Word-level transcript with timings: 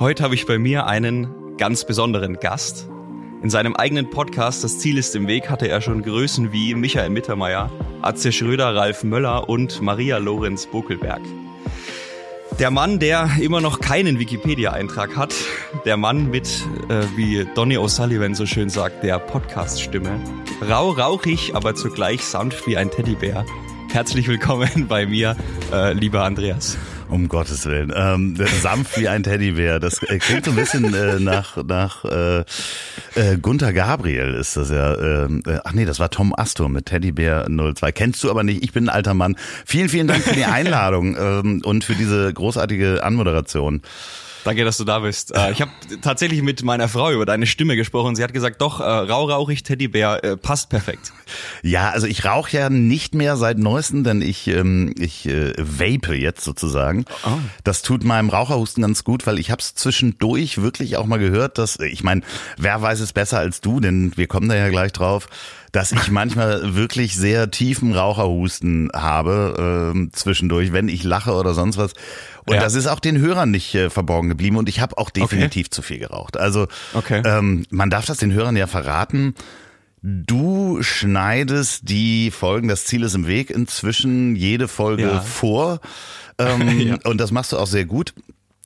Heute 0.00 0.24
habe 0.24 0.34
ich 0.34 0.46
bei 0.46 0.58
mir 0.58 0.86
einen 0.86 1.58
ganz 1.58 1.84
besonderen 1.84 2.40
Gast. 2.40 2.88
In 3.42 3.50
seinem 3.50 3.76
eigenen 3.76 4.08
Podcast 4.08 4.64
Das 4.64 4.78
Ziel 4.78 4.96
ist 4.96 5.14
im 5.14 5.26
Weg 5.26 5.50
hatte 5.50 5.68
er 5.68 5.82
schon 5.82 6.00
Größen 6.00 6.54
wie 6.54 6.74
Michael 6.74 7.10
Mittermeier, 7.10 7.70
Atze 8.00 8.32
Schröder, 8.32 8.74
Ralf 8.74 9.04
Möller 9.04 9.50
und 9.50 9.82
Maria 9.82 10.16
Lorenz 10.16 10.64
Bokelberg. 10.64 11.20
Der 12.58 12.70
Mann, 12.70 12.98
der 12.98 13.28
immer 13.42 13.60
noch 13.60 13.80
keinen 13.80 14.18
Wikipedia-Eintrag 14.18 15.18
hat, 15.18 15.34
der 15.84 15.98
Mann 15.98 16.30
mit, 16.30 16.48
äh, 16.88 17.02
wie 17.16 17.46
Donny 17.54 17.76
O'Sullivan 17.76 18.34
so 18.34 18.46
schön 18.46 18.70
sagt, 18.70 19.04
der 19.04 19.18
Podcast-Stimme. 19.18 20.18
Rau, 20.66 20.92
rauchig, 20.92 21.54
aber 21.54 21.74
zugleich 21.74 22.24
sanft 22.24 22.66
wie 22.66 22.78
ein 22.78 22.90
Teddybär. 22.90 23.44
Herzlich 23.92 24.28
willkommen 24.28 24.86
bei 24.88 25.04
mir, 25.04 25.36
äh, 25.74 25.92
lieber 25.92 26.24
Andreas. 26.24 26.78
Um 27.10 27.28
Gottes 27.28 27.66
Willen. 27.66 27.92
Ähm, 27.94 28.36
sanft 28.62 28.98
wie 28.98 29.08
ein 29.08 29.22
Teddybär. 29.22 29.80
Das 29.80 30.02
äh, 30.02 30.18
klingt 30.18 30.44
so 30.44 30.52
ein 30.52 30.56
bisschen 30.56 30.94
äh, 30.94 31.18
nach, 31.18 31.56
nach 31.64 32.04
äh, 32.04 32.40
äh, 32.40 33.36
Gunther 33.40 33.72
Gabriel 33.72 34.34
ist 34.34 34.56
das 34.56 34.70
ja. 34.70 34.96
Ähm, 34.96 35.42
äh, 35.46 35.58
ach 35.64 35.72
nee, 35.72 35.84
das 35.84 35.98
war 35.98 36.10
Tom 36.10 36.32
Astor 36.36 36.68
mit 36.68 36.86
Teddybär 36.86 37.48
02. 37.48 37.92
Kennst 37.92 38.22
du 38.22 38.30
aber 38.30 38.44
nicht. 38.44 38.62
Ich 38.62 38.72
bin 38.72 38.84
ein 38.84 38.88
alter 38.88 39.14
Mann. 39.14 39.36
Vielen, 39.66 39.88
vielen 39.88 40.06
Dank 40.06 40.22
für 40.22 40.34
die 40.34 40.44
Einladung 40.44 41.16
ähm, 41.18 41.62
und 41.64 41.84
für 41.84 41.94
diese 41.94 42.32
großartige 42.32 43.02
Anmoderation. 43.02 43.82
Danke, 44.44 44.64
dass 44.64 44.76
du 44.78 44.84
da 44.84 45.00
bist. 45.00 45.34
Äh, 45.34 45.52
ich 45.52 45.60
habe 45.60 45.70
tatsächlich 46.00 46.42
mit 46.42 46.62
meiner 46.62 46.88
Frau 46.88 47.10
über 47.10 47.26
deine 47.26 47.46
Stimme 47.46 47.76
gesprochen. 47.76 48.16
Sie 48.16 48.22
hat 48.22 48.32
gesagt, 48.32 48.60
doch, 48.60 48.80
äh, 48.80 48.84
rauchig 48.84 49.62
Teddybär 49.62 50.24
äh, 50.24 50.36
passt 50.36 50.70
perfekt. 50.70 51.12
Ja, 51.62 51.90
also 51.90 52.06
ich 52.06 52.24
rauche 52.24 52.56
ja 52.56 52.70
nicht 52.70 53.14
mehr 53.14 53.36
seit 53.36 53.58
neuestem, 53.58 54.04
denn 54.04 54.22
ich, 54.22 54.48
ähm, 54.48 54.94
ich 54.98 55.26
äh, 55.26 55.52
vape 55.58 56.14
jetzt 56.14 56.44
sozusagen. 56.44 57.04
Oh. 57.24 57.38
Das 57.64 57.82
tut 57.82 58.04
meinem 58.04 58.30
Raucherhusten 58.30 58.82
ganz 58.82 59.04
gut, 59.04 59.26
weil 59.26 59.38
ich 59.38 59.50
habe 59.50 59.60
es 59.60 59.74
zwischendurch 59.74 60.62
wirklich 60.62 60.96
auch 60.96 61.06
mal 61.06 61.18
gehört, 61.18 61.58
dass, 61.58 61.78
ich 61.78 62.02
meine, 62.02 62.22
wer 62.56 62.80
weiß 62.80 63.00
es 63.00 63.12
besser 63.12 63.38
als 63.38 63.60
du, 63.60 63.80
denn 63.80 64.12
wir 64.16 64.26
kommen 64.26 64.48
da 64.48 64.54
ja 64.54 64.68
gleich 64.68 64.92
drauf 64.92 65.28
dass 65.72 65.92
ich 65.92 66.10
manchmal 66.10 66.74
wirklich 66.74 67.14
sehr 67.16 67.50
tiefen 67.50 67.94
Raucherhusten 67.94 68.90
habe 68.94 69.94
äh, 69.94 70.10
zwischendurch, 70.12 70.72
wenn 70.72 70.88
ich 70.88 71.04
lache 71.04 71.32
oder 71.32 71.54
sonst 71.54 71.76
was. 71.76 71.92
Und 72.46 72.54
ja. 72.54 72.60
das 72.60 72.74
ist 72.74 72.86
auch 72.86 73.00
den 73.00 73.18
Hörern 73.18 73.50
nicht 73.50 73.74
äh, 73.74 73.90
verborgen 73.90 74.28
geblieben 74.28 74.56
und 74.56 74.68
ich 74.68 74.80
habe 74.80 74.98
auch 74.98 75.10
definitiv 75.10 75.66
okay. 75.66 75.70
zu 75.70 75.82
viel 75.82 75.98
geraucht. 75.98 76.36
Also 76.36 76.68
okay. 76.94 77.22
ähm, 77.24 77.66
man 77.70 77.90
darf 77.90 78.06
das 78.06 78.18
den 78.18 78.32
Hörern 78.32 78.56
ja 78.56 78.66
verraten. 78.66 79.34
Du 80.02 80.82
schneidest 80.82 81.88
die 81.88 82.30
Folgen, 82.30 82.68
das 82.68 82.84
Ziel 82.86 83.02
ist 83.02 83.14
im 83.14 83.26
Weg, 83.26 83.50
inzwischen 83.50 84.34
jede 84.34 84.66
Folge 84.66 85.02
ja. 85.02 85.20
vor. 85.20 85.80
Ähm, 86.38 86.80
ja. 86.88 86.98
Und 87.04 87.18
das 87.18 87.30
machst 87.30 87.52
du 87.52 87.58
auch 87.58 87.66
sehr 87.66 87.84
gut. 87.84 88.14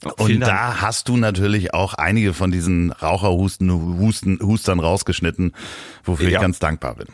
Oh, 0.05 0.25
und 0.25 0.41
da 0.41 0.81
hast 0.81 1.09
du 1.09 1.17
natürlich 1.17 1.73
auch 1.73 1.95
einige 1.95 2.35
von 2.35 2.51
diesen 2.51 2.93
Raucherhusten, 2.93 3.99
Husten, 3.99 4.39
Hustern 4.41 4.79
rausgeschnitten, 4.79 5.55
wofür 6.05 6.29
ja. 6.29 6.37
ich 6.37 6.43
ganz 6.43 6.59
dankbar 6.59 6.97
bin. 6.97 7.07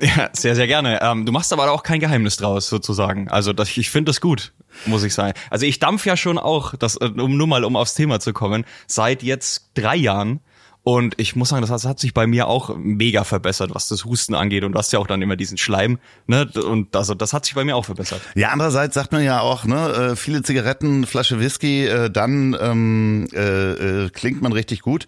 Ja, 0.00 0.30
sehr, 0.32 0.54
sehr 0.54 0.66
gerne. 0.66 1.00
Ähm, 1.02 1.24
du 1.24 1.32
machst 1.32 1.52
aber 1.52 1.70
auch 1.70 1.82
kein 1.82 2.00
Geheimnis 2.00 2.36
draus, 2.36 2.68
sozusagen. 2.68 3.28
Also 3.28 3.52
das, 3.52 3.76
ich 3.76 3.90
finde 3.90 4.10
das 4.10 4.20
gut, 4.20 4.52
muss 4.86 5.04
ich 5.04 5.14
sagen. 5.14 5.34
Also 5.50 5.66
ich 5.66 5.78
dampf 5.78 6.04
ja 6.06 6.16
schon 6.16 6.38
auch, 6.38 6.74
das, 6.74 6.96
äh, 6.96 7.06
um 7.06 7.36
nur 7.36 7.46
mal 7.46 7.64
um 7.64 7.76
aufs 7.76 7.94
Thema 7.94 8.20
zu 8.20 8.32
kommen, 8.32 8.64
seit 8.86 9.22
jetzt 9.22 9.70
drei 9.74 9.96
Jahren 9.96 10.40
und 10.84 11.14
ich 11.16 11.34
muss 11.34 11.48
sagen, 11.48 11.66
das 11.66 11.86
hat 11.86 11.98
sich 11.98 12.12
bei 12.12 12.26
mir 12.26 12.46
auch 12.46 12.76
mega 12.76 13.24
verbessert, 13.24 13.70
was 13.72 13.88
das 13.88 14.04
Husten 14.04 14.34
angeht. 14.34 14.64
Und 14.64 14.72
du 14.72 14.78
hast 14.78 14.92
ja 14.92 14.98
auch 14.98 15.06
dann 15.06 15.22
immer 15.22 15.34
diesen 15.34 15.56
Schleim, 15.56 15.98
ne? 16.26 16.46
Und 16.62 16.94
also 16.94 17.14
das 17.14 17.32
hat 17.32 17.46
sich 17.46 17.54
bei 17.54 17.64
mir 17.64 17.74
auch 17.74 17.86
verbessert. 17.86 18.20
Ja, 18.34 18.50
andererseits 18.50 18.94
sagt 18.94 19.10
man 19.10 19.24
ja 19.24 19.40
auch, 19.40 19.64
ne, 19.64 20.10
äh, 20.12 20.16
viele 20.16 20.42
Zigaretten, 20.42 21.06
Flasche 21.06 21.40
Whisky, 21.40 21.86
äh, 21.86 22.10
dann 22.10 22.54
ähm, 22.60 23.28
äh, 23.32 24.10
klingt 24.10 24.42
man 24.42 24.52
richtig 24.52 24.82
gut. 24.82 25.06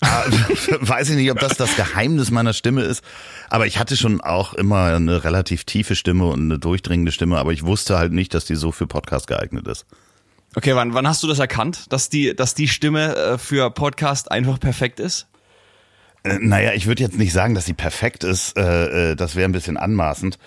Ah, 0.00 0.22
weiß 0.80 1.10
ich 1.10 1.16
nicht, 1.16 1.32
ob 1.32 1.40
das 1.40 1.56
das 1.56 1.74
Geheimnis 1.74 2.30
meiner 2.30 2.52
Stimme 2.52 2.82
ist. 2.82 3.02
Aber 3.48 3.66
ich 3.66 3.78
hatte 3.78 3.96
schon 3.96 4.20
auch 4.20 4.54
immer 4.54 4.94
eine 4.94 5.24
relativ 5.24 5.64
tiefe 5.64 5.96
Stimme 5.96 6.26
und 6.26 6.40
eine 6.40 6.58
durchdringende 6.58 7.12
Stimme, 7.12 7.38
aber 7.38 7.52
ich 7.52 7.64
wusste 7.64 7.98
halt 7.98 8.12
nicht, 8.12 8.34
dass 8.34 8.44
die 8.44 8.56
so 8.56 8.72
für 8.72 8.86
Podcast 8.86 9.26
geeignet 9.26 9.66
ist. 9.66 9.86
Okay, 10.54 10.74
wann, 10.74 10.94
wann 10.94 11.06
hast 11.06 11.22
du 11.22 11.26
das 11.26 11.38
erkannt, 11.38 11.92
dass 11.92 12.08
die, 12.08 12.34
dass 12.34 12.54
die 12.54 12.68
Stimme 12.68 13.14
äh, 13.14 13.38
für 13.38 13.70
Podcast 13.70 14.30
einfach 14.30 14.58
perfekt 14.58 14.98
ist? 14.98 15.26
Äh, 16.24 16.38
naja, 16.40 16.72
ich 16.72 16.86
würde 16.86 17.02
jetzt 17.02 17.18
nicht 17.18 17.32
sagen, 17.32 17.54
dass 17.54 17.66
sie 17.66 17.74
perfekt 17.74 18.24
ist. 18.24 18.56
Äh, 18.56 19.12
äh, 19.12 19.16
das 19.16 19.36
wäre 19.36 19.48
ein 19.48 19.52
bisschen 19.52 19.76
anmaßend. 19.76 20.38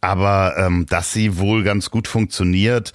Aber 0.00 0.54
ähm, 0.56 0.86
dass 0.86 1.12
sie 1.12 1.38
wohl 1.38 1.64
ganz 1.64 1.90
gut 1.90 2.06
funktioniert, 2.06 2.92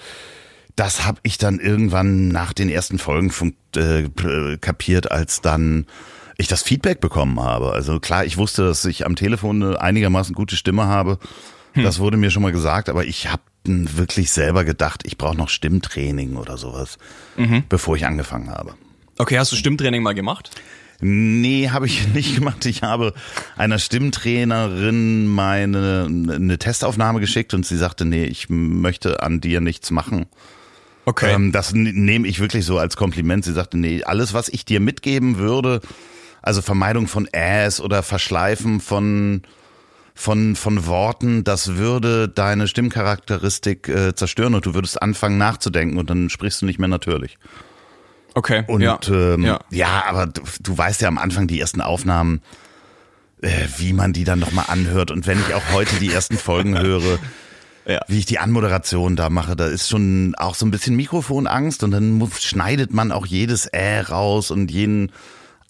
das 0.75 1.06
habe 1.06 1.19
ich 1.23 1.38
dann 1.38 1.59
irgendwann 1.59 2.29
nach 2.29 2.53
den 2.53 2.69
ersten 2.69 2.97
Folgen 2.97 3.31
äh, 3.75 4.57
kapiert, 4.57 5.12
als 5.12 5.41
dann 5.41 5.85
ich 6.43 6.47
das 6.49 6.61
Feedback 6.61 7.01
bekommen 7.01 7.39
habe. 7.39 7.71
Also 7.73 7.99
klar, 7.99 8.25
ich 8.25 8.37
wusste, 8.37 8.65
dass 8.65 8.85
ich 8.85 9.05
am 9.05 9.15
Telefon 9.15 9.63
eine 9.63 9.81
einigermaßen 9.81 10.35
gute 10.35 10.55
Stimme 10.55 10.85
habe. 10.85 11.17
Hm. 11.73 11.83
Das 11.83 11.99
wurde 11.99 12.17
mir 12.17 12.29
schon 12.29 12.43
mal 12.43 12.51
gesagt, 12.51 12.89
aber 12.89 13.05
ich 13.05 13.31
habe 13.31 13.41
wirklich 13.65 14.31
selber 14.31 14.63
gedacht, 14.63 15.03
ich 15.05 15.17
brauche 15.17 15.37
noch 15.37 15.49
Stimmtraining 15.49 16.35
oder 16.35 16.57
sowas, 16.57 16.97
mhm. 17.37 17.63
bevor 17.69 17.95
ich 17.95 18.05
angefangen 18.05 18.49
habe. 18.49 18.75
Okay, 19.17 19.39
hast 19.39 19.51
du 19.51 19.55
Stimmtraining 19.55 20.03
mal 20.03 20.13
gemacht? 20.13 20.51
Nee, 20.99 21.69
habe 21.69 21.85
ich 21.85 22.07
nicht 22.13 22.35
gemacht. 22.35 22.65
Ich 22.65 22.83
habe 22.83 23.13
einer 23.55 23.79
Stimmtrainerin 23.79 25.27
meine 25.27 26.07
eine 26.07 26.57
Testaufnahme 26.57 27.19
geschickt 27.19 27.53
und 27.53 27.65
sie 27.65 27.77
sagte, 27.77 28.05
nee, 28.05 28.25
ich 28.25 28.49
möchte 28.49 29.23
an 29.23 29.39
dir 29.39 29.61
nichts 29.61 29.91
machen. 29.91 30.25
Okay. 31.05 31.33
Ähm, 31.33 31.51
das 31.51 31.73
nehme 31.73 32.27
ich 32.27 32.39
wirklich 32.39 32.65
so 32.65 32.77
als 32.77 32.95
Kompliment. 32.95 33.43
Sie 33.45 33.53
sagte, 33.53 33.77
nee, 33.77 34.03
alles, 34.03 34.33
was 34.33 34.49
ich 34.49 34.65
dir 34.65 34.79
mitgeben 34.79 35.37
würde, 35.37 35.81
also 36.43 36.61
Vermeidung 36.61 37.07
von 37.07 37.27
Äs 37.31 37.81
oder 37.81 38.03
Verschleifen 38.03 38.79
von 38.79 39.41
von, 40.15 40.55
von 40.55 40.85
Worten, 40.85 41.43
das 41.43 41.75
würde 41.75 42.29
deine 42.29 42.67
Stimmcharakteristik 42.67 43.89
äh, 43.89 44.13
zerstören 44.13 44.53
und 44.53 44.63
du 44.63 44.75
würdest 44.75 45.01
anfangen 45.01 45.39
nachzudenken 45.39 45.97
und 45.97 46.07
dann 46.07 46.29
sprichst 46.29 46.61
du 46.61 46.67
nicht 46.67 46.77
mehr 46.77 46.87
natürlich. 46.87 47.39
Okay. 48.35 48.63
Und 48.67 48.81
ja, 48.81 48.99
ähm, 49.09 49.43
ja. 49.43 49.59
ja 49.71 50.03
aber 50.07 50.27
du, 50.27 50.41
du 50.61 50.77
weißt 50.77 51.01
ja 51.01 51.07
am 51.07 51.17
Anfang 51.17 51.47
die 51.47 51.59
ersten 51.59 51.81
Aufnahmen, 51.81 52.41
äh, 53.41 53.49
wie 53.77 53.93
man 53.93 54.13
die 54.13 54.23
dann 54.23 54.39
nochmal 54.39 54.65
anhört. 54.67 55.11
Und 55.11 55.27
wenn 55.27 55.39
ich 55.39 55.53
auch 55.53 55.63
heute 55.73 55.95
die 55.97 56.11
ersten 56.11 56.37
Folgen 56.37 56.79
höre, 56.79 57.19
ja. 57.85 57.99
wie 58.07 58.19
ich 58.19 58.25
die 58.25 58.39
Anmoderation 58.39 59.15
da 59.15 59.29
mache, 59.29 59.55
da 59.55 59.65
ist 59.65 59.89
schon 59.89 60.35
auch 60.37 60.55
so 60.55 60.65
ein 60.65 60.71
bisschen 60.71 60.95
Mikrofonangst 60.95 61.83
und 61.83 61.91
dann 61.91 62.31
schneidet 62.39 62.93
man 62.93 63.11
auch 63.11 63.25
jedes 63.25 63.65
Äh 63.67 63.99
raus 64.01 64.51
und 64.51 64.71
jeden 64.71 65.11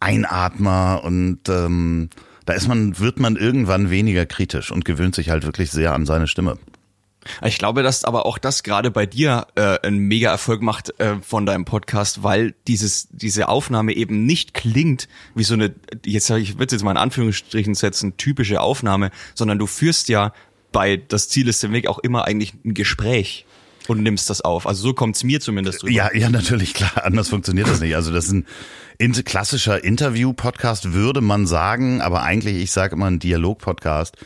Einatmer 0.03 1.01
und 1.03 1.39
ähm, 1.47 2.09
da 2.45 2.53
ist 2.53 2.67
man, 2.67 2.99
wird 2.99 3.19
man 3.19 3.37
irgendwann 3.37 3.89
weniger 3.89 4.25
kritisch 4.25 4.71
und 4.71 4.83
gewöhnt 4.83 5.15
sich 5.15 5.29
halt 5.29 5.45
wirklich 5.45 5.71
sehr 5.71 5.93
an 5.93 6.05
seine 6.05 6.27
Stimme. 6.27 6.57
Ich 7.41 7.57
glaube, 7.57 7.83
dass 7.83 8.03
aber 8.03 8.25
auch 8.25 8.37
das 8.37 8.63
gerade 8.63 8.91
bei 8.91 9.05
dir 9.05 9.47
äh, 9.55 9.79
einen 9.79 9.99
mega 9.99 10.29
Erfolg 10.29 10.61
macht 10.61 10.99
äh, 10.99 11.15
von 11.21 11.45
deinem 11.45 11.63
Podcast, 11.63 12.21
weil 12.21 12.53
dieses 12.67 13.07
diese 13.11 13.47
Aufnahme 13.47 13.93
eben 13.93 14.25
nicht 14.25 14.53
klingt 14.53 15.07
wie 15.33 15.43
so 15.43 15.53
eine 15.53 15.73
jetzt 16.05 16.29
ich 16.31 16.59
würde 16.59 16.75
jetzt 16.75 16.83
mal 16.83 16.91
in 16.91 16.97
Anführungsstrichen 16.97 17.75
setzen 17.75 18.17
typische 18.17 18.59
Aufnahme, 18.59 19.09
sondern 19.35 19.57
du 19.57 19.67
führst 19.67 20.09
ja 20.09 20.33
bei 20.73 20.97
das 20.97 21.29
Ziel 21.29 21.47
ist 21.47 21.63
der 21.63 21.71
Weg 21.71 21.87
auch 21.87 21.99
immer 21.99 22.25
eigentlich 22.25 22.53
ein 22.65 22.73
Gespräch 22.73 23.45
und 23.87 24.03
nimmst 24.03 24.29
das 24.29 24.41
auf. 24.41 24.67
Also 24.67 24.81
so 24.81 24.93
kommt's 24.93 25.23
mir 25.23 25.39
zumindest 25.39 25.83
rüber. 25.83 25.93
Ja, 25.93 26.13
ja, 26.13 26.29
natürlich, 26.29 26.73
klar. 26.73 27.05
Anders 27.05 27.29
funktioniert 27.29 27.67
das 27.67 27.79
nicht. 27.79 27.95
Also 27.95 28.11
das 28.11 28.25
ist 28.25 28.31
ein 28.31 28.45
in, 28.97 29.13
klassischer 29.13 29.83
Interview-Podcast, 29.83 30.93
würde 30.93 31.21
man 31.21 31.47
sagen, 31.47 32.01
aber 32.01 32.23
eigentlich, 32.23 32.57
ich 32.57 32.71
sage 32.71 32.95
immer 32.95 33.07
ein 33.07 33.19
Dialog-Podcast. 33.19 34.17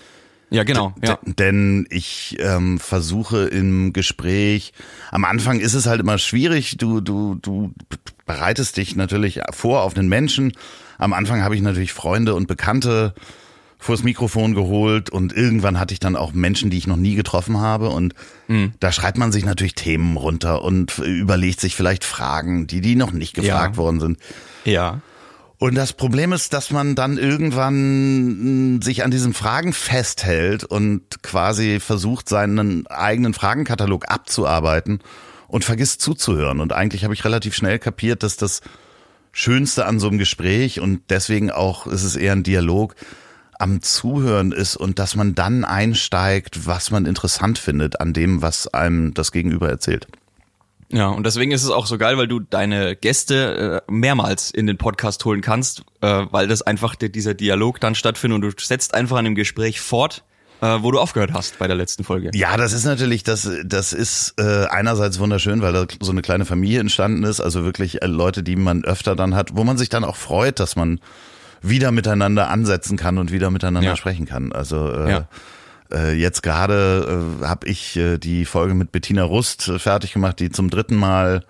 Ja, 0.50 0.64
genau. 0.64 0.94
Ja. 1.04 1.20
Denn 1.26 1.88
ich 1.90 2.38
ähm, 2.40 2.80
versuche 2.80 3.46
im 3.46 3.92
Gespräch, 3.92 4.72
am 5.12 5.26
Anfang 5.26 5.60
ist 5.60 5.74
es 5.74 5.88
halt 5.88 6.00
immer 6.00 6.18
schwierig, 6.18 6.78
du, 6.78 7.02
du, 7.02 7.36
du 7.36 7.74
bereitest 8.26 8.78
dich 8.78 8.96
natürlich 8.96 9.42
vor 9.52 9.82
auf 9.82 9.94
den 9.94 10.08
Menschen. 10.08 10.54
Am 10.98 11.14
Anfang 11.14 11.44
habe 11.44 11.56
ich 11.56 11.62
natürlich 11.62 11.92
Freunde 11.92 12.34
und 12.34 12.48
Bekannte 12.48 13.14
vors 13.80 14.04
Mikrofon 14.04 14.56
geholt 14.56 15.10
und 15.10 15.34
irgendwann 15.34 15.80
hatte 15.80 15.94
ich 15.94 16.00
dann 16.00 16.16
auch 16.16 16.34
Menschen, 16.34 16.70
die 16.70 16.78
ich 16.78 16.88
noch 16.88 16.96
nie 16.96 17.16
getroffen 17.16 17.60
habe 17.60 17.90
und 17.90 18.16
mhm. 18.48 18.72
da 18.80 18.92
schreibt 18.92 19.18
man 19.18 19.32
sich 19.32 19.46
natürlich 19.46 19.76
Themen 19.76 20.18
runter 20.18 20.64
und 20.64 20.98
überlegt 20.98 21.62
sich 21.62 21.76
vielleicht 21.76 22.04
Fragen, 22.04 22.66
die 22.66 22.82
die 22.82 22.96
noch 22.96 23.12
nicht 23.12 23.36
gefragt 23.36 23.76
ja. 23.76 23.78
worden 23.78 24.00
sind. 24.00 24.18
Ja. 24.68 25.00
Und 25.60 25.76
das 25.76 25.94
Problem 25.94 26.34
ist, 26.34 26.54
dass 26.54 26.70
man 26.70 26.94
dann 26.94 27.18
irgendwann 27.18 28.80
sich 28.84 29.04
an 29.04 29.10
diesen 29.10 29.34
Fragen 29.34 29.74
festhält 29.74 30.64
und 30.64 31.24
quasi 31.24 31.80
versucht, 31.80 32.30
seinen 32.30 32.86
eigenen 32.88 33.34
Fragenkatalog 33.34 34.08
abzuarbeiten 34.08 35.00
und 35.48 35.66
vergisst 35.66 36.02
zuzuhören. 36.02 36.60
Und 36.60 36.74
eigentlich 36.74 37.04
habe 37.04 37.16
ich 37.16 37.26
relativ 37.26 37.56
schnell 37.56 37.80
kapiert, 37.80 38.22
dass 38.22 38.38
das 38.38 38.62
Schönste 39.32 39.86
an 39.86 40.00
so 40.00 40.10
einem 40.10 40.20
Gespräch 40.20 40.80
und 40.80 41.02
deswegen 41.10 41.50
auch 41.50 41.88
ist 41.88 42.04
es 42.04 42.16
eher 42.16 42.34
ein 42.34 42.44
Dialog, 42.44 42.96
am 43.58 43.82
Zuhören 43.82 44.52
ist 44.52 44.76
und 44.76 45.00
dass 45.00 45.16
man 45.16 45.34
dann 45.34 45.66
einsteigt, 45.66 46.68
was 46.68 46.92
man 46.92 47.08
interessant 47.08 47.58
findet 47.58 48.00
an 48.00 48.14
dem, 48.14 48.44
was 48.44 48.68
einem 48.68 49.16
das 49.16 49.32
Gegenüber 49.32 49.70
erzählt. 49.70 50.08
Ja, 50.92 51.08
und 51.10 51.26
deswegen 51.26 51.52
ist 51.52 51.64
es 51.64 51.70
auch 51.70 51.86
so 51.86 51.98
geil, 51.98 52.18
weil 52.18 52.28
du 52.28 52.40
deine 52.40 52.96
Gäste 52.96 53.84
äh, 53.88 53.92
mehrmals 53.92 54.52
in 54.52 54.68
den 54.68 54.78
Podcast 54.78 55.24
holen 55.26 55.42
kannst, 55.42 55.84
äh, 56.02 56.26
weil 56.32 56.48
das 56.48 56.62
einfach 56.62 56.96
der, 56.96 57.10
dieser 57.10 57.34
Dialog 57.34 57.80
dann 57.82 57.94
stattfindet 57.96 58.36
und 58.36 58.42
du 58.42 58.64
setzt 58.64 58.94
einfach 58.94 59.18
an 59.18 59.26
dem 59.26 59.36
Gespräch 59.36 59.82
fort, 59.82 60.24
äh, 60.62 60.78
wo 60.82 60.92
du 60.92 61.00
aufgehört 61.00 61.34
hast 61.34 61.60
bei 61.60 61.68
der 61.68 61.76
letzten 61.76 62.06
Folge. 62.06 62.32
Ja, 62.34 62.56
das 62.56 62.72
ist 62.72 62.86
natürlich, 62.86 63.24
das, 63.24 63.50
das 63.66 63.92
ist 63.92 64.36
äh, 64.40 64.66
einerseits 64.68 65.20
wunderschön, 65.20 65.62
weil 65.62 65.74
da 65.74 65.86
so 66.00 66.12
eine 66.12 66.22
kleine 66.22 66.46
Familie 66.46 66.80
entstanden 66.80 67.24
ist, 67.26 67.42
also 67.42 67.66
wirklich 67.66 68.02
äh, 68.02 68.08
Leute, 68.08 68.42
die 68.42 68.56
man 68.56 68.86
öfter 68.86 69.16
dann 69.18 69.36
hat, 69.36 69.58
wo 69.58 69.66
man 69.66 69.78
sich 69.78 69.90
dann 69.90 70.06
auch 70.06 70.16
freut, 70.16 70.60
dass 70.62 70.76
man 70.78 71.02
wieder 71.62 71.92
miteinander 71.92 72.50
ansetzen 72.50 72.98
kann 72.98 73.18
und 73.18 73.32
wieder 73.32 73.52
miteinander 73.52 73.90
Ja. 73.90 73.96
sprechen 73.98 74.26
kann. 74.26 74.54
Also 74.54 74.90
äh, 74.90 75.10
Ja. 75.12 75.28
Äh, 75.92 76.14
jetzt 76.14 76.44
gerade 76.44 77.40
äh, 77.42 77.46
habe 77.46 77.68
ich 77.68 77.96
äh, 77.98 78.18
die 78.18 78.46
Folge 78.46 78.74
mit 78.74 78.92
Bettina 78.92 79.24
Rust 79.24 79.68
äh, 79.68 79.80
fertig 79.80 80.14
gemacht, 80.14 80.40
die 80.40 80.50
zum 80.50 80.70
dritten 80.70 80.96
Mal 80.96 81.44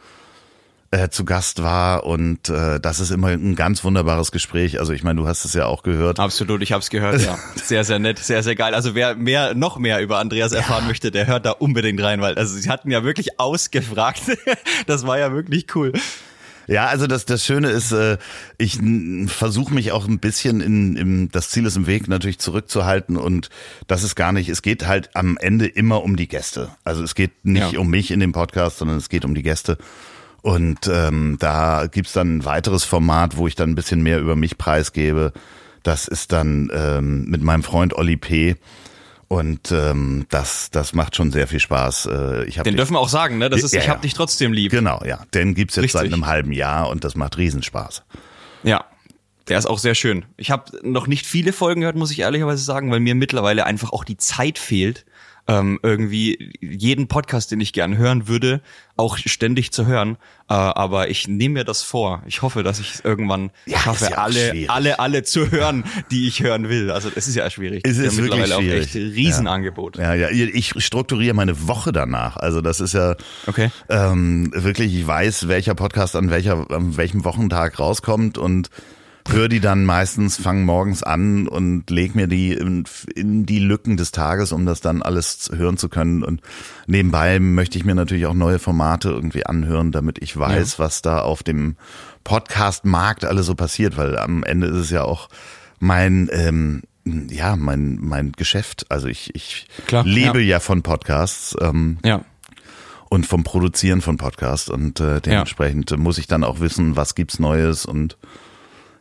äh, 0.92 1.10
zu 1.10 1.26
Gast 1.26 1.62
war 1.64 2.06
und 2.06 2.50
äh, 2.50 2.80
das 2.80 3.00
ist 3.00 3.12
immer 3.12 3.28
ein 3.28 3.56
ganz 3.56 3.84
wunderbares 3.84 4.32
Gespräch. 4.32 4.80
Also 4.80 4.94
ich 4.94 5.04
meine, 5.04 5.20
du 5.20 5.28
hast 5.28 5.44
es 5.44 5.54
ja 5.54 5.66
auch 5.66 5.84
gehört. 5.84 6.20
Absolut, 6.20 6.62
ich 6.62 6.72
hab's 6.72 6.90
gehört, 6.90 7.22
ja. 7.22 7.38
Sehr, 7.56 7.84
sehr 7.84 8.00
nett, 8.00 8.20
sehr, 8.20 8.42
sehr 8.44 8.56
geil. 8.56 8.74
Also 8.74 8.96
wer 8.96 9.16
mehr, 9.16 9.54
noch 9.54 9.78
mehr 9.78 10.02
über 10.02 10.20
Andreas 10.20 10.54
erfahren 10.54 10.88
möchte, 10.88 11.12
der 11.12 11.28
hört 11.28 11.46
da 11.46 11.52
unbedingt 11.52 12.02
rein, 12.02 12.22
weil 12.22 12.36
also 12.36 12.56
sie 12.56 12.70
hatten 12.70 12.90
ja 12.92 13.04
wirklich 13.04 13.40
ausgefragt. 13.40 14.22
Das 14.86 15.06
war 15.06 15.18
ja 15.18 15.34
wirklich 15.34 15.76
cool. 15.76 15.92
Ja, 16.68 16.88
also 16.88 17.08
das, 17.08 17.26
das 17.26 17.46
Schöne 17.46 17.70
ist, 17.70 17.92
äh, 17.94 18.18
ich 18.58 18.80
versuche 19.28 19.74
mich 19.74 19.92
auch 19.94 20.08
ein 20.08 20.20
bisschen 20.20 20.60
in, 20.62 20.96
im, 20.98 21.32
das 21.32 21.50
Ziel 21.50 21.66
ist 21.66 21.78
im 21.78 21.88
Weg 21.88 22.08
natürlich 22.10 22.40
zurückzuhalten 22.40 23.16
und 23.18 23.50
das 23.88 24.04
ist 24.04 24.16
gar 24.16 24.34
nicht, 24.34 24.50
es 24.50 24.62
geht 24.62 24.86
halt 24.86 25.10
am 25.16 25.38
Ende 25.40 25.66
immer 25.66 26.04
um 26.04 26.18
die 26.18 26.28
Gäste. 26.28 26.70
Also 26.84 27.04
es 27.04 27.16
geht 27.16 27.32
nicht 27.46 27.72
Ja. 27.74 27.80
um 27.80 27.90
mich 27.90 28.12
in 28.12 28.20
dem 28.20 28.34
Podcast, 28.34 28.80
sondern 28.80 28.98
es 28.98 29.08
geht 29.10 29.24
um 29.24 29.34
die 29.34 29.44
Gäste. 29.44 29.78
Und 30.42 30.88
ähm, 30.92 31.38
da 31.40 31.88
gibt's 31.92 32.14
dann 32.14 32.38
ein 32.38 32.46
weiteres 32.46 32.84
Format, 32.84 33.38
wo 33.38 33.48
ich 33.48 33.56
dann 33.56 33.70
ein 33.72 33.76
bisschen 33.76 34.02
mehr 34.04 34.20
über 34.20 34.36
mich 34.36 34.58
preisgebe. 34.58 35.34
Das 35.84 36.08
ist 36.08 36.32
dann 36.32 36.70
ähm, 36.74 37.26
mit 37.26 37.42
meinem 37.42 37.64
Freund 37.64 37.94
Olli 37.94 38.18
P. 38.18 38.56
Und 39.30 39.72
ähm, 39.74 40.26
das, 40.30 40.72
das 40.72 40.94
macht 40.94 41.16
schon 41.18 41.32
sehr 41.32 41.48
viel 41.48 41.60
Spaß. 41.60 42.06
Äh, 42.06 42.46
ich 42.46 42.58
hab 42.58 42.64
Den 42.64 42.74
dich- 42.74 42.78
dürfen 42.78 42.94
wir 42.94 43.00
auch 43.00 43.10
sagen, 43.10 43.38
ne? 43.38 43.50
Das 43.50 43.62
ist, 43.62 43.74
Ja, 43.74 43.82
ich 43.82 43.90
hab 43.90 43.98
ja. 43.98 44.02
dich 44.04 44.14
trotzdem 44.14 44.54
lieb. 44.54 44.72
Genau, 44.72 45.02
ja. 45.06 45.20
Den 45.34 45.54
gibt's 45.54 45.76
jetzt 45.76 45.92
seit 45.92 46.04
Richtig. 46.04 46.14
einem 46.14 46.28
halben 46.28 46.52
Jahr 46.54 46.90
und 46.90 47.04
das 47.04 47.16
macht 47.16 47.38
Riesenspaß. 47.38 48.04
Ja. 48.64 48.86
Der 49.50 49.58
ist 49.58 49.66
auch 49.66 49.80
sehr 49.80 49.96
schön. 49.96 50.26
Ich 50.36 50.52
habe 50.52 50.78
noch 50.84 51.08
nicht 51.08 51.26
viele 51.26 51.54
Folgen 51.54 51.82
gehört, 51.82 51.96
muss 51.96 52.12
ich 52.12 52.20
ehrlicherweise 52.20 52.64
sagen, 52.64 52.92
weil 52.92 53.00
mir 53.00 53.16
mittlerweile 53.16 53.66
einfach 53.66 53.92
auch 53.92 54.04
die 54.04 54.18
Zeit 54.18 54.60
fehlt, 54.60 55.06
ähm, 55.48 55.80
irgendwie 55.82 56.52
jeden 56.60 57.08
Podcast, 57.08 57.52
den 57.52 57.62
ich 57.62 57.72
gern 57.74 57.98
hören 57.98 58.28
würde, 58.28 58.62
auch 58.98 59.18
ständig 59.18 59.72
zu 59.72 59.86
hören. 59.86 60.18
Äh, 60.50 60.54
aber 60.54 61.10
ich 61.10 61.28
nehme 61.28 61.54
mir 61.60 61.64
das 61.64 61.84
vor. 61.84 62.22
Ich 62.26 62.42
hoffe, 62.42 62.64
dass 62.64 62.80
ich 62.80 62.96
es 62.96 63.00
irgendwann 63.02 63.52
Ja, 63.66 63.80
schaffe, 63.80 64.08
ja 64.12 64.18
alle, 64.18 64.50
schwierig. 64.50 64.70
alle, 64.70 65.00
alle 65.00 65.24
zu 65.24 65.50
hören, 65.52 65.84
die 66.12 66.28
ich 66.28 66.42
hören 66.44 66.68
will. 66.70 66.92
Also 66.92 67.10
es 67.16 67.28
ist 67.28 67.36
ja 67.36 67.50
schwierig. 67.50 67.82
Es 67.86 67.98
ist 67.98 68.18
wirklich 68.18 68.40
mittlerweile 68.40 68.56
schwierig. 68.62 68.80
auch 68.82 68.86
echt 68.86 68.96
ein 68.96 69.12
Riesenangebot. 69.12 69.98
Ja, 69.98 70.14
ja, 70.14 70.30
ich 70.30 70.74
strukturiere 70.84 71.34
meine 71.34 71.68
Woche 71.68 71.92
danach. 71.92 72.38
Also 72.38 72.62
das 72.62 72.80
ist 72.80 72.94
ja 72.94 73.16
Okay. 73.46 73.72
ähm, 73.90 74.52
wirklich, 74.54 74.94
ich 74.94 75.08
weiß, 75.08 75.48
welcher 75.48 75.76
Podcast 75.76 76.16
an 76.16 76.30
welcher, 76.30 76.70
an 76.72 76.98
welchem 76.98 77.24
Wochentag 77.24 77.80
rauskommt 77.80 78.38
und 78.38 78.70
höre 79.30 79.50
die 79.50 79.60
dann 79.60 79.86
meistens, 79.86 80.38
fange 80.38 80.64
morgens 80.64 81.04
an 81.04 81.48
und 81.48 81.90
leg 81.90 82.16
mir 82.16 82.28
die 82.28 82.54
in, 82.54 82.86
in 83.16 83.46
die 83.46 83.60
Lücken 83.60 83.98
des 83.98 84.12
Tages, 84.12 84.52
um 84.52 84.66
das 84.66 84.82
dann 84.82 85.02
alles 85.02 85.50
hören 85.54 85.78
zu 85.78 85.90
können. 85.90 86.24
Und 86.24 86.42
nebenbei 86.88 87.40
möchte 87.40 87.78
ich 87.78 87.86
mir 87.86 87.96
natürlich 87.96 88.26
auch 88.26 88.34
neue 88.34 88.60
Formate 88.60 89.10
irgendwie 89.10 89.46
anhören, 89.46 89.92
damit 89.92 90.20
ich 90.22 90.38
weiß, 90.38 90.80
was 90.80 91.02
da 91.02 91.20
auf 91.22 91.44
dem 91.44 91.76
Podcast-Markt 92.24 93.26
alles 93.26 93.46
so 93.46 93.56
passiert, 93.56 93.98
weil 93.98 94.18
am 94.18 94.44
Ende 94.44 94.68
ist 94.68 94.76
es 94.78 94.90
ja 94.90 95.04
auch 95.04 95.30
mein 95.80 96.30
ähm, 96.32 96.84
ja, 97.30 97.56
mein, 97.56 97.98
mein 98.02 98.34
Geschäft. 98.34 98.86
Also 98.90 99.08
ich, 99.08 99.34
ich 99.34 99.68
Klar, 99.88 100.04
lebe 100.06 100.42
ja. 100.42 100.56
ja. 100.56 100.60
von 100.60 100.84
Podcasts. 100.84 101.56
Ähm, 101.62 102.00
Ja. 102.04 102.22
und 103.10 103.26
vom 103.26 103.46
Produzieren 103.46 104.02
von 104.02 104.18
Podcasts 104.18 104.68
und 104.70 105.00
äh, 105.00 105.22
dementsprechend 105.22 105.98
muss 105.98 106.18
ich 106.18 106.28
dann 106.28 106.44
auch 106.44 106.60
wissen, 106.60 106.98
was 106.98 107.16
gibt's 107.16 107.40
Neues 107.40 107.86
und 107.86 108.18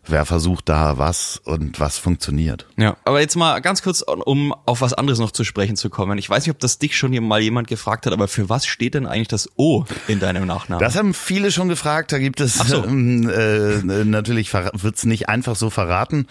wer 0.09 0.25
versucht 0.25 0.69
da 0.69 0.99
was 0.99 1.41
und 1.45 1.81
was 1.81 1.99
funktioniert. 1.99 2.67
Ja, 2.77 2.97
aber 3.05 3.21
jetzt 3.21 3.37
mal 3.37 3.61
ganz 3.61 3.83
kurz, 3.83 4.03
um 4.03 4.55
auf 4.65 4.81
was 4.81 4.93
anderes 4.95 5.19
noch 5.19 5.31
zu 5.31 5.45
sprechen 5.45 5.77
zu 5.77 5.91
kommen. 5.91 6.19
Ich 6.19 6.29
weiß 6.31 6.45
nicht, 6.47 6.55
ob 6.55 6.59
das 6.61 6.79
dich 6.79 6.97
schon 6.97 7.13
mal 7.27 7.41
jemand 7.41 7.69
gefragt 7.69 8.07
hat, 8.07 8.13
aber 8.13 8.29
für 8.29 8.49
was 8.49 8.67
steht 8.67 8.95
denn 8.95 9.07
eigentlich 9.07 9.29
das 9.29 9.49
O 9.57 9.85
in 10.09 10.21
deinem 10.21 10.47
Nachnamen? 10.47 10.83
Das 10.85 10.97
haben 10.97 11.15
viele 11.15 11.51
schon 11.53 11.69
gefragt. 11.69 12.13
Da 12.13 12.19
gibt 12.19 12.41
es 12.41 12.55
so. 12.55 12.85
ähm, 12.85 13.29
äh, 13.29 14.05
natürlich 14.05 14.53
wird's 14.55 15.05
nicht 15.05 15.29
einfach 15.29 15.57
so 15.57 15.71
verraten. 15.71 16.27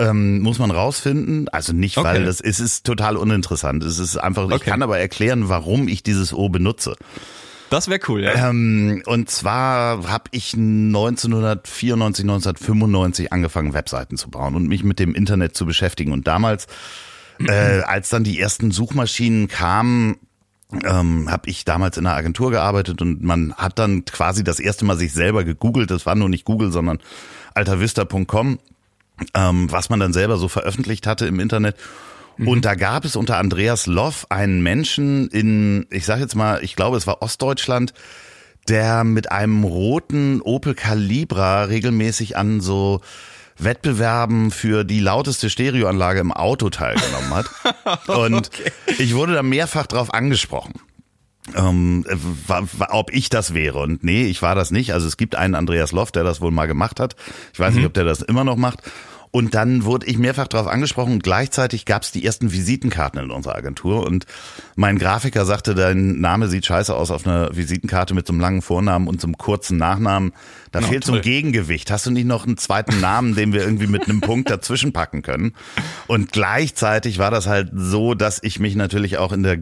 Ähm, 0.00 0.40
muss 0.42 0.60
man 0.60 0.70
rausfinden. 0.70 1.48
Also 1.48 1.72
nicht, 1.72 1.96
weil 1.96 2.18
Okay. 2.18 2.24
das 2.24 2.40
es 2.40 2.60
ist 2.60 2.86
total 2.86 3.16
uninteressant. 3.16 3.82
Es 3.82 3.98
ist 3.98 4.16
einfach. 4.16 4.46
Ich 4.48 4.54
Okay. 4.54 4.70
kann 4.70 4.82
aber 4.82 4.96
erklären, 4.98 5.48
warum 5.48 5.88
ich 5.88 6.04
dieses 6.04 6.32
O 6.32 6.48
benutze. 6.48 6.94
Das 7.70 7.88
wäre 7.88 8.00
cool, 8.08 8.22
ja. 8.22 8.48
Ähm, 8.48 9.02
und 9.06 9.30
zwar 9.30 10.08
habe 10.08 10.24
ich 10.30 10.54
1994, 10.54 12.24
1995 12.24 13.32
angefangen, 13.32 13.74
Webseiten 13.74 14.16
zu 14.16 14.30
bauen 14.30 14.54
und 14.54 14.68
mich 14.68 14.84
mit 14.84 14.98
dem 14.98 15.14
Internet 15.14 15.54
zu 15.54 15.66
beschäftigen. 15.66 16.12
Und 16.12 16.26
damals, 16.26 16.66
äh, 17.40 17.80
als 17.86 18.08
dann 18.08 18.24
die 18.24 18.40
ersten 18.40 18.70
Suchmaschinen 18.70 19.48
kamen, 19.48 20.16
ähm, 20.84 21.30
habe 21.30 21.48
ich 21.48 21.64
damals 21.64 21.96
in 21.96 22.06
einer 22.06 22.16
Agentur 22.16 22.50
gearbeitet 22.50 23.00
und 23.00 23.22
man 23.22 23.54
hat 23.54 23.78
dann 23.78 24.04
quasi 24.04 24.44
das 24.44 24.60
erste 24.60 24.84
Mal 24.84 24.96
sich 24.96 25.12
selber 25.12 25.44
gegoogelt. 25.44 25.90
Das 25.90 26.04
war 26.04 26.14
nur 26.14 26.28
nicht 26.28 26.44
Google, 26.44 26.72
sondern 26.72 26.98
altavista.com, 27.54 28.58
ähm, 29.34 29.72
was 29.72 29.88
man 29.88 30.00
dann 30.00 30.12
selber 30.12 30.36
so 30.36 30.48
veröffentlicht 30.48 31.06
hatte 31.06 31.26
im 31.26 31.40
Internet. 31.40 31.76
Und 32.46 32.64
da 32.64 32.74
gab 32.74 33.04
es 33.04 33.16
unter 33.16 33.38
Andreas 33.38 33.86
Loff 33.86 34.26
einen 34.30 34.62
Menschen 34.62 35.28
in, 35.28 35.86
ich 35.90 36.04
sage 36.04 36.20
jetzt 36.22 36.36
mal, 36.36 36.62
ich 36.62 36.76
glaube, 36.76 36.96
es 36.96 37.06
war 37.06 37.22
Ostdeutschland, 37.22 37.92
der 38.68 39.04
mit 39.04 39.32
einem 39.32 39.64
roten 39.64 40.40
Opel 40.42 40.74
Calibra 40.74 41.64
regelmäßig 41.64 42.36
an 42.36 42.60
so 42.60 43.00
Wettbewerben 43.58 44.50
für 44.50 44.84
die 44.84 45.00
lauteste 45.00 45.50
Stereoanlage 45.50 46.20
im 46.20 46.32
Auto 46.32 46.70
teilgenommen 46.70 47.34
hat. 47.34 47.46
Und 48.08 48.50
ich 48.98 49.14
wurde 49.14 49.34
da 49.34 49.42
mehrfach 49.42 49.86
drauf 49.86 50.14
angesprochen. 50.14 50.74
Ähm, 51.54 52.04
ob 52.90 53.12
ich 53.12 53.30
das 53.30 53.54
wäre. 53.54 53.78
Und 53.78 54.04
nee, 54.04 54.26
ich 54.26 54.42
war 54.42 54.54
das 54.54 54.70
nicht. 54.70 54.92
Also 54.92 55.06
es 55.06 55.16
gibt 55.16 55.34
einen 55.34 55.54
Andreas 55.54 55.92
Loff, 55.92 56.12
der 56.12 56.22
das 56.22 56.40
wohl 56.40 56.50
mal 56.50 56.66
gemacht 56.66 57.00
hat. 57.00 57.16
Ich 57.54 57.58
weiß 57.58 57.74
nicht, 57.74 57.86
ob 57.86 57.94
der 57.94 58.04
das 58.04 58.20
immer 58.20 58.44
noch 58.44 58.56
macht. 58.56 58.82
Und 59.30 59.54
dann 59.54 59.84
wurde 59.84 60.06
ich 60.06 60.18
mehrfach 60.18 60.48
darauf 60.48 60.66
angesprochen 60.66 61.12
und 61.14 61.22
gleichzeitig 61.22 61.84
gab 61.84 62.02
es 62.02 62.12
die 62.12 62.24
ersten 62.24 62.52
Visitenkarten 62.52 63.20
in 63.20 63.30
unserer 63.30 63.56
Agentur 63.56 64.06
und 64.06 64.26
mein 64.76 64.98
Grafiker 64.98 65.44
sagte, 65.44 65.74
dein 65.74 66.20
Name 66.20 66.48
sieht 66.48 66.66
scheiße 66.66 66.94
aus 66.94 67.10
auf 67.10 67.26
einer 67.26 67.54
Visitenkarte 67.54 68.14
mit 68.14 68.26
so 68.26 68.32
einem 68.32 68.40
langen 68.40 68.62
Vornamen 68.62 69.06
und 69.08 69.20
so 69.20 69.26
einem 69.26 69.38
kurzen 69.38 69.76
Nachnamen. 69.76 70.32
Da 70.72 70.80
fehlt 70.80 71.04
so 71.04 71.14
ein. 71.14 71.22
Gegengewicht. 71.22 71.90
Hast 71.90 72.06
du 72.06 72.10
nicht 72.10 72.26
noch 72.26 72.46
einen 72.46 72.58
zweiten 72.58 73.00
Namen, 73.00 73.34
den 73.34 73.52
wir 73.52 73.62
irgendwie 73.62 73.86
mit 73.86 74.04
einem 74.04 74.20
Punkt 74.20 74.50
dazwischen 74.50 74.92
packen 74.92 75.22
können? 75.22 75.54
Und 76.06 76.32
gleichzeitig 76.32 77.18
war 77.18 77.30
das 77.30 77.46
halt 77.46 77.70
so, 77.74 78.14
dass 78.14 78.42
ich 78.42 78.58
mich 78.58 78.76
natürlich 78.76 79.18
auch 79.18 79.32
in 79.32 79.42
der 79.42 79.58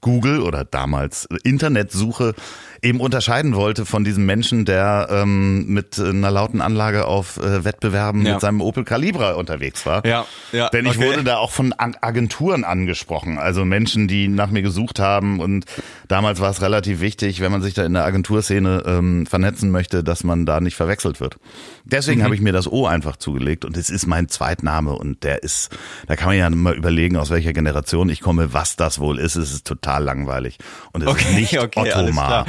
Google 0.00 0.40
oder 0.40 0.64
damals 0.64 1.28
Internetsuche 1.44 2.34
eben 2.82 3.00
unterscheiden 3.00 3.54
wollte 3.54 3.84
von 3.86 4.04
diesem 4.04 4.24
Menschen, 4.26 4.64
der 4.64 5.08
ähm, 5.10 5.66
mit 5.66 5.98
einer 5.98 6.30
lauten 6.30 6.60
Anlage 6.60 7.04
auf 7.06 7.36
äh, 7.36 7.64
Wettbewerben 7.64 8.24
Ja. 8.24 8.32
mit 8.32 8.40
seinem 8.40 8.60
Opel 8.60 8.84
Calibra 8.84 9.32
unterwegs 9.32 9.84
war. 9.86 10.04
Ja, 10.06 10.24
ja, 10.52 10.68
Denn 10.70 10.86
ich 10.86 10.96
okay. 10.96 11.06
wurde 11.08 11.24
da 11.24 11.36
auch 11.36 11.50
von 11.50 11.72
Ag- 11.74 11.98
Agenturen 12.00 12.64
angesprochen, 12.64 13.38
also 13.38 13.64
Menschen, 13.64 14.08
die 14.08 14.28
nach 14.28 14.50
mir 14.50 14.62
gesucht 14.62 14.98
haben. 14.98 15.40
Und 15.40 15.66
damals 16.08 16.40
war 16.40 16.50
es 16.50 16.62
relativ 16.62 17.00
wichtig, 17.00 17.40
wenn 17.40 17.52
man 17.52 17.60
sich 17.62 17.74
da 17.74 17.84
in 17.84 17.92
der 17.94 18.04
Agenturszene 18.04 18.82
ähm, 18.86 19.26
vernetzen 19.26 19.70
möchte, 19.70 20.02
dass 20.02 20.24
man 20.24 20.46
da 20.46 20.60
nicht 20.60 20.74
verwechselt 20.76 21.20
wird. 21.20 21.36
Deswegen 21.84 22.22
habe 22.24 22.34
ich 22.34 22.40
mir 22.40 22.52
das 22.52 22.66
O 22.70 22.86
einfach 22.86 23.16
zugelegt 23.16 23.64
und 23.64 23.76
es 23.76 23.90
ist 23.90 24.06
mein 24.06 24.28
Zweitname 24.28 24.92
und 24.92 25.22
der 25.24 25.42
ist, 25.42 25.70
da 26.06 26.16
kann 26.16 26.28
man 26.28 26.36
ja 26.38 26.48
mal 26.50 26.74
überlegen, 26.74 27.16
aus 27.16 27.30
welcher 27.30 27.52
Generation 27.52 28.08
ich 28.08 28.20
komme, 28.20 28.52
was 28.52 28.76
das 28.76 28.98
wohl 29.00 29.18
ist. 29.18 29.36
Es 29.36 29.52
ist 29.52 29.66
total 29.66 30.04
langweilig 30.04 30.58
und 30.92 31.02
es 31.02 31.08
ist 31.08 31.12
Okay, 31.14 31.34
nicht 31.34 31.58
okay, 31.58 31.80
Otto 31.80 31.98
alles 31.98 32.14
Mar. 32.14 32.26
klar. 32.28 32.46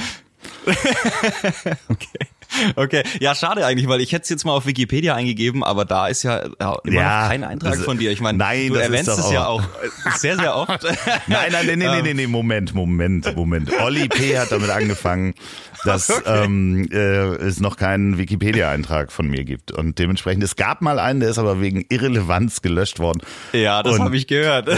okay. 1.89 2.27
Okay, 2.75 3.03
ja, 3.19 3.33
schade 3.33 3.65
eigentlich, 3.65 3.87
weil 3.87 4.01
ich 4.01 4.11
hätte 4.11 4.23
es 4.23 4.29
jetzt 4.29 4.45
mal 4.45 4.51
auf 4.51 4.65
Wikipedia 4.65 5.15
eingegeben, 5.15 5.63
aber 5.63 5.85
da 5.85 6.07
ist 6.07 6.23
ja, 6.23 6.49
ja 6.59 6.77
immer 6.83 6.93
ja, 6.93 7.21
noch 7.21 7.29
kein 7.29 7.43
Eintrag 7.43 7.77
von 7.77 7.97
dir. 7.97 8.11
Ich 8.11 8.19
meine, 8.19 8.37
du 8.37 8.75
erwähnst 8.75 9.09
es 9.09 9.19
auch 9.19 9.31
ja 9.31 9.45
auch 9.47 9.63
sehr, 10.17 10.37
sehr 10.37 10.55
oft. 10.55 10.83
nein, 11.27 11.51
nein, 11.51 11.65
nee, 11.65 11.75
nee, 11.77 12.01
nee, 12.01 12.13
nee, 12.13 12.27
Moment, 12.27 12.73
Moment, 12.73 13.35
Moment. 13.35 13.71
Olli 13.81 14.09
P. 14.09 14.37
hat 14.37 14.51
damit 14.51 14.69
angefangen, 14.69 15.33
dass 15.85 16.09
okay. 16.17 16.43
ähm, 16.43 16.89
äh, 16.91 16.97
es 16.97 17.61
noch 17.61 17.77
keinen 17.77 18.17
Wikipedia-Eintrag 18.17 19.11
von 19.13 19.27
mir 19.27 19.45
gibt. 19.45 19.71
Und 19.71 19.97
dementsprechend, 19.97 20.43
es 20.43 20.57
gab 20.57 20.81
mal 20.81 20.99
einen, 20.99 21.21
der 21.21 21.29
ist 21.29 21.39
aber 21.39 21.61
wegen 21.61 21.85
Irrelevanz 21.89 22.61
gelöscht 22.61 22.99
worden. 22.99 23.21
Ja, 23.53 23.81
das 23.81 23.97
habe 23.97 24.17
ich 24.17 24.27
gehört. 24.27 24.69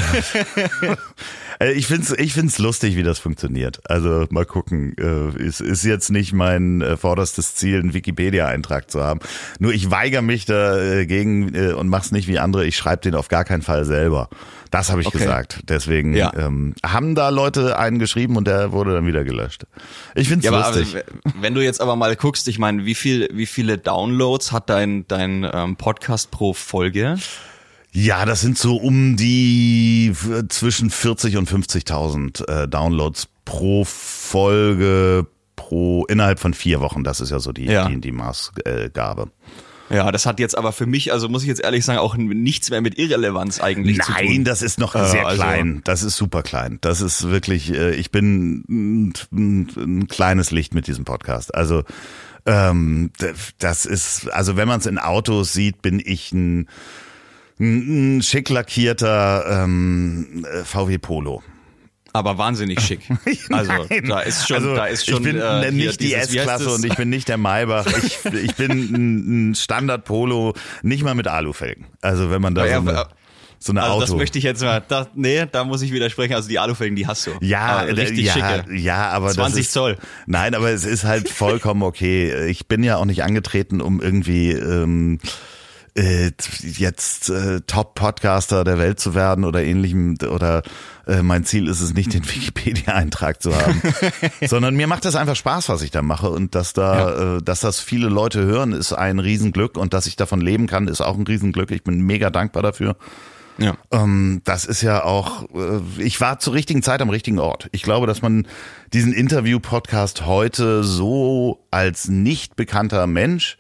Äh, 1.60 1.74
ich 1.74 1.88
find's, 1.88 2.12
ich 2.12 2.33
find's 2.33 2.57
lustig, 2.60 2.95
wie 2.95 3.03
das 3.03 3.19
funktioniert. 3.19 3.81
Also 3.89 4.25
mal 4.29 4.45
gucken. 4.45 4.95
Äh, 4.98 5.41
ist, 5.43 5.62
ist 5.62 5.83
jetzt 5.83 6.10
nicht 6.10 6.33
mein 6.33 6.81
äh, 6.81 6.98
vorderstes 6.98 7.55
Ziel, 7.55 7.79
einen 7.79 7.93
Wikipedia-Eintrag 7.93 8.89
zu 8.89 9.03
haben. 9.03 9.19
Nur 9.60 9.74
ich 9.74 9.91
weigere 9.91 10.22
mich 10.22 10.45
dagegen 10.45 11.74
und 11.75 11.88
mach's 11.88 12.12
nicht 12.12 12.27
wie 12.27 12.39
andere. 12.39 12.65
Ich 12.65 12.77
schreibe 12.77 13.01
den 13.01 13.15
auf 13.15 13.27
gar 13.27 13.43
keinen 13.43 13.62
Fall 13.62 13.86
selber. 13.86 14.29
Das 14.74 14.89
habe 14.89 15.01
ich 15.01 15.07
okay. 15.07 15.19
gesagt. 15.19 15.60
Deswegen 15.69 16.15
ja. 16.15 16.33
ähm, 16.36 16.74
haben 16.83 17.13
da 17.13 17.29
Leute 17.29 17.77
einen 17.77 18.00
geschrieben 18.00 18.38
und 18.38 18.48
der 18.48 18.72
wurde 18.72 18.93
dann 18.93 19.05
wieder 19.05 19.24
gelöscht. 19.24 19.67
Ich 20.15 20.29
find's 20.29 20.45
ja, 20.45 20.51
lustig. 20.51 20.95
Aber, 20.95 21.33
wenn 21.41 21.53
du 21.53 21.63
jetzt 21.63 21.79
aber 21.79 21.95
mal 21.95 22.15
guckst, 22.15 22.48
ich 22.48 22.57
meine, 22.57 22.83
wie 22.83 22.95
viel, 22.95 23.29
wie 23.31 23.45
viele 23.45 23.77
Downloads 23.77 24.51
hat 24.51 24.72
dein 24.72 25.07
dein 25.07 25.48
ähm, 25.53 25.75
Podcast 25.75 26.31
pro 26.31 26.53
Folge? 26.53 27.17
Ja, 27.93 28.25
das 28.25 28.41
sind 28.41 28.57
so 28.57 28.75
um 28.75 29.15
die 29.15 30.13
zwischen 30.50 30.89
40 30.89 31.38
und 31.38 31.50
50.000 31.50 32.47
äh, 32.47 32.67
Downloads 32.67 33.27
pro 33.45 33.85
Folge 33.85 35.27
pro 35.55 36.05
innerhalb 36.07 36.39
von 36.39 36.55
vier 36.55 36.81
Wochen. 36.81 37.03
Das 37.03 37.21
ist 37.21 37.29
ja 37.29 37.39
so 37.39 37.51
die 37.51 37.65
ja. 37.65 37.88
die, 37.88 38.01
die 38.01 38.12
Maßgabe. 38.12 39.29
Ja, 39.91 40.12
das 40.12 40.25
hat 40.25 40.39
jetzt 40.39 40.57
aber 40.57 40.71
für 40.71 40.88
mich, 40.88 41.13
also 41.13 41.29
muss 41.29 41.43
ich 41.43 41.47
jetzt 41.47 41.62
ehrlich 41.62 41.85
sagen, 41.85 42.00
auch 42.00 42.15
nichts 42.15 42.71
mehr 42.71 42.81
mit 42.81 42.97
Irrelevanz 42.97 43.62
eigentlich 43.62 43.97
Nein, 43.97 44.05
zu 44.07 44.13
tun. 44.13 44.25
Nein, 44.25 44.43
das 44.43 44.63
ist 44.63 44.79
noch 44.79 44.95
äh, 44.95 45.05
sehr 45.05 45.27
also 45.27 45.43
klein. 45.43 45.81
Das 45.83 46.01
ist 46.01 46.17
super 46.17 46.41
klein. 46.41 46.79
Das 46.81 47.00
ist 47.00 47.29
wirklich, 47.29 47.71
äh, 47.71 47.93
ich 47.93 48.09
bin 48.09 48.63
ein, 48.67 49.13
ein 49.31 50.07
kleines 50.07 50.50
Licht 50.50 50.73
mit 50.73 50.88
diesem 50.88 51.05
Podcast. 51.05 51.53
Also 51.53 51.83
ähm, 52.47 53.12
das 53.59 53.85
ist, 53.85 54.31
also 54.31 54.57
wenn 54.57 54.67
man 54.67 54.79
es 54.79 54.88
in 54.88 54.97
Autos 54.97 55.53
sieht, 55.53 55.83
bin 55.83 56.01
ich 56.03 56.31
ein 56.31 56.67
ein 57.63 58.22
schick 58.22 58.50
lackierter 58.50 59.63
ähm, 59.63 60.46
VW 60.63 60.98
Polo. 60.98 61.43
Aber 62.15 62.38
wahnsinnig 62.38 62.79
schick. 62.79 63.01
Also 63.50 63.72
da 64.08 64.20
ist 64.20 64.48
schon, 64.48 64.58
also, 64.58 64.75
da 64.75 64.86
ist 64.86 65.08
schon. 65.08 65.17
Ich 65.17 65.24
bin 65.24 65.39
äh, 65.39 65.72
nicht 65.72 66.00
die 66.00 66.13
S-Klasse 66.13 66.70
und 66.72 66.86
ich 66.86 66.96
bin 66.96 67.10
nicht 67.10 67.27
der 67.27 67.38
Maybach. 67.38 67.88
Ich, 68.03 68.24
ich 68.25 68.55
bin 68.55 68.72
ein 69.51 69.55
Standard 69.55 70.05
Polo, 70.05 70.53
nicht 70.84 71.03
mal 71.03 71.15
mit 71.15 71.27
Alufelgen. 71.27 71.88
Also 72.01 72.29
wenn 72.29 72.41
man 72.41 72.53
da 72.53 72.65
ja, 72.65 72.82
so 72.82 72.89
eine, 72.89 73.05
so 73.58 73.72
eine 73.72 73.82
also 73.82 73.93
Auto. 73.93 74.01
Das 74.01 74.15
möchte 74.15 74.38
ich 74.38 74.43
jetzt 74.43 74.62
mal. 74.62 74.84
Da, 74.88 75.08
nee, 75.15 75.46
da 75.51 75.63
muss 75.63 75.82
ich 75.82 75.91
widersprechen. 75.91 76.36
Also 76.36 76.50
die 76.50 76.60
Alufelgen, 76.60 76.96
die 76.96 77.08
hast 77.08 77.25
du. 77.25 77.32
Ja, 77.41 77.79
aber 77.79 77.98
richtig 77.98 78.25
ja, 78.25 78.34
schicke. 78.34 78.75
ja, 78.75 79.10
aber 79.10 79.29
20 79.29 79.55
das 79.55 79.65
ist, 79.65 79.72
Zoll. 79.72 79.98
Nein, 80.27 80.53
aber 80.53 80.70
es 80.70 80.86
ist 80.86 81.05
halt 81.05 81.29
vollkommen 81.29 81.82
okay. 81.82 82.48
Ich 82.48 82.67
bin 82.67 82.84
ja 82.84 82.98
auch 82.98 83.05
nicht 83.05 83.24
angetreten, 83.24 83.82
um 83.82 84.01
irgendwie. 84.01 84.51
Ähm, 84.51 85.20
äh, 85.95 86.31
jetzt 86.62 87.29
äh, 87.29 87.62
Top-Podcaster 87.62 88.63
der 88.63 88.79
Welt 88.79 89.00
zu 89.00 89.13
werden 89.13 89.45
oder 89.45 89.63
ähnlichem 89.63 90.17
oder 90.27 90.63
äh, 91.05 91.21
mein 91.21 91.45
Ziel 91.45 91.67
ist 91.67 91.81
es 91.81 91.93
nicht, 91.93 92.13
den 92.13 92.27
Wikipedia-Eintrag 92.27 93.41
zu 93.41 93.55
haben, 93.55 93.81
sondern 94.47 94.75
mir 94.75 94.88
macht 94.88 95.05
das 95.05 95.15
einfach 95.15 95.35
Spaß, 95.35 95.69
was 95.69 95.81
ich 95.81 95.91
da 95.91 96.01
mache 96.01 96.29
und 96.29 96.55
dass 96.55 96.73
da, 96.73 96.95
ja. 96.95 97.38
äh, 97.38 97.41
dass 97.41 97.59
das 97.59 97.79
viele 97.79 98.09
Leute 98.09 98.43
hören, 98.43 98.73
ist 98.73 98.93
ein 98.93 99.19
Riesenglück 99.19 99.77
und 99.77 99.93
dass 99.93 100.07
ich 100.07 100.15
davon 100.15 100.41
leben 100.41 100.67
kann, 100.67 100.88
ist 100.88 101.01
auch 101.01 101.17
ein 101.17 101.27
Riesenglück. 101.27 101.71
Ich 101.71 101.83
bin 101.83 102.01
mega 102.01 102.29
dankbar 102.29 102.63
dafür. 102.63 102.95
Ja. 103.59 103.77
Ähm, 103.91 104.41
das 104.45 104.65
ist 104.65 104.81
ja 104.81 105.03
auch, 105.03 105.43
äh, 105.53 105.79
ich 106.00 106.19
war 106.19 106.39
zur 106.39 106.53
richtigen 106.53 106.81
Zeit 106.81 107.01
am 107.01 107.09
richtigen 107.09 107.39
Ort. 107.39 107.69
Ich 107.71 107.83
glaube, 107.83 108.07
dass 108.07 108.21
man 108.21 108.47
diesen 108.93 109.13
Interview-Podcast 109.13 110.25
heute 110.25 110.83
so 110.83 111.63
als 111.69 112.07
nicht 112.07 112.55
bekannter 112.55 113.05
Mensch 113.05 113.57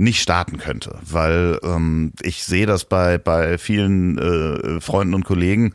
nicht 0.00 0.22
starten 0.22 0.56
könnte, 0.56 0.98
weil 1.02 1.58
ähm, 1.62 2.12
ich 2.22 2.44
sehe 2.44 2.66
das 2.66 2.86
bei 2.86 3.18
bei 3.18 3.58
vielen 3.58 4.18
äh, 4.18 4.80
Freunden 4.80 5.14
und 5.14 5.24
Kollegen, 5.24 5.74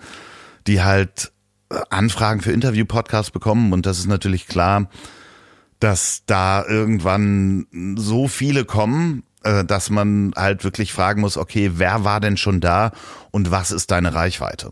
die 0.66 0.82
halt 0.82 1.32
äh, 1.70 1.78
Anfragen 1.92 2.42
für 2.42 2.52
Interview-Podcasts 2.52 3.32
bekommen 3.32 3.72
und 3.72 3.86
das 3.86 4.00
ist 4.00 4.08
natürlich 4.08 4.48
klar, 4.48 4.90
dass 5.80 6.24
da 6.26 6.66
irgendwann 6.66 7.68
so 7.98 8.28
viele 8.28 8.66
kommen, 8.66 9.24
äh, 9.44 9.64
dass 9.64 9.92
man 9.92 10.34
halt 10.36 10.64
wirklich 10.64 10.92
fragen 10.92 11.22
muss, 11.22 11.38
okay, 11.38 11.74
wer 11.76 12.04
war 12.04 12.20
denn 12.20 12.38
schon 12.38 12.60
da 12.60 12.92
und 13.30 13.52
was 13.52 13.72
ist 13.72 13.92
deine 13.92 14.16
Reichweite? 14.16 14.72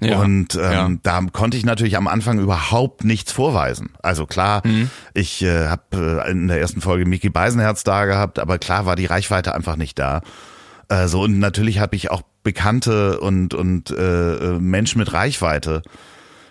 Ja, 0.00 0.18
und 0.20 0.54
ähm, 0.54 0.60
ja. 0.62 0.90
da 1.02 1.20
konnte 1.32 1.56
ich 1.56 1.64
natürlich 1.64 1.96
am 1.96 2.08
Anfang 2.08 2.38
überhaupt 2.38 3.04
nichts 3.04 3.32
vorweisen. 3.32 3.90
Also 4.02 4.26
klar, 4.26 4.62
mhm. 4.64 4.90
ich 5.12 5.42
äh, 5.42 5.68
habe 5.68 6.22
äh, 6.26 6.30
in 6.30 6.48
der 6.48 6.60
ersten 6.60 6.80
Folge 6.80 7.04
Mickey 7.04 7.28
Beisenherz 7.28 7.84
da 7.84 8.06
gehabt, 8.06 8.38
aber 8.38 8.58
klar 8.58 8.86
war 8.86 8.96
die 8.96 9.06
Reichweite 9.06 9.54
einfach 9.54 9.76
nicht 9.76 9.98
da. 9.98 10.22
Äh, 10.88 11.06
so 11.06 11.22
und 11.22 11.38
natürlich 11.38 11.80
habe 11.80 11.96
ich 11.96 12.10
auch 12.10 12.22
Bekannte 12.42 13.20
und 13.20 13.52
und 13.52 13.90
äh, 13.90 14.54
äh 14.54 14.58
Menschen 14.58 14.98
mit 14.98 15.12
Reichweite 15.12 15.82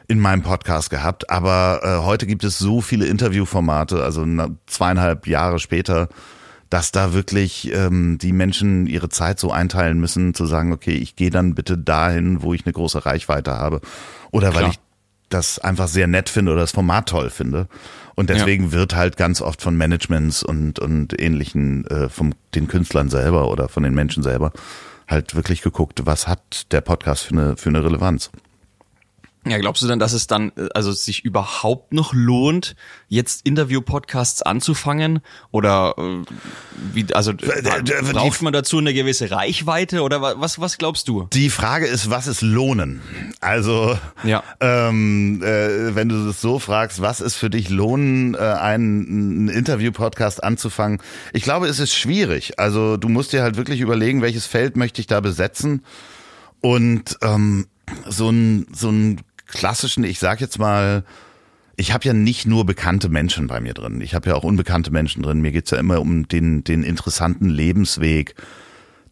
in 0.08 0.20
meinem 0.20 0.44
Podcast 0.44 0.92
gehabt. 0.92 1.30
Aber 1.30 1.82
äh, 1.84 2.06
heute 2.06 2.28
gibt 2.28 2.44
es 2.44 2.60
so 2.60 2.82
viele 2.82 3.08
Interviewformate, 3.08 4.04
also 4.04 4.26
zweieinhalb 4.68 5.28
Jahre 5.28 5.60
später 5.60 6.10
dass 6.70 6.92
da 6.92 7.14
wirklich 7.14 7.72
ähm, 7.74 8.18
die 8.20 8.32
Menschen 8.32 8.86
ihre 8.88 9.10
Zeit 9.10 9.40
so 9.40 9.52
einteilen 9.52 10.00
müssen, 10.00 10.34
zu 10.34 10.46
sagen, 10.46 10.72
okay, 10.72 10.94
ich 10.94 11.16
gehe 11.16 11.32
dann 11.32 11.56
bitte 11.56 11.78
dahin, 11.78 12.42
wo 12.42 12.54
ich 12.54 12.66
eine 12.66 12.74
große 12.74 13.06
Reichweite 13.06 13.52
habe. 13.52 13.82
Oder 14.32 14.52
Klar. 14.52 14.64
weil 14.64 14.72
ich 14.72 14.80
das 15.30 15.60
einfach 15.60 15.88
sehr 15.88 16.08
nett 16.08 16.30
finde 16.30 16.52
oder 16.52 16.62
das 16.62 16.72
Format 16.72 17.10
toll 17.10 17.30
finde. 17.30 17.68
Und 18.16 18.30
deswegen 18.30 18.66
ja. 18.66 18.72
wird 18.74 18.96
halt 18.96 19.18
ganz 19.18 19.42
oft 19.42 19.62
von 19.62 19.78
Managements 19.78 20.44
und, 20.44 20.80
und 20.80 21.20
ähnlichen, 21.20 21.86
äh, 21.88 22.10
von 22.10 22.36
den 22.56 22.68
Künstlern 22.68 23.10
selber 23.10 23.50
oder 23.50 23.70
von 23.70 23.84
den 23.84 23.94
Menschen 23.94 24.24
selber 24.24 24.52
halt 25.08 25.36
wirklich 25.36 25.62
geguckt, 25.62 26.02
was 26.06 26.28
hat 26.28 26.72
der 26.72 26.82
Podcast 26.82 27.24
für 27.24 27.34
eine, 27.34 27.58
für 27.58 27.70
eine 27.70 27.84
Relevanz. 27.84 28.30
Ja, 29.48 29.58
glaubst 29.58 29.82
du 29.82 29.88
denn, 29.88 30.00
dass 30.00 30.12
es 30.12 30.28
dann 30.28 30.52
äh, 30.58 30.68
also 30.74 30.92
sich 30.92 31.24
überhaupt 31.24 31.94
noch 31.94 32.14
lohnt, 32.14 32.76
jetzt 33.08 33.46
Interview-Podcasts 33.46 34.42
anzufangen? 34.42 35.22
Oder 35.52 35.96
äh, 35.98 36.24
wie, 36.94 37.14
also 37.14 37.32
äh, 37.32 37.82
braucht 38.12 38.42
man 38.42 38.52
dazu 38.52 38.80
eine 38.80 38.94
gewisse 38.94 39.32
Reichweite 39.32 40.02
oder 40.02 40.22
was, 40.22 40.60
was 40.60 40.78
glaubst 40.78 41.08
du? 41.08 41.28
Die 41.32 41.50
Frage 41.50 41.88
ist, 41.88 42.10
was 42.10 42.28
ist 42.28 42.42
Lohnen? 42.42 43.02
Also 43.40 43.98
ja. 44.24 44.44
ähm, 44.60 45.42
äh, 45.42 45.96
wenn 45.96 46.10
du 46.10 46.26
das 46.26 46.42
so 46.42 46.60
fragst, 46.60 47.02
was 47.02 47.22
ist 47.22 47.36
für 47.36 47.50
dich 47.50 47.70
Lohnen, 47.70 48.36
äh, 48.36 48.40
einen, 48.40 49.08
einen 49.08 49.50
Interview-Podcast 49.50 50.44
anzufangen? 50.44 51.02
Ich 51.32 51.44
glaube, 51.44 51.68
es 51.68 51.80
ist 51.80 51.96
schwierig. 51.96 52.60
Also 52.60 52.98
du 52.98 53.08
musst 53.08 53.32
dir 53.32 53.42
halt 53.42 53.56
wirklich 53.56 53.80
überlegen, 53.80 54.22
welches 54.22 54.48
Feld 54.48 54.76
möchte 54.76 55.00
ich 55.00 55.08
da 55.08 55.22
besetzen. 55.22 55.86
Und 56.62 57.18
ähm, 57.22 57.68
so 58.06 58.30
ein, 58.30 58.68
so 58.74 58.90
ein 58.90 59.22
klassischen, 59.52 60.04
ich 60.04 60.20
sag 60.20 60.42
jetzt 60.42 60.60
mal, 60.60 61.04
ich 61.76 61.94
habe 61.94 62.06
ja 62.06 62.14
nicht 62.14 62.46
nur 62.46 62.66
bekannte 62.66 63.10
Menschen 63.10 63.48
bei 63.48 63.62
mir 63.62 63.74
drin. 63.74 64.02
Ich 64.02 64.14
habe 64.14 64.30
ja 64.30 64.36
auch 64.36 64.44
unbekannte 64.44 64.92
Menschen 64.92 65.24
drin. 65.24 65.40
Mir 65.42 65.52
geht's 65.52 65.72
ja 65.72 65.78
immer 65.78 66.02
um 66.02 66.28
den, 66.28 66.64
den 66.64 66.84
interessanten 66.84 67.50
Lebensweg, 67.50 68.36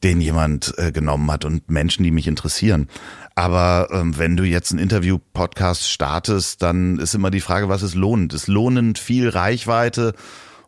den 0.03 0.19
jemand 0.19 0.73
äh, 0.77 0.91
genommen 0.91 1.31
hat 1.31 1.45
und 1.45 1.69
Menschen, 1.69 2.03
die 2.03 2.11
mich 2.11 2.27
interessieren. 2.27 2.87
Aber 3.35 3.87
ähm, 3.91 4.17
wenn 4.17 4.35
du 4.35 4.43
jetzt 4.43 4.71
einen 4.71 4.81
Interview-Podcast 4.81 5.89
startest, 5.89 6.61
dann 6.61 6.99
ist 6.99 7.15
immer 7.15 7.31
die 7.31 7.39
Frage, 7.39 7.69
was 7.69 7.83
ist 7.83 7.95
lohnend? 7.95 8.33
Ist 8.33 8.47
lohnend 8.47 8.99
viel 8.99 9.29
Reichweite 9.29 10.13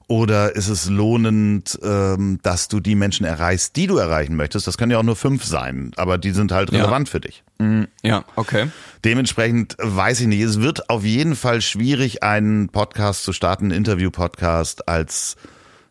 oder 0.09 0.55
ist 0.55 0.69
es 0.69 0.89
lohnend, 0.89 1.77
ähm, 1.83 2.39
dass 2.41 2.67
du 2.67 2.79
die 2.79 2.95
Menschen 2.95 3.27
erreichst, 3.27 3.75
die 3.75 3.85
du 3.85 3.97
erreichen 3.97 4.35
möchtest? 4.35 4.65
Das 4.65 4.77
können 4.77 4.91
ja 4.91 4.97
auch 4.97 5.03
nur 5.03 5.15
fünf 5.15 5.45
sein, 5.45 5.91
aber 5.97 6.17
die 6.17 6.31
sind 6.31 6.51
halt 6.51 6.71
relevant 6.71 7.07
ja. 7.07 7.11
für 7.11 7.19
dich. 7.21 7.43
Mm, 7.59 7.83
ja, 8.01 8.25
okay. 8.35 8.71
Dementsprechend 9.05 9.77
weiß 9.79 10.21
ich 10.21 10.27
nicht. 10.27 10.41
Es 10.41 10.61
wird 10.61 10.89
auf 10.89 11.05
jeden 11.05 11.35
Fall 11.35 11.61
schwierig, 11.61 12.23
einen 12.23 12.69
Podcast 12.69 13.23
zu 13.23 13.33
starten, 13.33 13.65
einen 13.65 13.77
Interview-Podcast 13.77 14.89
als 14.89 15.37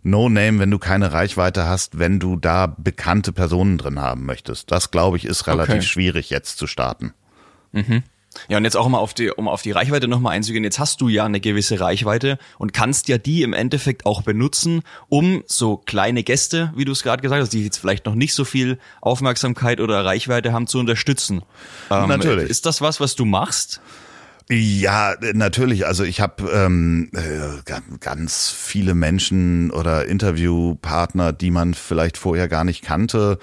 No-Name, 0.03 0.59
wenn 0.59 0.71
du 0.73 0.81
keine 0.81 1.13
Reichweite 1.13 1.69
hast, 1.69 2.01
wenn 2.01 2.19
du 2.19 2.35
da 2.35 2.67
bekannte 2.67 3.33
Personen 3.33 3.79
drin 3.79 4.01
haben 4.01 4.27
möchtest. 4.27 4.73
Das, 4.73 4.91
glaube 4.91 5.17
ich, 5.17 5.27
ist 5.27 5.47
relativ 5.47 5.77
okay. 5.77 5.83
schwierig 5.83 6.29
jetzt 6.31 6.59
zu 6.59 6.67
starten. 6.67 7.13
Mhm. 7.71 8.03
Ja, 8.49 8.59
und 8.59 8.64
jetzt 8.64 8.76
auch 8.76 8.88
mal 8.88 8.99
auf 8.99 9.14
die, 9.14 9.30
um 9.30 9.49
auf 9.49 9.62
die 9.62 9.71
Reichweite 9.71 10.09
nochmal 10.09 10.35
einzugehen. 10.35 10.64
Jetzt 10.64 10.78
hast 10.78 11.00
du 11.00 11.09
ja 11.09 11.25
eine 11.25 11.40
gewisse 11.40 11.80
Reichweite 11.80 12.38
und 12.59 12.73
kannst 12.73 13.09
ja 13.09 13.18
die 13.18 13.42
im 13.42 13.52
Endeffekt 13.52 14.07
auch 14.07 14.23
benutzen, 14.23 14.83
um 15.09 15.42
so 15.47 15.76
kleine 15.76 16.23
Gäste, 16.23 16.73
wie 16.76 16.85
du 16.85 16.92
es 16.92 17.02
gerade 17.02 17.23
gesagt 17.23 17.42
hast, 17.42 17.52
die 17.52 17.64
jetzt 17.64 17.78
vielleicht 17.78 18.07
noch 18.07 18.14
nicht 18.14 18.35
so 18.35 18.45
viel 18.45 18.78
Aufmerksamkeit 19.00 19.80
oder 19.80 20.04
Reichweite 20.04 20.52
haben, 20.52 20.66
zu 20.66 20.78
unterstützen. 20.78 21.42
Ähm, 21.90 22.09
Natürlich. 22.09 22.49
Ist 22.50 22.66
das 22.66 22.80
was, 22.80 23.00
was 23.00 23.16
du 23.16 23.25
machst? 23.25 23.80
Ja, 24.50 25.14
natürlich. 25.35 25.87
Also 25.87 26.04
ich 26.04 26.21
habe 26.23 26.50
ähm, 26.50 27.11
äh, 27.12 27.73
ganz 28.00 28.50
viele 28.50 28.95
Menschen 28.95 29.71
oder 29.71 30.07
Interviewpartner, 30.07 31.35
die 31.35 31.50
man 31.50 31.75
vielleicht 31.75 32.16
vorher 32.16 32.49
gar 32.49 32.64
nicht 32.64 32.83
kannte, 32.83 33.38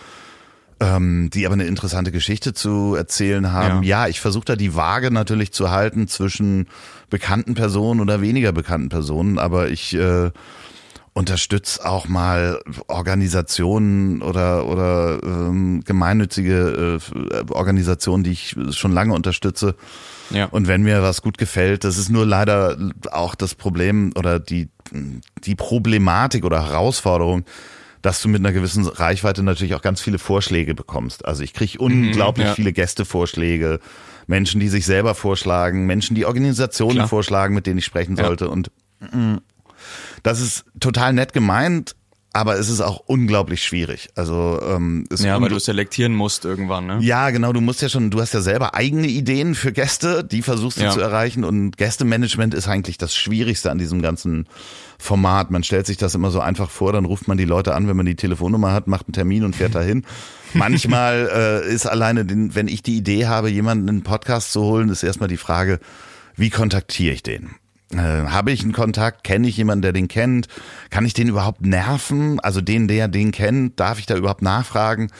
ähm, 0.79 1.29
die 1.33 1.45
aber 1.45 1.53
eine 1.53 1.65
interessante 1.65 2.11
Geschichte 2.11 2.53
zu 2.53 2.95
erzählen 2.95 3.51
haben. 3.51 3.83
Ja, 3.83 4.03
ja 4.03 4.07
ich 4.07 4.19
versuche 4.19 4.45
da 4.45 4.55
die 4.55 4.75
Waage 4.75 5.11
natürlich 5.11 5.51
zu 5.51 5.71
halten 5.71 6.07
zwischen 6.07 6.67
bekannten 7.09 7.53
Personen 7.53 8.01
oder 8.01 8.21
weniger 8.21 8.51
bekannten 8.51 8.89
Personen, 8.89 9.39
aber 9.39 9.69
ich 9.69 9.95
äh, 9.95 10.31
unterstütze 11.13 11.85
auch 11.85 12.09
mal 12.09 12.59
Organisationen 12.87 14.21
oder 14.21 14.67
oder 14.67 15.23
ähm, 15.23 15.81
gemeinnützige 15.85 16.99
äh, 16.99 17.51
Organisationen, 17.53 18.25
die 18.25 18.31
ich 18.31 18.57
schon 18.71 18.91
lange 18.91 19.13
unterstütze. 19.13 19.75
Ja. 20.29 20.45
Und 20.47 20.67
wenn 20.67 20.83
mir 20.83 21.03
was 21.03 21.21
gut 21.21 21.37
gefällt, 21.37 21.85
das 21.85 21.97
ist 21.97 22.09
nur 22.09 22.25
leider 22.25 22.77
auch 23.11 23.35
das 23.35 23.55
Problem 23.55 24.11
oder 24.17 24.39
die 24.39 24.67
die 25.45 25.55
Problematik 25.55 26.43
oder 26.43 26.67
Herausforderung, 26.67 27.45
dass 28.05 28.21
du 28.21 28.29
mit 28.29 28.39
einer 28.39 28.53
gewissen 28.53 28.85
Reichweite 28.85 29.41
natürlich 29.41 29.73
auch 29.73 29.81
ganz 29.81 29.99
viele 29.99 30.19
Vorschläge 30.19 30.75
bekommst. 30.75 31.25
Also 31.25 31.41
ich 31.41 31.53
kriege 31.53 31.79
unglaublich 31.79 32.45
mhm, 32.45 32.49
ja. 32.49 32.53
viele 32.53 32.71
Gästevorschläge, 32.71 33.79
Menschen, 34.27 34.59
die 34.59 34.69
sich 34.69 34.85
selber 34.85 35.15
vorschlagen, 35.15 35.87
Menschen, 35.87 36.13
die 36.13 36.25
Organisationen 36.25 36.97
Klar. 36.97 37.07
vorschlagen, 37.07 37.55
mit 37.55 37.65
denen 37.65 37.79
ich 37.79 37.85
sprechen 37.85 38.15
sollte. 38.15 38.45
Ja. 38.45 38.51
Und 38.51 38.69
mm, 38.99 39.37
das 40.21 40.39
ist 40.39 40.65
total 40.79 41.13
nett 41.13 41.33
gemeint, 41.33 41.95
aber 42.35 42.59
es 42.59 42.67
ist 42.67 42.81
auch 42.81 43.01
unglaublich 43.05 43.63
schwierig. 43.63 44.09
Also 44.13 44.59
ähm, 44.61 45.05
es 45.09 45.23
ja, 45.23 45.39
weil 45.39 45.47
du 45.47 45.57
selektieren 45.57 46.13
musst 46.13 46.43
irgendwann, 46.43 46.85
ne? 46.85 46.97
Ja, 46.99 47.29
genau. 47.29 47.53
Du 47.53 47.61
musst 47.61 47.81
ja 47.81 47.87
schon, 47.87 48.11
du 48.11 48.19
hast 48.19 48.33
ja 48.33 48.41
selber 48.41 48.75
eigene 48.75 49.07
Ideen 49.07 49.55
für 49.55 49.71
Gäste, 49.71 50.21
die 50.21 50.41
versuchst 50.41 50.77
du 50.77 50.83
ja. 50.83 50.91
zu 50.91 50.99
erreichen. 50.99 51.45
Und 51.45 51.77
Gästemanagement 51.77 52.53
ist 52.53 52.67
eigentlich 52.67 52.97
das 52.97 53.15
Schwierigste 53.15 53.71
an 53.71 53.77
diesem 53.77 54.01
ganzen 54.01 54.47
Format. 54.99 55.49
Man 55.49 55.63
stellt 55.63 55.85
sich 55.85 55.95
das 55.95 56.13
immer 56.13 56.29
so 56.29 56.41
einfach 56.41 56.69
vor, 56.69 56.91
dann 56.91 57.05
ruft 57.05 57.29
man 57.29 57.37
die 57.37 57.45
Leute 57.45 57.73
an, 57.73 57.87
wenn 57.87 57.95
man 57.95 58.05
die 58.05 58.17
Telefonnummer 58.17 58.73
hat, 58.73 58.87
macht 58.87 59.07
einen 59.07 59.13
Termin 59.13 59.45
und 59.45 59.55
fährt 59.55 59.73
dahin. 59.75 60.03
Manchmal 60.53 61.63
äh, 61.65 61.73
ist 61.73 61.85
alleine, 61.85 62.25
den, 62.25 62.53
wenn 62.53 62.67
ich 62.67 62.83
die 62.83 62.97
Idee 62.97 63.27
habe, 63.27 63.49
jemanden 63.49 63.87
in 63.87 63.95
einen 63.95 64.03
Podcast 64.03 64.51
zu 64.51 64.61
holen, 64.61 64.89
ist 64.89 65.03
erstmal 65.03 65.29
die 65.29 65.37
Frage, 65.37 65.79
wie 66.35 66.49
kontaktiere 66.49 67.13
ich 67.13 67.23
den? 67.23 67.55
Äh, 67.97 68.27
habe 68.27 68.51
ich 68.51 68.63
einen 68.63 68.73
Kontakt? 68.73 69.23
Kenne 69.23 69.47
ich 69.47 69.57
jemanden, 69.57 69.81
der 69.83 69.93
den 69.93 70.07
kennt? 70.07 70.47
Kann 70.89 71.05
ich 71.05 71.13
den 71.13 71.27
überhaupt 71.27 71.61
nerven? 71.61 72.39
Also 72.39 72.61
den, 72.61 72.87
der 72.87 73.07
den 73.07 73.31
kennt, 73.31 73.79
darf 73.79 73.99
ich 73.99 74.05
da 74.05 74.15
überhaupt 74.15 74.41
nachfragen? 74.41 75.11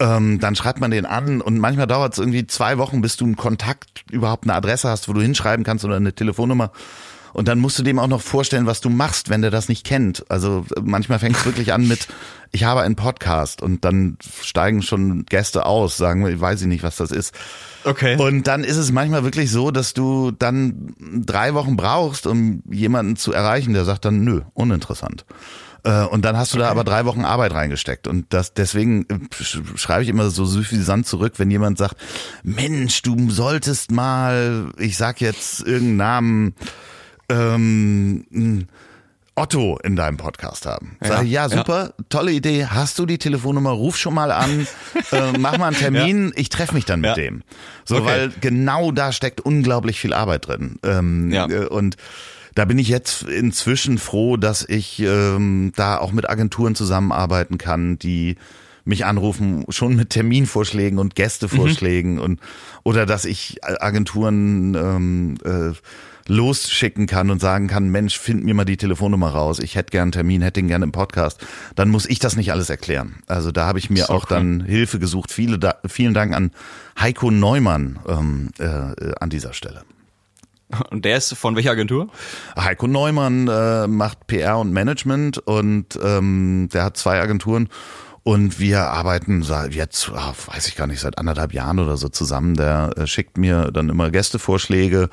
Ähm, 0.00 0.40
dann 0.40 0.56
schreibt 0.56 0.80
man 0.80 0.90
den 0.90 1.06
an 1.06 1.40
und 1.40 1.58
manchmal 1.58 1.86
dauert 1.86 2.14
es 2.14 2.18
irgendwie 2.18 2.46
zwei 2.46 2.78
Wochen, 2.78 3.02
bis 3.02 3.16
du 3.16 3.24
einen 3.24 3.36
Kontakt, 3.36 4.04
überhaupt 4.10 4.44
eine 4.44 4.54
Adresse 4.54 4.88
hast, 4.88 5.08
wo 5.08 5.12
du 5.12 5.20
hinschreiben 5.20 5.64
kannst 5.64 5.84
oder 5.84 5.96
eine 5.96 6.12
Telefonnummer. 6.12 6.72
Und 7.32 7.48
dann 7.48 7.58
musst 7.58 7.78
du 7.78 7.82
dem 7.82 7.98
auch 7.98 8.08
noch 8.08 8.20
vorstellen, 8.20 8.66
was 8.66 8.80
du 8.80 8.90
machst, 8.90 9.28
wenn 9.28 9.42
der 9.42 9.50
das 9.50 9.68
nicht 9.68 9.84
kennt. 9.84 10.24
Also 10.28 10.64
manchmal 10.82 11.18
fängt 11.18 11.36
es 11.36 11.44
wirklich 11.46 11.72
an 11.72 11.88
mit, 11.88 12.08
ich 12.52 12.64
habe 12.64 12.82
einen 12.82 12.96
Podcast 12.96 13.62
und 13.62 13.84
dann 13.84 14.18
steigen 14.42 14.82
schon 14.82 15.24
Gäste 15.26 15.66
aus, 15.66 15.96
sagen, 15.96 16.26
ich 16.26 16.40
weiß 16.40 16.60
ich 16.62 16.66
nicht, 16.66 16.82
was 16.82 16.96
das 16.96 17.10
ist. 17.10 17.34
Okay. 17.84 18.16
Und 18.16 18.46
dann 18.46 18.64
ist 18.64 18.76
es 18.76 18.92
manchmal 18.92 19.24
wirklich 19.24 19.50
so, 19.50 19.70
dass 19.70 19.94
du 19.94 20.30
dann 20.30 20.94
drei 20.98 21.54
Wochen 21.54 21.76
brauchst, 21.76 22.26
um 22.26 22.62
jemanden 22.70 23.16
zu 23.16 23.32
erreichen, 23.32 23.72
der 23.72 23.84
sagt 23.84 24.04
dann, 24.04 24.22
nö, 24.22 24.42
uninteressant. 24.54 25.24
Äh, 25.84 26.04
und 26.04 26.24
dann 26.24 26.36
hast 26.36 26.52
du 26.52 26.58
okay. 26.58 26.66
da 26.66 26.70
aber 26.70 26.84
drei 26.84 27.04
Wochen 27.04 27.24
Arbeit 27.24 27.52
reingesteckt. 27.52 28.06
Und 28.06 28.26
das 28.32 28.54
deswegen 28.54 29.06
äh, 29.08 29.76
schreibe 29.76 30.02
ich 30.02 30.08
immer 30.08 30.30
so 30.30 30.44
suffisant 30.44 31.06
zurück, 31.06 31.34
wenn 31.38 31.50
jemand 31.50 31.78
sagt, 31.78 31.96
Mensch, 32.42 33.02
du 33.02 33.30
solltest 33.30 33.90
mal, 33.90 34.70
ich 34.78 34.96
sag 34.96 35.20
jetzt 35.20 35.60
irgendeinen 35.60 35.96
Namen, 35.96 36.54
ähm, 37.32 38.66
Otto 39.34 39.78
in 39.82 39.96
deinem 39.96 40.18
Podcast 40.18 40.66
haben. 40.66 40.96
Sag 41.00 41.24
ja, 41.24 41.44
ja 41.44 41.48
super, 41.48 41.94
ja. 41.98 42.04
tolle 42.10 42.32
Idee. 42.32 42.66
Hast 42.66 42.98
du 42.98 43.06
die 43.06 43.16
Telefonnummer? 43.16 43.70
Ruf 43.70 43.96
schon 43.96 44.14
mal 44.14 44.30
an, 44.30 44.66
äh, 45.12 45.38
mach 45.38 45.56
mal 45.56 45.68
einen 45.68 45.76
Termin. 45.76 46.26
Ja. 46.28 46.32
Ich 46.36 46.48
treffe 46.50 46.74
mich 46.74 46.84
dann 46.84 47.00
mit 47.00 47.16
dem. 47.16 47.42
So, 47.84 47.96
okay. 47.96 48.06
weil 48.06 48.32
genau 48.40 48.92
da 48.92 49.10
steckt 49.10 49.40
unglaublich 49.40 49.98
viel 49.98 50.12
Arbeit 50.12 50.48
drin. 50.48 50.76
Ähm, 50.82 51.30
ja. 51.32 51.48
Äh, 51.48 51.66
und 51.66 51.96
da 52.54 52.66
bin 52.66 52.78
ich 52.78 52.88
jetzt 52.88 53.22
inzwischen 53.22 53.96
froh, 53.96 54.36
dass 54.36 54.68
ich 54.68 55.00
ähm, 55.00 55.72
da 55.76 55.96
auch 55.96 56.12
mit 56.12 56.28
Agenturen 56.28 56.74
zusammenarbeiten 56.74 57.56
kann, 57.56 57.98
die 57.98 58.36
mich 58.84 59.04
anrufen, 59.04 59.64
schon 59.68 59.96
mit 59.96 60.10
Terminvorschlägen 60.10 60.98
und 60.98 61.14
Gästevorschlägen 61.14 62.14
mhm. 62.14 62.20
und 62.20 62.40
oder 62.82 63.06
dass 63.06 63.24
ich 63.24 63.58
Agenturen 63.62 64.74
ähm, 64.74 65.36
äh, 65.44 65.72
losschicken 66.28 67.06
kann 67.06 67.30
und 67.30 67.40
sagen 67.40 67.66
kann, 67.66 67.88
Mensch, 67.88 68.18
find 68.18 68.44
mir 68.44 68.54
mal 68.54 68.64
die 68.64 68.76
Telefonnummer 68.76 69.30
raus, 69.30 69.58
ich 69.58 69.74
hätte 69.74 69.90
gern 69.90 70.02
einen 70.02 70.12
Termin, 70.12 70.42
hätte 70.42 70.60
ihn 70.60 70.68
gerne 70.68 70.84
im 70.84 70.92
Podcast, 70.92 71.44
dann 71.74 71.88
muss 71.88 72.06
ich 72.06 72.18
das 72.18 72.36
nicht 72.36 72.52
alles 72.52 72.70
erklären. 72.70 73.16
Also 73.26 73.52
da 73.52 73.66
habe 73.66 73.78
ich 73.78 73.90
mir 73.90 74.10
auch 74.10 74.24
cool. 74.24 74.36
dann 74.36 74.60
Hilfe 74.64 74.98
gesucht. 74.98 75.32
Viele, 75.32 75.58
da, 75.58 75.76
vielen 75.86 76.14
Dank 76.14 76.34
an 76.34 76.52
Heiko 76.98 77.30
Neumann 77.30 77.98
ähm, 78.06 78.50
äh, 78.58 79.12
an 79.18 79.30
dieser 79.30 79.52
Stelle. 79.52 79.82
Und 80.90 81.04
der 81.04 81.18
ist 81.18 81.34
von 81.34 81.54
welcher 81.54 81.72
Agentur? 81.72 82.08
Heiko 82.58 82.86
Neumann 82.86 83.46
äh, 83.48 83.86
macht 83.86 84.26
PR 84.26 84.58
und 84.58 84.72
Management 84.72 85.38
und 85.38 85.98
ähm, 86.02 86.68
der 86.72 86.84
hat 86.84 86.96
zwei 86.96 87.20
Agenturen 87.20 87.68
und 88.24 88.60
wir 88.60 88.82
arbeiten 88.82 89.42
seit 89.42 89.74
jetzt, 89.74 90.10
ah, 90.14 90.34
weiß 90.46 90.68
ich 90.68 90.76
gar 90.76 90.86
nicht, 90.86 91.00
seit 91.00 91.18
anderthalb 91.18 91.52
Jahren 91.52 91.78
oder 91.78 91.96
so 91.96 92.08
zusammen. 92.08 92.54
Der 92.54 92.92
äh, 92.96 93.06
schickt 93.06 93.36
mir 93.38 93.70
dann 93.72 93.88
immer 93.88 94.10
Gästevorschläge 94.10 95.08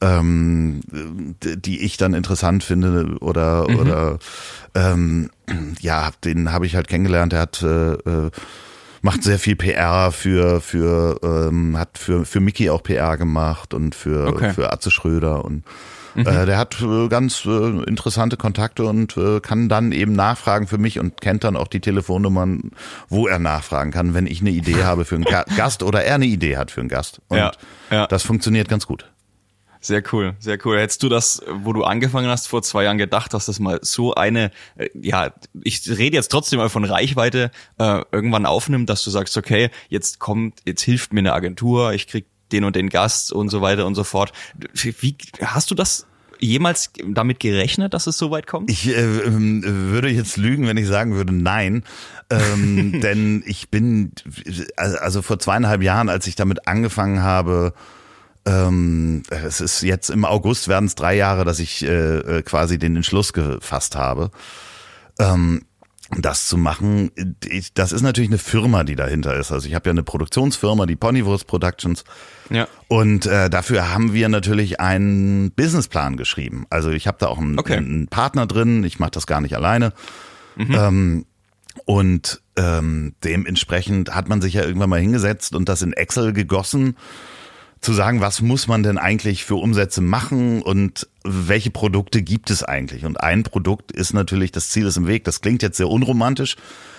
ähm, 0.00 0.80
die 0.90 1.80
ich 1.80 1.96
dann 1.96 2.14
interessant 2.14 2.64
finde 2.64 3.16
oder 3.20 3.68
mhm. 3.68 3.78
oder 3.78 4.18
ähm, 4.74 5.30
ja, 5.80 6.10
den 6.24 6.52
habe 6.52 6.66
ich 6.66 6.76
halt 6.76 6.88
kennengelernt. 6.88 7.32
Der 7.32 7.40
hat 7.40 7.62
äh, 7.62 7.92
äh 7.92 8.30
macht 9.02 9.22
sehr 9.22 9.38
viel 9.38 9.54
PR 9.54 10.10
für 10.10 10.60
für 10.60 11.20
ähm, 11.22 11.78
hat 11.78 11.96
für 11.96 12.24
für 12.24 12.40
Mickey 12.40 12.70
auch 12.70 12.82
PR 12.82 13.16
gemacht 13.16 13.72
und 13.72 13.94
für 13.94 14.26
okay. 14.26 14.52
für 14.52 14.72
Atze 14.72 14.90
Schröder 14.90 15.44
und 15.44 15.64
mhm. 16.16 16.26
äh, 16.26 16.46
der 16.46 16.58
hat 16.58 16.80
äh, 16.80 17.08
ganz 17.08 17.44
äh, 17.44 17.48
interessante 17.84 18.36
Kontakte 18.36 18.84
und 18.84 19.16
äh, 19.16 19.40
kann 19.40 19.68
dann 19.68 19.92
eben 19.92 20.12
nachfragen 20.12 20.66
für 20.66 20.78
mich 20.78 20.98
und 20.98 21.20
kennt 21.20 21.44
dann 21.44 21.56
auch 21.56 21.68
die 21.68 21.80
Telefonnummern, 21.80 22.72
wo 23.08 23.26
er 23.26 23.38
nachfragen 23.38 23.90
kann, 23.90 24.14
wenn 24.14 24.26
ich 24.26 24.40
eine 24.40 24.50
Idee 24.50 24.82
habe 24.84 25.04
für 25.04 25.16
einen 25.16 25.24
Gast 25.24 25.82
oder 25.82 26.04
er 26.04 26.16
eine 26.16 26.26
Idee 26.26 26.56
hat 26.56 26.70
für 26.70 26.80
einen 26.80 26.88
Gast. 26.88 27.20
Und 27.28 27.38
ja, 27.38 27.52
ja. 27.90 28.06
das 28.06 28.22
funktioniert 28.22 28.68
ganz 28.68 28.86
gut. 28.86 29.06
Sehr 29.86 30.02
cool, 30.12 30.34
sehr 30.40 30.58
cool. 30.64 30.80
Hättest 30.80 31.04
du 31.04 31.08
das, 31.08 31.42
wo 31.48 31.72
du 31.72 31.84
angefangen 31.84 32.28
hast, 32.28 32.48
vor 32.48 32.60
zwei 32.62 32.82
Jahren 32.82 32.98
gedacht, 32.98 33.32
dass 33.32 33.46
das 33.46 33.60
mal 33.60 33.78
so 33.82 34.14
eine, 34.14 34.50
äh, 34.76 34.88
ja, 34.94 35.30
ich 35.62 35.88
rede 35.88 36.16
jetzt 36.16 36.28
trotzdem 36.28 36.58
mal 36.58 36.68
von 36.68 36.84
Reichweite, 36.84 37.52
äh, 37.78 38.02
irgendwann 38.10 38.46
aufnimmt, 38.46 38.90
dass 38.90 39.04
du 39.04 39.10
sagst, 39.10 39.36
okay, 39.36 39.70
jetzt 39.88 40.18
kommt, 40.18 40.58
jetzt 40.64 40.82
hilft 40.82 41.12
mir 41.12 41.20
eine 41.20 41.34
Agentur, 41.34 41.92
ich 41.92 42.08
krieg 42.08 42.26
den 42.52 42.64
und 42.64 42.76
den 42.76 42.88
Gast 42.88 43.32
und 43.32 43.48
so 43.48 43.60
weiter 43.60 43.86
und 43.86 43.94
so 43.94 44.04
fort. 44.04 44.32
Wie 44.74 45.16
hast 45.42 45.70
du 45.70 45.74
das 45.74 46.06
jemals 46.38 46.90
damit 47.06 47.40
gerechnet, 47.40 47.94
dass 47.94 48.06
es 48.06 48.18
so 48.18 48.30
weit 48.30 48.46
kommt? 48.46 48.70
Ich 48.70 48.88
äh, 48.88 49.00
ähm, 49.00 49.62
würde 49.64 50.08
jetzt 50.08 50.36
lügen, 50.36 50.66
wenn 50.66 50.76
ich 50.76 50.86
sagen 50.86 51.14
würde, 51.14 51.34
nein. 51.34 51.84
ähm, 52.30 53.00
denn 53.02 53.42
ich 53.46 53.70
bin, 53.70 54.12
also 54.76 55.22
vor 55.22 55.38
zweieinhalb 55.38 55.82
Jahren, 55.82 56.08
als 56.08 56.26
ich 56.26 56.34
damit 56.34 56.66
angefangen 56.68 57.22
habe, 57.22 57.72
ähm, 58.46 59.22
es 59.28 59.60
ist 59.60 59.82
jetzt 59.82 60.08
im 60.08 60.24
August 60.24 60.68
werden 60.68 60.86
es 60.86 60.94
drei 60.94 61.16
Jahre, 61.16 61.44
dass 61.44 61.58
ich 61.58 61.84
äh, 61.84 62.18
äh, 62.18 62.42
quasi 62.42 62.78
den 62.78 62.96
Entschluss 62.96 63.32
gefasst 63.32 63.96
habe. 63.96 64.30
Ähm, 65.18 65.62
das 66.10 66.46
zu 66.46 66.56
machen, 66.56 67.10
ich, 67.48 67.74
das 67.74 67.92
ist 67.92 68.02
natürlich 68.02 68.30
eine 68.30 68.38
Firma, 68.38 68.84
die 68.84 68.94
dahinter 68.94 69.34
ist. 69.34 69.50
Also 69.50 69.66
ich 69.66 69.74
habe 69.74 69.88
ja 69.88 69.90
eine 69.90 70.02
Produktionsfirma, 70.02 70.86
die 70.86 70.96
Ponywurst 70.96 71.46
Productions. 71.46 72.04
Ja. 72.50 72.68
Und 72.88 73.26
äh, 73.26 73.50
dafür 73.50 73.92
haben 73.92 74.12
wir 74.12 74.28
natürlich 74.28 74.80
einen 74.80 75.50
Businessplan 75.52 76.16
geschrieben. 76.16 76.66
Also 76.70 76.90
ich 76.90 77.06
habe 77.06 77.18
da 77.18 77.26
auch 77.26 77.38
einen, 77.38 77.58
okay. 77.58 77.76
einen, 77.76 78.06
Partner 78.06 78.46
drin. 78.46 78.84
Ich 78.84 78.98
mache 79.00 79.10
das 79.10 79.26
gar 79.26 79.40
nicht 79.40 79.56
alleine. 79.56 79.92
Mhm. 80.54 80.74
Ähm, 80.74 81.26
und 81.84 82.40
ähm, 82.56 83.14
dementsprechend 83.24 84.14
hat 84.14 84.28
man 84.28 84.40
sich 84.40 84.54
ja 84.54 84.64
irgendwann 84.64 84.90
mal 84.90 85.00
hingesetzt 85.00 85.54
und 85.54 85.68
das 85.68 85.82
in 85.82 85.92
Excel 85.92 86.32
gegossen 86.32 86.96
zu 87.80 87.92
sagen, 87.92 88.20
was 88.20 88.40
muss 88.40 88.68
man 88.68 88.82
denn 88.82 88.98
eigentlich 88.98 89.44
für 89.44 89.56
Umsätze 89.56 90.00
machen 90.00 90.62
und 90.62 91.08
welche 91.24 91.70
Produkte 91.70 92.22
gibt 92.22 92.50
es 92.50 92.62
eigentlich? 92.62 93.04
Und 93.04 93.20
ein 93.20 93.42
Produkt 93.42 93.92
ist 93.92 94.12
natürlich, 94.12 94.50
das 94.52 94.70
Ziel 94.70 94.86
ist 94.86 94.96
im 94.96 95.06
Weg. 95.06 95.24
Das 95.24 95.40
klingt 95.40 95.62
jetzt 95.62 95.76
sehr 95.76 95.88
unromantisch, 95.88 96.56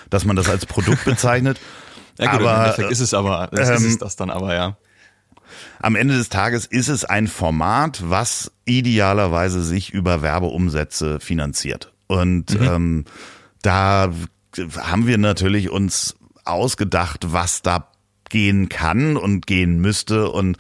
dass 0.10 0.26
man 0.26 0.36
das 0.36 0.50
als 0.50 0.66
Produkt 0.66 1.04
bezeichnet. 1.06 1.60
ja 2.20 2.32
gut, 2.32 2.42
aber, 2.42 2.52
im 2.54 2.62
Endeffekt 2.62 2.92
ist 2.92 3.00
es 3.00 3.14
aber, 3.14 3.50
ähm, 3.52 3.60
ist 3.60 3.84
es 3.84 3.98
das 3.98 4.16
dann 4.16 4.30
aber, 4.30 4.54
ja. 4.54 4.78
Am 5.80 5.96
Ende 5.96 6.16
des 6.16 6.30
Tages 6.30 6.66
ist 6.66 6.90
es 6.90 7.06
ein 7.06 7.28
Format, 7.28 8.02
was 8.04 8.52
idealerweise 8.66 9.64
sich 9.64 9.94
über 9.94 10.22
Werbeumsätze 10.22 11.20
finanziert. 11.20 11.94
Und 12.08 12.60
mhm. 12.60 12.68
ähm, 12.68 13.06
da 13.62 14.12
haben 14.78 15.08
wir 15.08 15.18
natürlich 15.18 15.70
uns 15.70 16.16
ausgedacht, 16.46 17.32
was 17.32 17.62
da 17.62 17.90
gehen 18.30 18.70
kann 18.70 19.18
und 19.18 19.48
gehen 19.48 19.80
müsste 19.80 20.30
und 20.30 20.58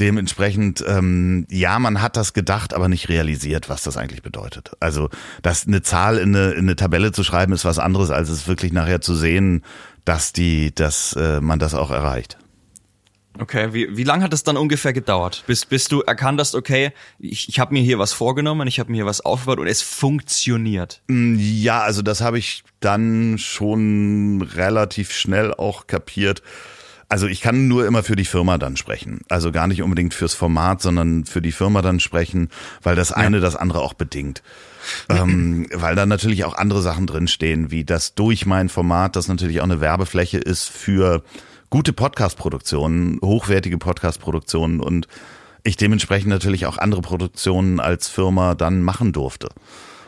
Dementsprechend, 0.00 0.84
ähm, 0.88 1.46
ja, 1.48 1.78
man 1.78 2.02
hat 2.02 2.16
das 2.16 2.32
gedacht, 2.32 2.74
aber 2.74 2.88
nicht 2.88 3.08
realisiert, 3.08 3.68
was 3.68 3.84
das 3.84 3.96
eigentlich 3.96 4.22
bedeutet. 4.22 4.72
Also, 4.80 5.08
dass 5.42 5.68
eine 5.68 5.82
Zahl 5.82 6.18
in 6.18 6.34
eine, 6.34 6.50
in 6.52 6.64
eine 6.64 6.74
Tabelle 6.74 7.12
zu 7.12 7.22
schreiben, 7.22 7.52
ist 7.52 7.64
was 7.64 7.78
anderes, 7.78 8.10
als 8.10 8.28
es 8.28 8.48
wirklich 8.48 8.72
nachher 8.72 9.00
zu 9.00 9.14
sehen, 9.14 9.62
dass 10.04 10.32
die, 10.32 10.74
dass 10.74 11.12
äh, 11.12 11.40
man 11.40 11.60
das 11.60 11.74
auch 11.74 11.92
erreicht. 11.92 12.38
Okay, 13.38 13.72
wie, 13.72 13.96
wie 13.96 14.04
lange 14.04 14.24
hat 14.24 14.32
es 14.32 14.44
dann 14.44 14.56
ungefähr 14.56 14.92
gedauert, 14.92 15.42
bis, 15.46 15.64
bis 15.64 15.86
du 15.86 16.00
erkannt 16.02 16.40
hast, 16.40 16.54
okay, 16.54 16.92
ich, 17.18 17.48
ich 17.48 17.58
habe 17.58 17.72
mir 17.72 17.82
hier 17.82 17.98
was 17.98 18.12
vorgenommen, 18.12 18.68
ich 18.68 18.78
habe 18.78 18.90
mir 18.92 18.98
hier 18.98 19.06
was 19.06 19.22
aufgebaut 19.22 19.58
und 19.58 19.66
es 19.66 19.82
funktioniert? 19.82 21.02
Mm, 21.08 21.36
ja, 21.38 21.82
also 21.82 22.02
das 22.02 22.20
habe 22.20 22.38
ich 22.38 22.62
dann 22.78 23.36
schon 23.38 24.42
relativ 24.42 25.12
schnell 25.12 25.52
auch 25.52 25.88
kapiert. 25.88 26.42
Also 27.08 27.26
ich 27.26 27.40
kann 27.40 27.68
nur 27.68 27.86
immer 27.86 28.02
für 28.02 28.16
die 28.16 28.24
Firma 28.24 28.58
dann 28.58 28.76
sprechen. 28.76 29.20
Also 29.28 29.52
gar 29.52 29.66
nicht 29.66 29.82
unbedingt 29.82 30.14
fürs 30.14 30.34
Format, 30.34 30.80
sondern 30.80 31.24
für 31.24 31.42
die 31.42 31.52
Firma 31.52 31.82
dann 31.82 32.00
sprechen, 32.00 32.50
weil 32.82 32.96
das 32.96 33.12
eine 33.12 33.36
ja. 33.36 33.42
das 33.42 33.56
andere 33.56 33.80
auch 33.80 33.94
bedingt. 33.94 34.42
ähm, 35.08 35.66
weil 35.72 35.94
da 35.94 36.06
natürlich 36.06 36.44
auch 36.44 36.54
andere 36.54 36.82
Sachen 36.82 37.06
drinstehen, 37.06 37.70
wie 37.70 37.84
das 37.84 38.14
durch 38.14 38.46
mein 38.46 38.68
Format, 38.68 39.16
das 39.16 39.28
natürlich 39.28 39.60
auch 39.60 39.64
eine 39.64 39.80
Werbefläche 39.80 40.38
ist 40.38 40.68
für 40.68 41.22
gute 41.70 41.92
Podcast-Produktionen, 41.92 43.18
hochwertige 43.22 43.78
Podcast-Produktionen 43.78 44.80
und 44.80 45.08
ich 45.64 45.76
dementsprechend 45.76 46.28
natürlich 46.28 46.66
auch 46.66 46.76
andere 46.78 47.00
Produktionen 47.00 47.80
als 47.80 48.08
Firma 48.08 48.54
dann 48.54 48.82
machen 48.82 49.12
durfte. 49.12 49.48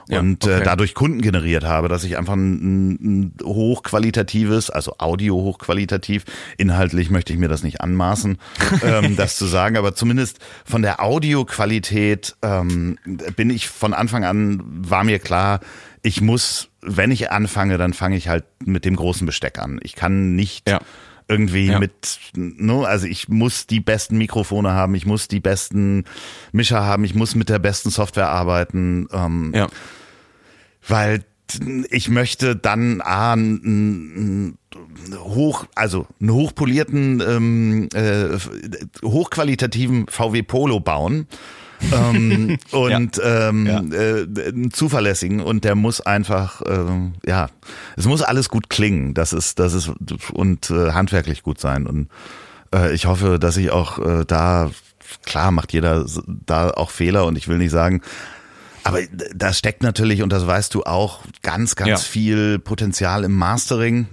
Ja, 0.09 0.21
und 0.21 0.47
äh, 0.47 0.51
okay. 0.51 0.61
äh, 0.61 0.65
dadurch 0.65 0.95
Kunden 0.95 1.21
generiert 1.21 1.65
habe, 1.65 1.89
dass 1.89 2.05
ich 2.05 2.17
einfach 2.17 2.35
ein, 2.35 2.93
ein 2.93 3.35
hochqualitatives, 3.43 4.71
also 4.71 4.95
Audio 4.99 5.35
hochqualitativ, 5.35 6.25
inhaltlich 6.57 7.11
möchte 7.11 7.33
ich 7.33 7.39
mir 7.39 7.49
das 7.49 7.63
nicht 7.63 7.81
anmaßen, 7.81 8.39
ähm, 8.83 9.17
das 9.17 9.37
zu 9.37 9.47
sagen, 9.47 9.77
aber 9.77 9.95
zumindest 9.95 10.39
von 10.65 10.83
der 10.83 11.03
Audioqualität 11.03 12.37
ähm, 12.43 12.99
bin 13.35 13.51
ich 13.51 13.69
von 13.69 13.95
Anfang 13.95 14.25
an, 14.25 14.63
war 14.65 15.03
mir 15.03 15.19
klar, 15.19 15.61
ich 16.03 16.21
muss, 16.21 16.69
wenn 16.83 17.11
ich 17.11 17.33
anfange, 17.33 17.79
dann 17.79 17.93
fange 17.93 18.17
ich 18.17 18.29
halt 18.29 18.45
mit 18.65 18.85
dem 18.85 18.95
großen 18.95 19.27
Besteck 19.27 19.59
an. 19.59 19.81
Ich 19.83 19.97
kann 19.97 20.37
nicht 20.37 20.69
ja 20.69 20.81
irgendwie 21.29 21.67
ja. 21.67 21.79
mit, 21.79 22.19
ne, 22.35 22.87
also 22.87 23.07
ich 23.07 23.29
muss 23.29 23.67
die 23.67 23.81
besten 23.81 24.17
Mikrofone 24.19 24.73
haben, 24.73 24.95
ich 24.95 25.07
muss 25.07 25.29
die 25.29 25.41
besten 25.41 26.05
Mischer 26.53 26.85
haben, 26.85 27.05
ich 27.05 27.15
muss 27.15 27.35
mit 27.35 27.49
der 27.49 27.59
besten 27.59 27.91
Software 27.91 28.29
arbeiten, 28.29 29.09
ähm, 29.13 29.53
ja. 29.55 29.67
weil 30.87 31.25
ich 31.91 32.09
möchte 32.09 32.57
dann 32.57 33.01
A, 33.01 33.33
einen, 33.33 34.59
hoch, 35.15 35.67
also 35.75 36.07
einen 36.21 36.33
hochpolierten, 36.33 37.21
ähm, 37.21 37.89
äh, 37.95 38.37
hochqualitativen 39.05 40.07
VW 40.09 40.43
Polo 40.43 40.81
bauen 40.81 41.27
ähm, 41.93 42.59
und 42.71 43.17
ja. 43.17 43.49
Ähm, 43.49 43.67
ja. 43.67 43.81
Äh, 43.81 44.27
zuverlässigen 44.71 45.41
und 45.41 45.65
der 45.65 45.75
muss 45.75 46.01
einfach 46.01 46.63
äh, 46.63 47.11
ja 47.27 47.49
es 47.97 48.07
muss 48.07 48.23
alles 48.23 48.49
gut 48.49 48.71
klingen 48.71 49.15
das 49.15 49.33
ist 49.33 49.59
das 49.59 49.75
ist 49.75 49.91
und 50.33 50.71
äh, 50.71 50.93
handwerklich 50.93 51.43
gut 51.43 51.61
sein 51.61 51.87
und 51.87 52.09
äh, 52.75 52.95
ich 52.95 53.07
hoffe 53.07 53.39
dass 53.39 53.57
ich 53.57 53.71
auch 53.71 53.99
äh, 53.99 54.25
da 54.27 54.71
klar 55.25 55.51
macht 55.51 55.73
jeder 55.73 56.07
da 56.27 56.71
auch 56.71 56.91
Fehler 56.91 57.27
und 57.27 57.37
ich 57.37 57.49
will 57.49 57.59
nicht 57.59 57.71
sagen 57.73 58.03
aber 58.85 59.01
da 59.35 59.53
steckt 59.53 59.83
natürlich 59.83 60.23
und 60.23 60.33
das 60.33 60.47
weißt 60.47 60.73
du 60.75 60.85
auch 60.85 61.21
ganz 61.43 61.77
ganz 61.77 61.89
ja. 61.89 61.97
viel 61.99 62.59
Potenzial 62.59 63.25
im 63.25 63.33
Mastering 63.33 64.09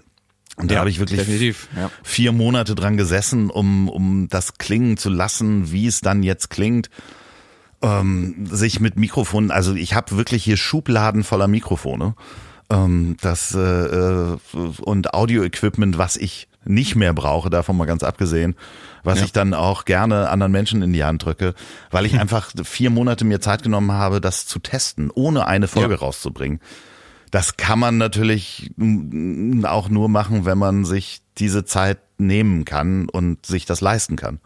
und 0.55 0.69
da 0.69 0.75
ja, 0.75 0.79
habe 0.81 0.89
ich 0.89 0.99
wirklich 0.99 1.55
ja. 1.75 1.89
vier 2.03 2.31
Monate 2.31 2.75
dran 2.75 2.95
gesessen, 2.95 3.49
um, 3.49 3.89
um 3.89 4.27
das 4.29 4.59
klingen 4.59 4.97
zu 4.97 5.09
lassen, 5.09 5.71
wie 5.71 5.87
es 5.87 6.01
dann 6.01 6.21
jetzt 6.21 6.51
klingt 6.51 6.89
ähm, 7.83 8.47
sich 8.49 8.79
mit 8.79 8.97
Mikrofonen, 8.97 9.51
also 9.51 9.75
ich 9.75 9.93
habe 9.93 10.17
wirklich 10.17 10.43
hier 10.43 10.57
Schubladen 10.57 11.23
voller 11.23 11.47
Mikrofone. 11.47 12.15
Ähm, 12.69 13.17
das 13.21 13.53
äh, 13.53 13.59
äh, 13.59 14.37
und 14.81 15.13
Audio-Equipment, 15.13 15.97
was 15.97 16.15
ich 16.15 16.47
nicht 16.65 16.95
mehr 16.95 17.13
brauche, 17.13 17.49
davon 17.49 17.75
mal 17.75 17.85
ganz 17.85 18.03
abgesehen, 18.03 18.55
was 19.03 19.19
ja. 19.19 19.25
ich 19.25 19.33
dann 19.33 19.53
auch 19.53 19.83
gerne 19.83 20.29
anderen 20.29 20.53
Menschen 20.53 20.81
in 20.81 20.93
die 20.93 21.03
Hand 21.03 21.25
drücke, 21.25 21.53
weil 21.91 22.05
ich 22.05 22.17
einfach 22.19 22.51
vier 22.63 22.89
Monate 22.89 23.25
mir 23.25 23.41
Zeit 23.41 23.63
genommen 23.63 23.91
habe, 23.91 24.21
das 24.21 24.47
zu 24.47 24.59
testen, 24.59 25.11
ohne 25.13 25.45
eine 25.45 25.67
Folge 25.67 25.95
ja. 25.95 25.99
rauszubringen. 25.99 26.61
Das 27.31 27.57
kann 27.57 27.79
man 27.79 27.97
natürlich 27.97 28.71
auch 29.63 29.89
nur 29.89 30.07
machen, 30.07 30.45
wenn 30.45 30.57
man 30.57 30.85
sich 30.85 31.21
diese 31.37 31.65
Zeit 31.65 31.97
nehmen 32.17 32.63
kann 32.63 33.09
und 33.09 33.45
sich 33.45 33.65
das 33.65 33.81
leisten 33.81 34.15
kann. 34.15 34.39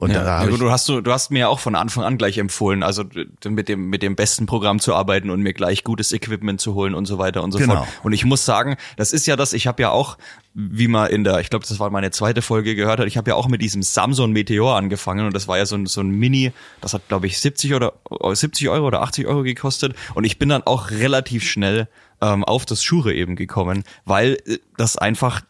Und 0.00 0.12
ja, 0.12 0.24
da 0.24 0.44
ja, 0.44 0.56
du 0.56 0.70
hast 0.70 0.88
du, 0.88 1.02
du 1.02 1.12
hast 1.12 1.30
mir 1.30 1.50
auch 1.50 1.58
von 1.58 1.74
Anfang 1.74 2.04
an 2.04 2.16
gleich 2.16 2.38
empfohlen, 2.38 2.82
also 2.82 3.04
mit 3.46 3.68
dem 3.68 3.90
mit 3.90 4.02
dem 4.02 4.16
besten 4.16 4.46
Programm 4.46 4.80
zu 4.80 4.94
arbeiten 4.94 5.28
und 5.28 5.42
mir 5.42 5.52
gleich 5.52 5.84
gutes 5.84 6.12
Equipment 6.12 6.58
zu 6.58 6.74
holen 6.74 6.94
und 6.94 7.04
so 7.04 7.18
weiter 7.18 7.42
und 7.42 7.52
so 7.52 7.58
genau. 7.58 7.76
fort. 7.76 7.88
Und 8.02 8.14
ich 8.14 8.24
muss 8.24 8.46
sagen, 8.46 8.76
das 8.96 9.12
ist 9.12 9.26
ja 9.26 9.36
das. 9.36 9.52
Ich 9.52 9.66
habe 9.66 9.82
ja 9.82 9.90
auch, 9.90 10.16
wie 10.54 10.88
man 10.88 11.10
in 11.10 11.22
der, 11.22 11.40
ich 11.40 11.50
glaube, 11.50 11.66
das 11.68 11.78
war 11.78 11.90
meine 11.90 12.10
zweite 12.12 12.40
Folge 12.40 12.74
gehört 12.74 12.98
hat, 12.98 13.08
ich 13.08 13.18
habe 13.18 13.28
ja 13.28 13.34
auch 13.34 13.48
mit 13.48 13.60
diesem 13.60 13.82
Samsung 13.82 14.32
Meteor 14.32 14.74
angefangen 14.74 15.26
und 15.26 15.34
das 15.34 15.48
war 15.48 15.58
ja 15.58 15.66
so 15.66 15.76
ein 15.76 15.84
so 15.84 16.00
ein 16.00 16.08
Mini, 16.08 16.52
das 16.80 16.94
hat 16.94 17.06
glaube 17.08 17.26
ich 17.26 17.38
70 17.38 17.74
oder 17.74 17.92
70 18.32 18.70
Euro 18.70 18.86
oder 18.86 19.02
80 19.02 19.26
Euro 19.26 19.42
gekostet 19.42 19.94
und 20.14 20.24
ich 20.24 20.38
bin 20.38 20.48
dann 20.48 20.62
auch 20.62 20.90
relativ 20.90 21.44
schnell 21.44 21.88
ähm, 22.22 22.42
auf 22.42 22.64
das 22.64 22.82
Shure 22.82 23.12
eben 23.12 23.36
gekommen, 23.36 23.84
weil 24.06 24.38
äh, 24.46 24.60
das 24.78 24.96
einfach 24.96 25.42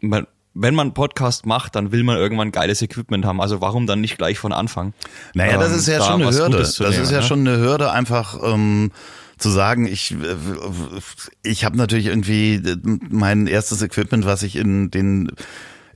man, 0.00 0.26
wenn 0.54 0.74
man 0.74 0.94
Podcast 0.94 1.46
macht, 1.46 1.74
dann 1.74 1.92
will 1.92 2.04
man 2.04 2.16
irgendwann 2.16 2.52
geiles 2.52 2.80
Equipment 2.80 3.24
haben. 3.24 3.40
Also 3.40 3.60
warum 3.60 3.86
dann 3.86 4.00
nicht 4.00 4.16
gleich 4.16 4.38
von 4.38 4.52
Anfang? 4.52 4.94
Naja, 5.34 5.58
das 5.58 5.72
ist 5.72 5.88
ja 5.88 5.98
da 5.98 6.04
schon 6.04 6.22
eine 6.22 6.32
Hürde. 6.32 6.58
Das 6.58 6.78
nehmen, 6.78 6.92
ist 6.92 7.10
ja 7.10 7.20
ne? 7.20 7.22
schon 7.24 7.40
eine 7.40 7.58
Hürde, 7.58 7.90
einfach 7.90 8.38
ähm, 8.42 8.92
zu 9.36 9.50
sagen, 9.50 9.86
ich, 9.86 10.16
ich 11.42 11.64
habe 11.64 11.76
natürlich 11.76 12.06
irgendwie 12.06 12.62
mein 13.10 13.46
erstes 13.46 13.82
Equipment, 13.82 14.24
was 14.24 14.42
ich 14.42 14.56
in 14.56 14.90
den 14.90 15.32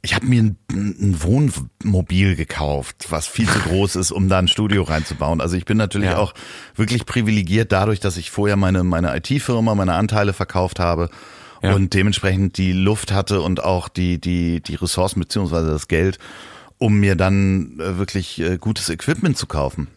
ich 0.00 0.14
habe 0.14 0.26
mir 0.26 0.42
ein, 0.42 0.56
ein, 0.70 1.22
Wohnmobil 1.22 2.36
gekauft, 2.36 3.06
was 3.10 3.26
viel 3.26 3.48
zu 3.48 3.58
groß 3.68 3.96
ist, 3.96 4.12
um 4.12 4.28
da 4.28 4.38
ein 4.38 4.46
Studio 4.46 4.84
reinzubauen. 4.84 5.40
Also 5.40 5.56
ich 5.56 5.64
bin 5.64 5.76
natürlich 5.76 6.10
ja. 6.10 6.18
auch 6.18 6.34
wirklich 6.76 7.04
privilegiert 7.04 7.72
dadurch, 7.72 7.98
dass 7.98 8.16
ich 8.16 8.30
vorher 8.30 8.56
meine, 8.56 8.84
meine 8.84 9.16
IT-Firma, 9.16 9.74
meine 9.74 9.94
Anteile 9.94 10.32
verkauft 10.32 10.78
habe 10.78 11.10
ja. 11.62 11.74
und 11.74 11.94
dementsprechend 11.94 12.58
die 12.58 12.72
Luft 12.72 13.12
hatte 13.12 13.40
und 13.40 13.62
auch 13.62 13.88
die, 13.88 14.20
die, 14.20 14.60
die 14.60 14.74
Ressourcen 14.74 15.20
beziehungsweise 15.20 15.70
das 15.70 15.88
Geld, 15.88 16.18
um 16.78 16.98
mir 17.00 17.16
dann 17.16 17.78
äh, 17.80 17.98
wirklich 17.98 18.40
äh, 18.40 18.58
gutes 18.58 18.88
Equipment 18.88 19.36
zu 19.36 19.46
kaufen. 19.46 19.88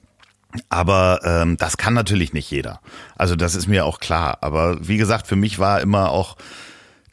Aber 0.70 1.22
ähm, 1.24 1.58
das 1.58 1.78
kann 1.78 1.94
natürlich 1.94 2.34
nicht 2.34 2.52
jeder. 2.52 2.82
Also 3.16 3.36
das 3.36 3.56
ist 3.56 3.68
mir 3.68 3.86
auch 3.86 4.00
klar. 4.00 4.40
Aber 4.42 4.86
wie 4.86 4.98
gesagt, 4.98 5.28
für 5.28 5.36
mich 5.36 5.60
war 5.60 5.82
immer 5.82 6.10
auch 6.10 6.36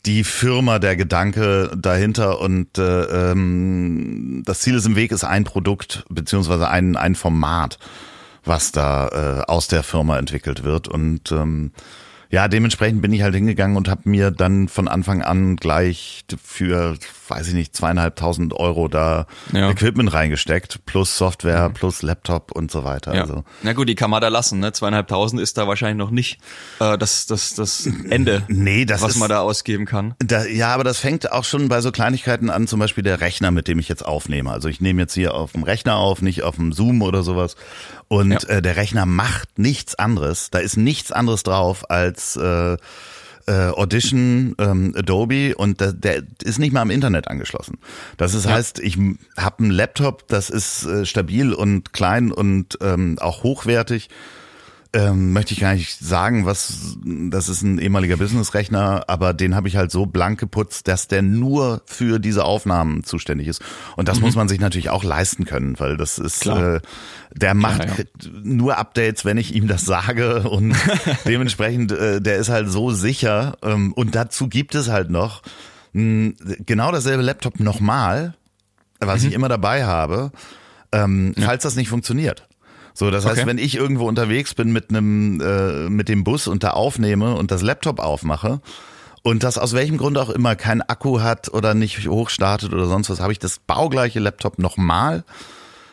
die 0.06 0.24
Firma 0.24 0.78
der 0.78 0.96
Gedanke 0.96 1.70
dahinter 1.76 2.40
und 2.40 2.78
äh, 2.78 3.30
ähm, 3.30 4.42
das 4.44 4.60
Ziel 4.60 4.74
ist 4.74 4.86
im 4.86 4.96
Weg 4.96 5.12
ist 5.12 5.24
ein 5.24 5.44
Produkt 5.44 6.04
beziehungsweise 6.08 6.68
ein, 6.68 6.96
ein 6.96 7.14
Format, 7.14 7.78
was 8.44 8.72
da 8.72 9.08
äh, 9.08 9.50
aus 9.50 9.68
der 9.68 9.82
Firma 9.82 10.18
entwickelt 10.18 10.64
wird. 10.64 10.88
Und 10.88 11.30
ähm, 11.32 11.72
ja, 12.30 12.48
dementsprechend 12.48 13.02
bin 13.02 13.12
ich 13.12 13.22
halt 13.22 13.34
hingegangen 13.34 13.76
und 13.76 13.88
habe 13.88 14.08
mir 14.08 14.30
dann 14.30 14.68
von 14.68 14.88
Anfang 14.88 15.22
an 15.22 15.56
gleich 15.56 16.24
für, 16.42 16.96
weiß 17.28 17.48
ich 17.48 17.54
nicht, 17.54 17.76
zweieinhalbtausend 17.76 18.54
Euro 18.54 18.88
da 18.88 19.26
ja. 19.52 19.70
Equipment 19.70 20.12
reingesteckt, 20.12 20.84
plus 20.86 21.16
Software, 21.16 21.68
mhm. 21.68 21.74
plus 21.74 22.02
Laptop 22.02 22.52
und 22.52 22.70
so 22.70 22.84
weiter. 22.84 23.14
Ja. 23.14 23.22
Also. 23.22 23.44
Na 23.62 23.72
gut, 23.72 23.88
die 23.88 23.94
kann 23.94 24.10
man 24.10 24.20
da 24.20 24.28
lassen, 24.28 24.60
ne? 24.60 24.72
Zweieinhalbtausend 24.72 25.40
ist 25.40 25.58
da 25.58 25.68
wahrscheinlich 25.68 25.98
noch 25.98 26.10
nicht 26.10 26.40
äh, 26.80 26.98
das, 26.98 27.26
das, 27.26 27.54
das 27.54 27.86
Ende, 27.86 28.42
nee, 28.48 28.84
das 28.84 29.02
was 29.02 29.12
ist, 29.12 29.18
man 29.18 29.28
da 29.28 29.40
ausgeben 29.40 29.86
kann. 29.86 30.14
Da, 30.18 30.44
ja, 30.44 30.72
aber 30.74 30.84
das 30.84 30.98
fängt 30.98 31.30
auch 31.32 31.44
schon 31.44 31.68
bei 31.68 31.80
so 31.80 31.92
Kleinigkeiten 31.92 32.50
an, 32.50 32.66
zum 32.66 32.80
Beispiel 32.80 33.04
der 33.04 33.20
Rechner, 33.20 33.50
mit 33.50 33.68
dem 33.68 33.78
ich 33.78 33.88
jetzt 33.88 34.04
aufnehme. 34.04 34.50
Also 34.50 34.68
ich 34.68 34.80
nehme 34.80 35.02
jetzt 35.02 35.14
hier 35.14 35.34
auf 35.34 35.52
dem 35.52 35.62
Rechner 35.62 35.96
auf, 35.96 36.22
nicht 36.22 36.42
auf 36.42 36.56
dem 36.56 36.72
Zoom 36.72 37.02
oder 37.02 37.22
sowas. 37.22 37.56
Und 38.08 38.30
ja. 38.30 38.48
äh, 38.48 38.62
der 38.62 38.76
Rechner 38.76 39.06
macht 39.06 39.58
nichts 39.58 39.94
anderes. 39.94 40.50
Da 40.50 40.58
ist 40.58 40.76
nichts 40.76 41.12
anderes 41.12 41.42
drauf 41.42 41.90
als 41.90 42.36
äh, 42.36 42.76
äh, 43.48 43.70
Audition, 43.70 44.54
ähm, 44.58 44.94
Adobe 44.96 45.54
und 45.56 45.80
der, 45.80 45.92
der 45.92 46.22
ist 46.44 46.58
nicht 46.58 46.72
mal 46.72 46.82
am 46.82 46.90
Internet 46.90 47.28
angeschlossen. 47.28 47.78
Das 48.18 48.34
ist, 48.34 48.44
ja. 48.44 48.52
heißt, 48.52 48.78
ich 48.78 48.98
habe 49.38 49.64
einen 49.64 49.70
Laptop, 49.70 50.28
das 50.28 50.50
ist 50.50 50.84
äh, 50.84 51.06
stabil 51.06 51.54
und 51.54 51.92
klein 51.92 52.30
und 52.30 52.78
ähm, 52.82 53.16
auch 53.18 53.42
hochwertig 53.42 54.10
ähm, 54.94 55.32
möchte 55.32 55.52
ich 55.52 55.60
gar 55.60 55.74
nicht 55.74 55.98
sagen, 55.98 56.46
was 56.46 56.96
das 57.04 57.48
ist 57.48 57.62
ein 57.62 57.78
ehemaliger 57.78 58.16
Businessrechner, 58.16 59.04
aber 59.06 59.34
den 59.34 59.54
habe 59.54 59.68
ich 59.68 59.76
halt 59.76 59.90
so 59.90 60.06
blank 60.06 60.40
geputzt, 60.40 60.88
dass 60.88 61.08
der 61.08 61.20
nur 61.22 61.82
für 61.84 62.18
diese 62.18 62.44
Aufnahmen 62.44 63.04
zuständig 63.04 63.48
ist. 63.48 63.62
Und 63.96 64.08
das 64.08 64.18
mhm. 64.18 64.24
muss 64.24 64.36
man 64.36 64.48
sich 64.48 64.60
natürlich 64.60 64.88
auch 64.88 65.04
leisten 65.04 65.44
können, 65.44 65.78
weil 65.78 65.96
das 65.96 66.18
ist 66.18 66.46
äh, 66.46 66.80
der 67.34 67.54
macht 67.54 67.82
Klar, 67.82 67.98
ja. 67.98 68.30
nur 68.42 68.78
Updates, 68.78 69.24
wenn 69.24 69.36
ich 69.36 69.54
ihm 69.54 69.68
das 69.68 69.84
sage 69.84 70.48
und 70.48 70.74
dementsprechend 71.26 71.92
äh, 71.92 72.20
der 72.22 72.36
ist 72.36 72.48
halt 72.48 72.70
so 72.70 72.90
sicher 72.90 73.58
ähm, 73.62 73.92
und 73.92 74.14
dazu 74.14 74.48
gibt 74.48 74.74
es 74.74 74.88
halt 74.88 75.10
noch 75.10 75.42
mh, 75.92 76.32
genau 76.64 76.92
dasselbe 76.92 77.22
Laptop 77.22 77.60
nochmal, 77.60 78.34
was 79.00 79.22
mhm. 79.22 79.28
ich 79.28 79.34
immer 79.34 79.48
dabei 79.48 79.84
habe 79.84 80.32
ähm, 80.92 81.34
ja. 81.36 81.46
falls 81.46 81.62
das 81.62 81.76
nicht 81.76 81.88
funktioniert. 81.88 82.47
So, 82.98 83.12
das 83.12 83.24
heißt, 83.24 83.38
okay. 83.38 83.46
wenn 83.46 83.58
ich 83.58 83.76
irgendwo 83.76 84.08
unterwegs 84.08 84.54
bin 84.54 84.72
mit 84.72 84.90
einem 84.90 85.40
äh, 85.40 85.88
mit 85.88 86.08
dem 86.08 86.24
Bus 86.24 86.48
und 86.48 86.64
da 86.64 86.70
aufnehme 86.70 87.36
und 87.36 87.52
das 87.52 87.62
Laptop 87.62 88.00
aufmache 88.00 88.60
und 89.22 89.44
das 89.44 89.56
aus 89.56 89.72
welchem 89.72 89.98
Grund 89.98 90.18
auch 90.18 90.30
immer 90.30 90.56
keinen 90.56 90.82
Akku 90.82 91.20
hat 91.20 91.48
oder 91.48 91.74
nicht 91.74 92.08
hochstartet 92.08 92.72
oder 92.72 92.86
sonst 92.86 93.08
was, 93.08 93.20
habe 93.20 93.30
ich 93.30 93.38
das 93.38 93.60
baugleiche 93.60 94.18
Laptop 94.18 94.58
nochmal, 94.58 95.22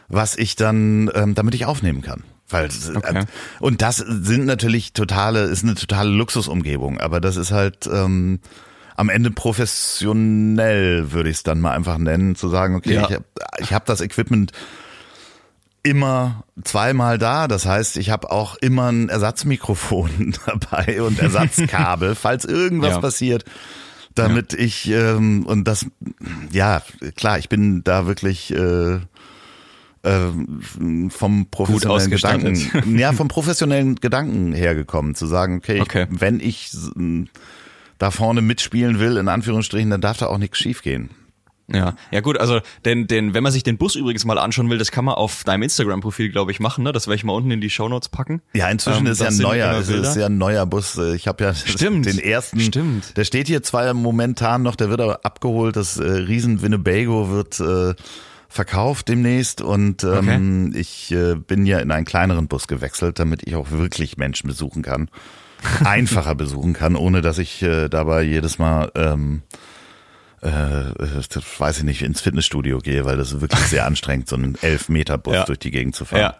was 0.08 0.36
ich 0.36 0.56
dann, 0.56 1.12
ähm, 1.14 1.36
damit 1.36 1.54
ich 1.54 1.68
aufnehmen 1.68 2.02
kann. 2.02 2.24
Weil, 2.50 2.70
okay. 2.96 3.20
äh, 3.20 3.26
und 3.60 3.84
das 3.84 3.98
sind 3.98 4.48
natürlich 4.48 4.94
totale, 4.94 5.44
ist 5.44 5.64
eine 5.64 5.76
totale 5.76 6.10
Luxusumgebung, 6.10 7.00
aber 7.00 7.22
das 7.22 7.36
ist 7.36 7.52
halt 7.52 7.86
ähm, 7.86 8.40
am 8.96 9.10
Ende 9.10 9.30
professionell, 9.30 11.12
würde 11.12 11.30
ich 11.30 11.38
es 11.38 11.44
dann 11.44 11.62
mal 11.62 11.74
einfach 11.74 12.00
nennen, 12.00 12.34
zu 12.34 12.50
sagen, 12.50 12.74
okay, 12.74 12.96
ja. 12.96 13.04
ich 13.04 13.14
habe 13.14 13.26
ich 13.60 13.74
hab 13.74 13.86
das 13.86 14.02
Equipment 14.02 14.54
immer 15.86 16.44
zweimal 16.64 17.18
da. 17.18 17.48
Das 17.48 17.66
heißt, 17.66 17.98
ich 17.98 18.10
habe 18.10 18.32
auch 18.32 18.56
immer 18.56 18.92
ein 18.92 19.10
Ersatzmikrofon 19.10 20.36
dabei 20.46 21.02
und 21.02 21.20
Ersatzkabel, 21.20 22.16
falls 22.16 22.44
irgendwas 22.46 22.92
ja. 22.92 23.00
passiert, 23.00 23.46
damit 24.16 24.54
ja. 24.54 24.60
ich 24.60 24.90
ähm, 24.90 25.46
und 25.46 25.68
das, 25.68 25.86
ja 26.52 26.82
klar, 27.16 27.38
ich 27.38 27.50
bin 27.50 27.84
da 27.84 28.08
wirklich 28.08 28.52
äh, 28.52 28.96
äh, 28.96 30.32
vom 31.10 31.48
professionellen 31.52 32.12
Gedanken, 32.12 32.98
ja, 32.98 33.14
vom 33.14 33.28
professionellen 33.28 33.96
Gedanken 33.96 34.54
hergekommen, 34.54 35.16
zu 35.16 35.28
sagen, 35.28 35.58
okay, 35.58 35.82
okay. 35.82 36.08
Ich, 36.12 36.22
wenn 36.22 36.40
ich 36.40 36.72
da 37.98 38.12
vorne 38.12 38.42
mitspielen 38.42 39.00
will, 39.00 39.18
in 39.18 39.28
Anführungsstrichen, 39.28 39.90
dann 39.90 40.02
darf 40.02 40.18
da 40.18 40.28
auch 40.28 40.38
nichts 40.38 40.58
schiefgehen. 40.58 41.10
Ja, 41.72 41.96
ja 42.12 42.22
gut, 42.22 42.40
also 42.40 42.62
denn, 42.86 43.08
denn 43.08 43.34
wenn 43.34 43.42
man 43.42 43.52
sich 43.52 43.64
den 43.64 43.78
Bus 43.78 43.96
übrigens 43.96 44.24
mal 44.24 44.38
anschauen 44.38 44.70
will, 44.70 44.78
das 44.78 44.92
kann 44.92 45.04
man 45.04 45.16
auf 45.16 45.44
deinem 45.44 45.64
Instagram-Profil, 45.64 46.30
glaube 46.30 46.52
ich, 46.52 46.60
machen, 46.60 46.84
ne? 46.84 46.92
Das 46.92 47.08
werde 47.08 47.16
ich 47.16 47.24
mal 47.24 47.34
unten 47.34 47.50
in 47.50 47.60
die 47.60 47.72
Shownotes 47.72 48.10
packen. 48.10 48.42
Ja, 48.54 48.70
inzwischen 48.70 49.08
ähm, 49.08 49.12
ist 49.12 49.22
ja 49.22 49.28
ein 49.28 49.38
neuer, 49.38 49.74
es 49.80 49.90
ist 49.90 50.16
ja 50.16 50.28
ein 50.28 50.38
neuer 50.38 50.66
Bus. 50.68 50.98
Ich 50.98 51.28
habe 51.28 51.44
ja 51.44 51.56
stimmt, 51.56 52.06
den 52.06 52.20
ersten. 52.20 52.60
Stimmt. 52.60 53.18
Der 53.18 53.24
steht 53.24 53.48
hier 53.48 53.64
zwar 53.64 53.92
momentan 53.96 54.62
noch, 54.62 54.76
der 54.76 54.90
wird 54.90 55.02
aber 55.02 55.26
abgeholt. 55.26 55.76
Das 55.76 55.98
äh, 55.98 56.04
Riesen 56.04 56.62
Winnebago 56.62 57.32
wird 57.32 57.60
äh, 57.60 57.96
verkauft 58.48 59.10
demnächst 59.10 59.62
und 59.62 60.04
ähm, 60.04 60.70
okay. 60.70 60.80
ich 60.80 61.12
äh, 61.12 61.36
bin 61.36 61.66
ja 61.66 61.80
in 61.80 61.92
einen 61.92 62.06
kleineren 62.06 62.48
Bus 62.48 62.68
gewechselt, 62.68 63.20
damit 63.20 63.42
ich 63.46 63.56
auch 63.56 63.72
wirklich 63.72 64.18
Menschen 64.18 64.48
besuchen 64.48 64.82
kann, 64.82 65.10
einfacher 65.84 66.36
besuchen 66.36 66.74
kann, 66.74 66.96
ohne 66.96 67.22
dass 67.22 67.38
ich 67.38 67.62
äh, 67.64 67.90
dabei 67.90 68.22
jedes 68.22 68.60
Mal 68.60 68.92
ähm, 68.96 69.42
äh, 70.42 70.48
weiß 71.58 71.80
ich 71.80 71.84
nicht, 71.84 72.02
ins 72.02 72.22
Fitnessstudio 72.22 72.80
gehe, 72.80 73.06
weil 73.06 73.18
das 73.18 73.34
ist 73.34 73.42
wirklich 73.42 73.62
sehr 73.62 73.86
anstrengend, 73.88 74.28
so 74.30 74.36
einen 74.36 74.56
elf 74.62 74.90
Meter 74.90 75.18
Bus 75.18 75.36
ja. 75.36 75.44
durch 75.46 75.60
die 75.60 75.72
Gegend 75.72 75.96
zu 75.96 76.06
fahren. 76.06 76.22
Ja. 76.22 76.40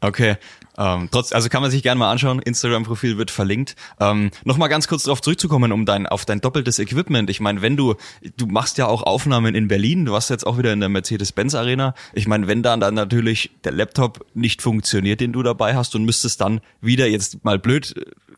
Okay. 0.00 0.36
Ähm, 0.76 1.08
trotz, 1.10 1.32
also 1.32 1.48
kann 1.48 1.62
man 1.62 1.70
sich 1.70 1.82
gerne 1.82 1.98
mal 1.98 2.10
anschauen. 2.10 2.40
Instagram-Profil 2.40 3.16
wird 3.16 3.30
verlinkt. 3.30 3.76
Ähm, 4.00 4.30
Nochmal 4.44 4.68
ganz 4.68 4.88
kurz 4.88 5.04
darauf 5.04 5.22
zurückzukommen, 5.22 5.72
um 5.72 5.86
dein 5.86 6.06
auf 6.06 6.24
dein 6.24 6.40
doppeltes 6.40 6.78
Equipment. 6.78 7.30
Ich 7.30 7.40
meine, 7.40 7.62
wenn 7.62 7.76
du 7.76 7.94
du 8.36 8.46
machst 8.46 8.76
ja 8.78 8.86
auch 8.86 9.02
Aufnahmen 9.02 9.54
in 9.54 9.68
Berlin, 9.68 10.04
du 10.04 10.12
warst 10.12 10.30
jetzt 10.30 10.46
auch 10.46 10.58
wieder 10.58 10.72
in 10.72 10.80
der 10.80 10.88
Mercedes-Benz 10.88 11.54
Arena. 11.54 11.94
Ich 12.12 12.26
meine, 12.26 12.48
wenn 12.48 12.62
dann 12.62 12.80
dann 12.80 12.94
natürlich 12.94 13.50
der 13.62 13.72
Laptop 13.72 14.26
nicht 14.34 14.62
funktioniert, 14.62 15.20
den 15.20 15.32
du 15.32 15.42
dabei 15.42 15.76
hast, 15.76 15.94
und 15.94 16.04
müsstest 16.04 16.40
dann 16.40 16.60
wieder 16.80 17.06
jetzt 17.06 17.44
mal 17.44 17.58
blöd 17.58 17.94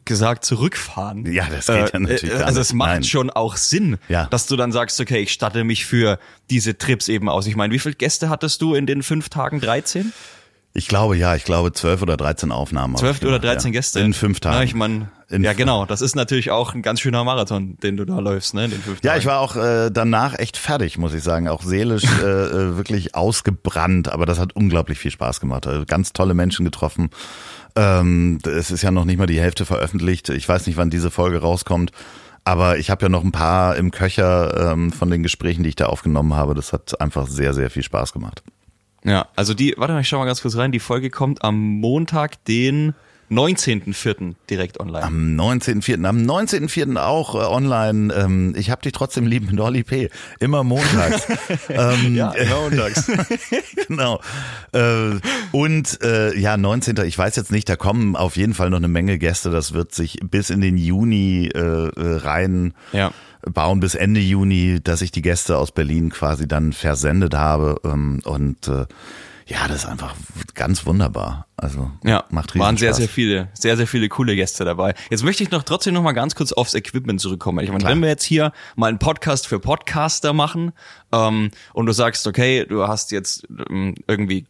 gesagt 0.06 0.44
zurückfahren. 0.44 1.30
Ja, 1.30 1.46
das 1.50 1.66
geht 1.66 1.92
ja 1.92 1.98
natürlich. 1.98 2.40
Äh, 2.40 2.44
also 2.44 2.60
es 2.60 2.72
macht 2.72 2.88
Nein. 2.88 3.04
schon 3.04 3.30
auch 3.30 3.56
Sinn, 3.56 3.98
ja. 4.08 4.26
dass 4.26 4.46
du 4.46 4.56
dann 4.56 4.72
sagst, 4.72 4.98
okay, 5.00 5.18
ich 5.18 5.32
statte 5.32 5.64
mich 5.64 5.84
für 5.84 6.18
diese 6.48 6.78
Trips 6.78 7.08
eben 7.08 7.28
aus. 7.28 7.46
Ich 7.46 7.56
meine, 7.56 7.74
wie 7.74 7.78
viele 7.78 7.94
Gäste 7.94 8.30
hattest 8.30 8.62
du 8.62 8.74
in 8.74 8.86
den 8.86 9.02
fünf 9.02 9.28
Tagen? 9.28 9.60
13? 9.60 10.12
Ich 10.76 10.88
glaube 10.88 11.16
ja, 11.16 11.34
ich 11.34 11.44
glaube 11.44 11.72
zwölf 11.72 12.02
oder 12.02 12.18
dreizehn 12.18 12.52
Aufnahmen. 12.52 12.96
Zwölf 12.96 13.22
oder 13.22 13.38
dreizehn 13.38 13.72
ja. 13.72 13.78
Gäste. 13.78 14.00
In 14.00 14.12
fünf 14.12 14.40
Tagen. 14.40 14.58
Ja, 14.58 14.62
ich 14.62 14.74
meine, 14.74 15.08
ja 15.30 15.54
genau, 15.54 15.86
das 15.86 16.02
ist 16.02 16.14
natürlich 16.14 16.50
auch 16.50 16.74
ein 16.74 16.82
ganz 16.82 17.00
schöner 17.00 17.24
Marathon, 17.24 17.78
den 17.78 17.96
du 17.96 18.04
da 18.04 18.18
läufst, 18.18 18.52
ne? 18.52 18.66
In 18.66 18.72
den 18.72 18.82
fünf 18.82 19.00
Tagen. 19.00 19.06
Ja, 19.06 19.16
ich 19.18 19.24
war 19.24 19.40
auch 19.40 19.56
äh, 19.56 19.90
danach 19.90 20.38
echt 20.38 20.58
fertig, 20.58 20.98
muss 20.98 21.14
ich 21.14 21.22
sagen, 21.22 21.48
auch 21.48 21.62
seelisch 21.62 22.04
äh, 22.22 22.26
äh, 22.26 22.76
wirklich 22.76 23.14
ausgebrannt, 23.14 24.08
aber 24.08 24.26
das 24.26 24.38
hat 24.38 24.54
unglaublich 24.54 24.98
viel 24.98 25.10
Spaß 25.10 25.40
gemacht. 25.40 25.66
Also 25.66 25.84
ganz 25.86 26.12
tolle 26.12 26.34
Menschen 26.34 26.66
getroffen. 26.66 27.08
Ähm, 27.74 28.38
es 28.46 28.70
ist 28.70 28.82
ja 28.82 28.90
noch 28.90 29.06
nicht 29.06 29.16
mal 29.16 29.26
die 29.26 29.40
Hälfte 29.40 29.64
veröffentlicht. 29.64 30.28
Ich 30.28 30.46
weiß 30.46 30.66
nicht, 30.66 30.76
wann 30.76 30.90
diese 30.90 31.10
Folge 31.10 31.40
rauskommt. 31.40 31.90
Aber 32.44 32.78
ich 32.78 32.90
habe 32.90 33.06
ja 33.06 33.08
noch 33.08 33.24
ein 33.24 33.32
paar 33.32 33.76
im 33.76 33.90
Köcher 33.90 34.72
ähm, 34.72 34.92
von 34.92 35.10
den 35.10 35.22
Gesprächen, 35.22 35.62
die 35.62 35.70
ich 35.70 35.76
da 35.76 35.86
aufgenommen 35.86 36.34
habe. 36.34 36.54
Das 36.54 36.72
hat 36.74 37.00
einfach 37.00 37.26
sehr, 37.26 37.54
sehr 37.54 37.70
viel 37.70 37.82
Spaß 37.82 38.12
gemacht. 38.12 38.42
Ja, 39.06 39.28
also 39.36 39.54
die, 39.54 39.74
warte 39.76 39.94
mal, 39.94 40.00
ich 40.00 40.08
schau 40.08 40.18
mal 40.18 40.26
ganz 40.26 40.42
kurz 40.42 40.56
rein. 40.56 40.72
Die 40.72 40.80
Folge 40.80 41.10
kommt 41.10 41.42
am 41.42 41.56
Montag, 41.56 42.44
den 42.44 42.94
19.04. 43.30 44.34
direkt 44.50 44.78
online. 44.78 45.04
Am 45.04 45.36
19.04. 45.36 46.04
Am 46.04 46.18
19.04. 46.18 46.96
auch 46.96 47.34
äh, 47.34 47.38
online. 47.38 48.12
Ähm, 48.14 48.54
ich 48.56 48.70
hab 48.70 48.82
dich 48.82 48.92
trotzdem 48.92 49.26
lieb 49.26 49.48
Olli 49.60 49.84
P. 49.84 50.10
Immer 50.40 50.64
montags. 50.64 51.26
ähm, 51.68 52.14
ja, 52.14 52.32
immer 52.32 52.62
montags. 52.62 53.10
genau. 53.88 54.20
Äh, 54.72 55.18
und 55.52 56.02
äh, 56.02 56.36
ja, 56.36 56.56
19. 56.56 56.96
Ich 57.04 57.18
weiß 57.18 57.36
jetzt 57.36 57.52
nicht, 57.52 57.68
da 57.68 57.76
kommen 57.76 58.16
auf 58.16 58.36
jeden 58.36 58.54
Fall 58.54 58.70
noch 58.70 58.78
eine 58.78 58.88
Menge 58.88 59.18
Gäste. 59.18 59.50
Das 59.50 59.72
wird 59.72 59.94
sich 59.94 60.18
bis 60.22 60.50
in 60.50 60.60
den 60.60 60.76
Juni 60.76 61.50
äh, 61.54 61.58
äh 61.58 62.16
rein 62.18 62.74
ja. 62.92 63.12
Bauen, 63.52 63.80
bis 63.80 63.94
Ende 63.94 64.20
Juni, 64.20 64.80
dass 64.82 65.02
ich 65.02 65.10
die 65.10 65.22
Gäste 65.22 65.56
aus 65.56 65.72
Berlin 65.72 66.10
quasi 66.10 66.46
dann 66.48 66.72
versendet 66.72 67.34
habe. 67.34 67.80
Ähm, 67.84 68.20
und 68.24 68.68
äh, 68.68 68.86
ja, 69.48 69.68
das 69.68 69.84
ist 69.84 69.86
einfach 69.86 70.14
ganz 70.54 70.86
wunderbar. 70.86 71.46
Also 71.56 71.90
ja, 72.02 72.24
macht 72.30 72.54
riesen 72.54 72.60
waren 72.60 72.76
sehr, 72.76 72.90
Spaß. 72.90 72.96
sehr 72.96 73.08
viele, 73.08 73.48
sehr, 73.54 73.76
sehr 73.76 73.86
viele 73.86 74.08
coole 74.08 74.34
Gäste 74.34 74.64
dabei. 74.64 74.94
Jetzt 75.08 75.22
möchte 75.22 75.44
ich 75.44 75.52
noch 75.52 75.62
trotzdem 75.62 75.94
noch 75.94 76.02
mal 76.02 76.12
ganz 76.12 76.34
kurz 76.34 76.52
aufs 76.52 76.74
Equipment 76.74 77.20
zurückkommen. 77.20 77.64
Ich 77.64 77.70
meine, 77.70 77.84
wenn 77.84 78.00
wir 78.00 78.08
jetzt 78.08 78.24
hier 78.24 78.52
mal 78.74 78.88
einen 78.88 78.98
Podcast 78.98 79.46
für 79.46 79.60
Podcaster 79.60 80.32
machen 80.32 80.72
ähm, 81.12 81.52
und 81.74 81.86
du 81.86 81.92
sagst, 81.92 82.26
okay, 82.26 82.66
du 82.68 82.88
hast 82.88 83.12
jetzt 83.12 83.46
ähm, 83.70 83.94
irgendwie 84.08 84.46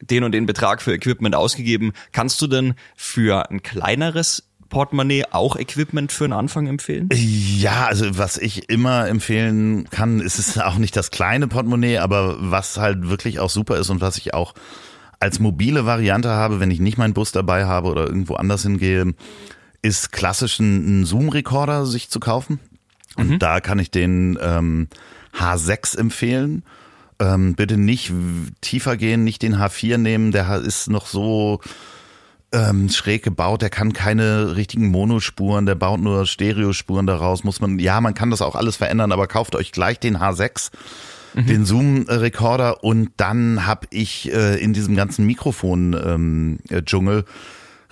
den 0.00 0.24
und 0.24 0.32
den 0.32 0.46
Betrag 0.46 0.82
für 0.82 0.92
Equipment 0.92 1.34
ausgegeben, 1.34 1.92
kannst 2.10 2.42
du 2.42 2.48
denn 2.48 2.74
für 2.96 3.50
ein 3.50 3.62
kleineres 3.62 4.48
Portemonnaie 4.68 5.24
auch 5.30 5.56
Equipment 5.56 6.12
für 6.12 6.24
einen 6.24 6.32
Anfang 6.32 6.66
empfehlen? 6.66 7.08
Ja, 7.12 7.86
also 7.86 8.18
was 8.18 8.38
ich 8.38 8.68
immer 8.68 9.08
empfehlen 9.08 9.88
kann, 9.90 10.20
ist 10.20 10.38
es 10.38 10.58
auch 10.58 10.76
nicht 10.76 10.96
das 10.96 11.10
kleine 11.10 11.48
Portemonnaie, 11.48 11.98
aber 11.98 12.36
was 12.38 12.78
halt 12.78 13.08
wirklich 13.08 13.40
auch 13.40 13.50
super 13.50 13.76
ist 13.76 13.90
und 13.90 14.00
was 14.00 14.16
ich 14.18 14.34
auch 14.34 14.54
als 15.20 15.38
mobile 15.38 15.86
Variante 15.86 16.30
habe, 16.30 16.60
wenn 16.60 16.70
ich 16.70 16.80
nicht 16.80 16.98
meinen 16.98 17.14
Bus 17.14 17.32
dabei 17.32 17.64
habe 17.64 17.88
oder 17.88 18.06
irgendwo 18.06 18.34
anders 18.34 18.62
hingehe, 18.62 19.14
ist 19.80 20.12
klassisch 20.12 20.58
ein 20.58 21.04
Zoom-Recorder 21.04 21.86
sich 21.86 22.10
zu 22.10 22.20
kaufen. 22.20 22.60
Und 23.16 23.30
mhm. 23.30 23.38
da 23.38 23.60
kann 23.60 23.78
ich 23.78 23.90
den 23.90 24.38
ähm, 24.40 24.88
H6 25.38 25.98
empfehlen. 25.98 26.64
Ähm, 27.20 27.54
bitte 27.54 27.76
nicht 27.76 28.12
tiefer 28.60 28.96
gehen, 28.96 29.24
nicht 29.24 29.42
den 29.42 29.56
H4 29.56 29.98
nehmen, 29.98 30.32
der 30.32 30.56
ist 30.56 30.90
noch 30.90 31.06
so 31.06 31.60
ähm, 32.54 32.88
schräg 32.88 33.22
gebaut, 33.22 33.62
der 33.62 33.70
kann 33.70 33.92
keine 33.92 34.56
richtigen 34.56 34.88
Monospuren, 34.88 35.66
der 35.66 35.74
baut 35.74 36.00
nur 36.00 36.24
Stereospuren 36.26 37.06
daraus, 37.06 37.44
muss 37.44 37.60
man, 37.60 37.78
ja, 37.78 38.00
man 38.00 38.14
kann 38.14 38.30
das 38.30 38.40
auch 38.40 38.54
alles 38.54 38.76
verändern, 38.76 39.12
aber 39.12 39.26
kauft 39.26 39.56
euch 39.56 39.72
gleich 39.72 39.98
den 39.98 40.18
H6, 40.18 40.70
mhm. 41.34 41.46
den 41.46 41.64
Zoom-Rekorder 41.64 42.84
und 42.84 43.10
dann 43.16 43.66
habe 43.66 43.88
ich 43.90 44.32
äh, 44.32 44.62
in 44.62 44.72
diesem 44.72 44.94
ganzen 44.94 45.26
Mikrofon-Dschungel 45.26 47.18
ähm, 47.18 47.24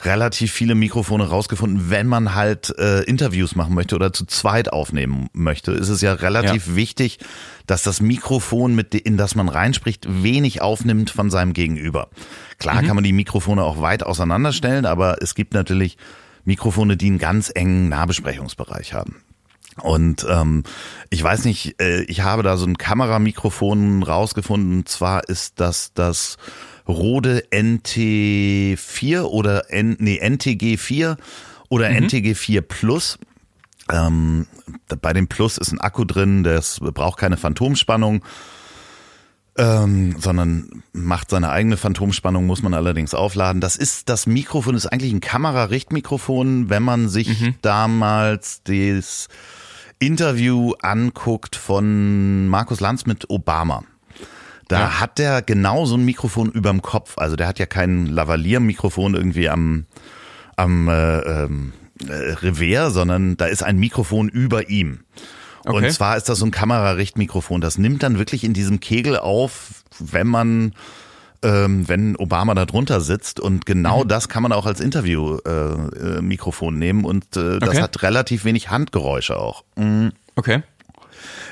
relativ 0.05 0.53
viele 0.53 0.75
Mikrofone 0.75 1.29
rausgefunden, 1.29 1.91
wenn 1.91 2.07
man 2.07 2.35
halt 2.35 2.77
äh, 2.79 3.03
Interviews 3.03 3.55
machen 3.55 3.75
möchte 3.75 3.95
oder 3.95 4.13
zu 4.13 4.27
zweit 4.27 4.73
aufnehmen 4.73 5.29
möchte, 5.33 5.73
ist 5.73 5.89
es 5.89 6.01
ja 6.01 6.13
relativ 6.13 6.69
ja. 6.69 6.77
wichtig, 6.77 7.19
dass 7.67 7.83
das 7.83 8.01
Mikrofon, 8.01 8.75
mit 8.75 8.95
in 8.95 9.17
das 9.17 9.35
man 9.35 9.49
reinspricht, 9.49 10.07
wenig 10.09 10.61
aufnimmt 10.61 11.11
von 11.11 11.31
seinem 11.31 11.53
Gegenüber. 11.53 12.09
Klar 12.59 12.83
mhm. 12.83 12.87
kann 12.87 12.97
man 12.97 13.05
die 13.05 13.13
Mikrofone 13.13 13.63
auch 13.63 13.81
weit 13.81 14.03
auseinanderstellen, 14.03 14.87
aber 14.87 15.23
es 15.23 15.35
gibt 15.35 15.55
natürlich 15.55 15.97
Mikrofone, 16.45 16.97
die 16.97 17.07
einen 17.07 17.19
ganz 17.19 17.53
engen 17.55 17.89
Nahbesprechungsbereich 17.89 18.95
haben. 18.95 19.23
Und 19.81 20.27
ähm, 20.29 20.65
ich 21.09 21.23
weiß 21.23 21.45
nicht, 21.45 21.81
äh, 21.81 22.03
ich 22.03 22.21
habe 22.21 22.43
da 22.43 22.57
so 22.57 22.67
ein 22.67 22.77
Kameramikrofon 22.77 24.03
rausgefunden. 24.03 24.79
Und 24.79 24.89
zwar 24.89 25.29
ist 25.29 25.61
das 25.61 25.95
das 25.95 26.37
Rode 26.93 27.45
NT4 27.51 29.23
oder 29.23 29.71
N, 29.71 29.97
nee, 29.99 30.21
NTG4 30.23 31.17
oder 31.69 31.91
mhm. 31.91 32.07
NTG4 32.07 32.61
Plus. 32.61 33.19
Ähm, 33.91 34.47
bei 35.01 35.13
dem 35.13 35.29
Plus 35.29 35.59
ist 35.59 35.73
ein 35.73 35.81
Akku 35.81 36.05
drin, 36.05 36.45
der 36.45 36.63
braucht 36.93 37.19
keine 37.19 37.37
Phantomspannung, 37.37 38.23
ähm, 39.59 40.17
sondern 40.19 40.83
macht 40.93 41.31
seine 41.31 41.51
eigene 41.51 41.77
Phantomspannung, 41.77 42.47
muss 42.47 42.63
man 42.63 42.75
allerdings 42.75 43.13
aufladen. 43.13 43.61
Das 43.61 43.77
ist 43.77 44.09
das 44.09 44.27
Mikrofon, 44.27 44.75
ist 44.75 44.87
eigentlich 44.87 45.13
ein 45.13 45.21
Kamerarichtmikrofon, 45.21 46.71
wenn 46.71 46.83
man 46.83 47.09
sich 47.09 47.41
mhm. 47.41 47.55
damals 47.61 48.63
das 48.65 49.29
Interview 49.99 50.73
anguckt 50.81 51.57
von 51.57 52.49
Markus 52.49 52.81
Lanz 52.81 53.07
mit 53.07 53.31
Obama. 53.31 53.85
Da 54.73 54.81
Ja. 54.81 55.01
hat 55.01 55.19
der 55.19 55.43
genau 55.43 55.85
so 55.87 55.97
ein 55.97 56.05
Mikrofon 56.05 56.51
überm 56.51 56.83
Kopf. 56.83 57.19
Also 57.19 57.37
der 57.37 57.47
hat 57.47 57.59
ja 57.59 57.67
kein 57.67 58.07
Lavalier-Mikrofon 58.07 59.15
irgendwie 59.15 59.49
am, 59.49 59.85
am 60.57 60.89
äh, 60.89 61.19
ähm, 61.21 61.73
äh, 62.09 62.13
Revers, 62.13 62.95
sondern 62.95 63.37
da 63.37 63.47
ist 63.47 63.63
ein 63.63 63.79
Mikrofon 63.79 64.29
über 64.29 64.69
ihm. 64.71 65.01
Okay. 65.65 65.77
Und 65.87 65.93
zwar 65.93 66.17
ist 66.17 66.29
das 66.29 66.39
so 66.39 66.47
ein 66.47 66.51
Kamerarichtmikrofon. 66.51 67.61
Das 67.61 67.79
nimmt 67.79 68.03
dann 68.03 68.19
wirklich 68.19 68.43
in 68.45 68.53
diesem 68.55 68.81
Kegel 68.81 69.17
auf, 69.19 69.85
wenn 69.99 70.27
man 70.27 70.73
ähm, 71.45 71.89
wenn 71.89 72.15
Obama 72.17 72.55
da 72.55 72.65
drunter 72.67 73.01
sitzt 73.01 73.41
und 73.41 73.55
Mhm. 73.55 73.61
genau 73.67 74.05
das 74.05 74.29
kann 74.29 74.45
man 74.45 74.53
auch 74.53 74.65
als 74.65 74.79
Interview-Mikrofon 74.81 76.19
äh, 76.19 76.23
Mikrofon 76.23 76.79
nehmen 76.79 77.05
und 77.05 77.37
äh, 77.37 77.59
das 77.59 77.71
Okay. 77.71 77.83
hat 77.83 78.03
relativ 78.03 78.45
wenig 78.45 78.71
Handgeräusche 78.71 79.37
auch. 79.37 79.65
Okay. 80.37 80.63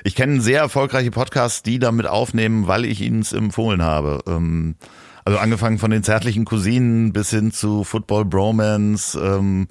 Ich 0.04 0.14
kenne 0.14 0.40
sehr 0.40 0.60
erfolgreiche 0.60 1.10
Podcasts, 1.10 1.62
die 1.62 1.78
damit 1.78 2.06
aufnehmen, 2.06 2.66
weil 2.66 2.84
ich 2.84 3.00
ihnen 3.00 3.20
es 3.20 3.32
empfohlen 3.32 3.82
habe. 3.82 4.20
Ähm, 4.26 4.76
also 5.24 5.38
angefangen 5.38 5.78
von 5.78 5.90
den 5.90 6.02
zärtlichen 6.02 6.44
Cousinen 6.44 7.12
bis 7.12 7.30
hin 7.30 7.52
zu 7.52 7.84
Football 7.84 8.24
Bromance, 8.24 9.18
ähm, 9.18 9.68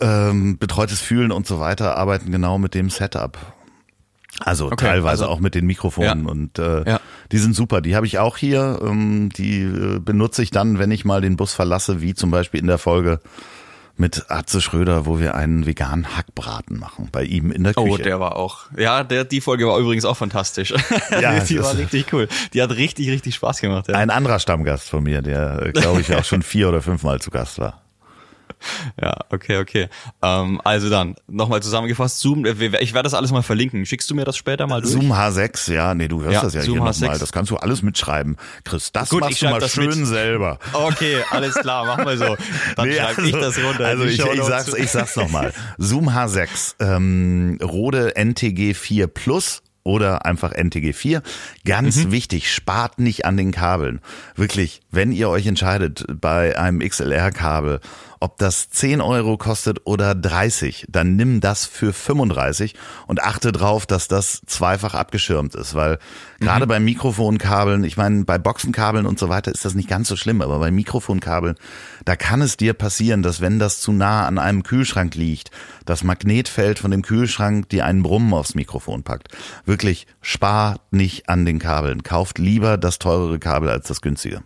ähm, 0.00 0.58
betreutes 0.58 1.00
Fühlen 1.00 1.30
und 1.30 1.46
so 1.46 1.60
weiter, 1.60 1.96
arbeiten 1.96 2.32
genau 2.32 2.58
mit 2.58 2.74
dem 2.74 2.90
Setup. 2.90 3.38
Also 4.40 4.66
Okay, 4.66 4.76
teilweise 4.86 5.24
also- 5.24 5.26
auch 5.26 5.40
mit 5.40 5.54
den 5.54 5.66
Mikrofonen 5.66 6.24
Ja. 6.24 6.30
und 6.30 6.58
äh, 6.58 6.88
Ja. 6.90 7.00
die 7.30 7.38
sind 7.38 7.54
super. 7.54 7.80
Die 7.82 7.94
habe 7.94 8.06
ich 8.06 8.18
auch 8.18 8.38
hier. 8.38 8.80
Ähm, 8.82 9.28
die 9.36 9.60
äh, 9.60 9.98
benutze 10.00 10.42
ich 10.42 10.50
dann, 10.50 10.78
wenn 10.78 10.90
ich 10.90 11.04
mal 11.04 11.20
den 11.20 11.36
Bus 11.36 11.52
verlasse, 11.52 12.00
wie 12.00 12.14
zum 12.14 12.30
Beispiel 12.30 12.58
in 12.60 12.66
der 12.66 12.78
Folge 12.78 13.20
mit 14.02 14.30
Atze 14.30 14.60
Schröder, 14.60 15.06
wo 15.06 15.20
wir 15.20 15.36
einen 15.36 15.64
veganen 15.64 16.16
Hackbraten 16.16 16.76
machen 16.76 17.08
bei 17.12 17.22
ihm 17.22 17.52
in 17.52 17.62
der 17.62 17.72
Küche. 17.72 17.88
Oh, 17.88 17.96
der 17.96 18.18
war 18.18 18.34
auch. 18.34 18.64
Ja, 18.76 19.04
der, 19.04 19.24
die 19.24 19.40
Folge 19.40 19.68
war 19.68 19.78
übrigens 19.78 20.04
auch 20.04 20.16
fantastisch. 20.16 20.74
Ja, 21.20 21.38
die 21.38 21.60
war 21.60 21.76
richtig 21.76 22.12
cool. 22.12 22.26
Die 22.52 22.62
hat 22.62 22.70
richtig, 22.72 23.08
richtig 23.10 23.34
Spaß 23.34 23.60
gemacht. 23.60 23.86
Ja, 23.88 23.94
Ein 23.94 24.10
anderer 24.10 24.40
Stammgast 24.40 24.88
von 24.88 25.04
mir, 25.04 25.22
der, 25.22 25.70
glaube 25.72 26.00
ich, 26.00 26.14
auch 26.14 26.24
schon 26.24 26.42
vier 26.42 26.68
oder 26.68 26.82
fünfmal 26.82 27.20
zu 27.20 27.30
Gast 27.30 27.58
war. 27.58 27.81
Ja 29.00 29.14
okay, 29.30 29.58
okay. 29.58 29.88
Ähm, 30.22 30.60
also 30.64 30.90
dann, 30.90 31.14
nochmal 31.28 31.62
zusammengefasst, 31.62 32.20
Zoom, 32.20 32.44
äh, 32.46 32.52
ich 32.80 32.94
werde 32.94 33.04
das 33.04 33.14
alles 33.14 33.30
mal 33.32 33.42
verlinken. 33.42 33.86
Schickst 33.86 34.10
du 34.10 34.14
mir 34.14 34.24
das 34.24 34.36
später 34.36 34.66
mal 34.66 34.80
durch? 34.80 34.92
Zoom 34.92 35.12
H6, 35.12 35.72
ja, 35.72 35.94
nee, 35.94 36.08
du 36.08 36.20
hörst 36.22 36.34
Ja, 36.34 36.42
das 36.42 36.54
ja 36.54 36.62
Zoom 36.62 36.78
hier 36.80 36.82
H6. 36.90 37.00
nochmal. 37.02 37.18
Das 37.18 37.32
kannst 37.32 37.50
du 37.50 37.56
alles 37.56 37.82
mitschreiben. 37.82 38.36
Chris, 38.64 38.92
das 38.92 39.08
Gut, 39.10 39.20
machst 39.20 39.42
du 39.42 39.48
mal 39.48 39.68
schön 39.68 39.86
mit. 40.00 40.06
selber. 40.06 40.58
Okay, 40.72 41.16
alles 41.30 41.54
klar, 41.54 41.84
machen 41.86 42.04
wir 42.06 42.16
so. 42.18 42.36
Dann 42.76 42.88
Nee, 42.88 42.96
schreibe 42.96 43.22
ich 43.26 43.32
das 43.32 43.58
runter. 43.58 43.86
Also 43.86 44.04
ich, 44.04 44.18
ich 44.20 44.42
sag's, 44.44 44.74
ich 44.74 44.90
sag's 44.90 45.16
nochmal. 45.16 45.52
Zoom 45.78 46.08
H6, 46.10 46.74
ähm, 46.80 47.58
Rode 47.62 48.16
NTG 48.16 48.74
4 48.74 49.06
Plus 49.06 49.62
oder 49.84 50.24
einfach 50.26 50.52
NTG 50.52 50.92
4. 50.92 51.22
Ganz 51.64 52.04
Mhm. 52.04 52.12
wichtig, 52.12 52.52
spart 52.52 52.98
nicht 52.98 53.24
an 53.24 53.36
den 53.36 53.50
Kabeln. 53.52 54.00
Wirklich, 54.36 54.80
wenn 54.90 55.12
ihr 55.12 55.28
euch 55.28 55.46
entscheidet 55.46 56.04
bei 56.20 56.58
einem 56.58 56.80
XLR-Kabel, 56.80 57.80
ob 58.20 58.38
das 58.38 58.70
10 58.70 59.00
Euro 59.00 59.36
kostet 59.36 59.80
oder 59.84 60.14
30, 60.14 60.86
dann 60.88 61.16
nimm 61.16 61.40
das 61.40 61.66
für 61.66 61.92
35 61.92 62.76
und 63.08 63.20
achte 63.20 63.50
drauf, 63.50 63.84
dass 63.84 64.06
das 64.06 64.42
zweifach 64.46 64.94
abgeschirmt 64.94 65.56
ist, 65.56 65.74
weil 65.74 65.98
Mhm. 66.38 66.44
gerade 66.44 66.66
bei 66.68 66.78
Mikrofonkabeln, 66.78 67.82
ich 67.82 67.96
meine, 67.96 68.24
bei 68.24 68.38
Boxenkabeln 68.38 69.06
und 69.06 69.18
so 69.18 69.28
weiter 69.28 69.50
ist 69.50 69.64
das 69.64 69.74
nicht 69.74 69.88
ganz 69.88 70.06
so 70.06 70.14
schlimm, 70.14 70.40
aber 70.40 70.60
bei 70.60 70.70
Mikrofonkabeln, 70.70 71.56
da 72.04 72.14
kann 72.14 72.42
es 72.42 72.56
dir 72.56 72.74
passieren, 72.74 73.24
dass 73.24 73.40
wenn 73.40 73.58
das 73.58 73.80
zu 73.80 73.90
nah 73.90 74.24
an 74.26 74.38
einem 74.38 74.62
Kühlschrank 74.62 75.16
liegt, 75.16 75.50
das 75.84 76.04
Magnetfeld 76.04 76.78
von 76.78 76.92
dem 76.92 77.02
Kühlschrank 77.02 77.68
dir 77.70 77.84
einen 77.86 78.04
Brummen 78.04 78.32
aufs 78.34 78.54
Mikrofon 78.54 79.02
packt. 79.02 79.28
Wirklich, 79.66 79.71
spart 80.20 80.80
nicht 80.92 81.28
an 81.28 81.44
den 81.44 81.58
Kabeln. 81.58 82.02
Kauft 82.02 82.38
lieber 82.38 82.76
das 82.76 82.98
teurere 82.98 83.38
Kabel 83.38 83.68
als 83.68 83.88
das 83.88 84.00
günstige. 84.00 84.42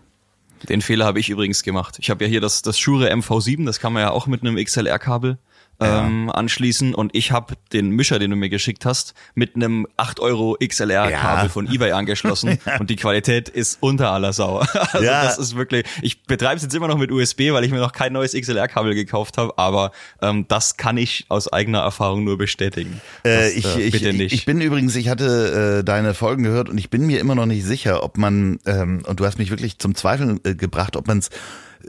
Den 0.69 0.83
Fehler 0.83 1.05
habe 1.05 1.21
ich 1.21 1.29
übrigens 1.29 1.63
gemacht. 1.63 1.99
Ich 2.01 2.11
habe 2.11 2.25
ja 2.25 2.31
hier 2.31 2.41
das, 2.41 2.63
das 2.63 2.79
Shure 2.79 3.13
MV7, 3.13 3.67
das 3.67 3.79
kann 3.79 3.93
man 3.93 4.03
ja 4.03 4.11
auch 4.11 4.27
mit 4.27 4.43
einem 4.43 4.57
XLR-Kabel 4.57 5.39
ähm, 5.79 6.31
anschließen 6.31 6.95
und 6.95 7.15
ich 7.15 7.33
habe 7.33 7.55
den 7.73 7.91
Mischer, 7.91 8.19
den 8.19 8.31
du 8.31 8.37
mir 8.37 8.49
geschickt 8.49 8.87
hast, 8.87 9.15
mit 9.35 9.57
einem 9.57 9.87
8 9.97 10.21
Euro 10.21 10.57
XLR-Kabel 10.65 11.45
Ja. 11.45 11.49
von 11.49 11.67
eBay 11.71 11.93
angeschlossen 11.93 12.59
und 12.79 12.89
die 12.91 12.97
Qualität 12.97 13.49
ist 13.49 13.79
unter 13.81 14.11
aller 14.13 14.33
Sau. 14.33 14.61
Also 14.93 15.05
Ja. 15.05 15.25
das 15.25 15.39
ist 15.39 15.57
wirklich, 15.57 15.85
ich 16.01 16.23
betreibe 16.25 16.57
es 16.57 16.63
jetzt 16.63 16.75
immer 16.75 16.89
noch 16.89 16.97
mit 16.99 17.13
USB, 17.13 17.53
weil 17.53 17.65
ich 17.65 17.71
mir 17.73 17.81
noch 17.81 17.93
kein 17.93 18.13
neues 18.13 18.33
XLR-Kabel 18.33 18.95
gekauft 18.95 19.37
habe, 19.39 19.57
aber 19.59 19.93
ähm, 20.23 20.47
das 20.49 20.77
kann 20.79 20.97
ich 20.97 21.27
aus 21.29 21.53
eigener 21.53 21.81
Erfahrung 21.81 22.25
nur 22.25 22.39
bestätigen. 22.39 23.01
Äh, 23.23 23.45
Das, 23.47 23.53
ich, 23.53 23.77
äh, 23.79 23.91
bitte 23.91 24.09
ich, 24.11 24.17
nicht. 24.17 24.33
ich 24.33 24.45
bin 24.47 24.61
übrigens, 24.61 24.97
ich 24.97 25.09
hatte 25.11 25.79
äh, 25.81 25.85
deine 25.85 26.15
Folgen 26.15 26.43
gehört 26.43 26.69
und 26.71 26.79
ich 26.79 26.89
bin 26.91 27.07
mir 27.07 27.21
immer 27.21 27.35
noch 27.35 27.47
nicht 27.47 27.65
sicher, 27.65 28.03
ob 28.03 28.17
man, 28.17 28.59
ähm, 28.65 29.03
und 29.07 29.21
du 29.21 29.27
hast 29.27 29.39
mich 29.39 29.51
wirklich 29.51 29.79
zum 29.79 29.95
Zweifeln 29.95 30.41
äh, 30.45 30.55
gebracht, 30.55 30.97
ob 30.97 31.07
man 31.07 31.19
es 31.19 31.31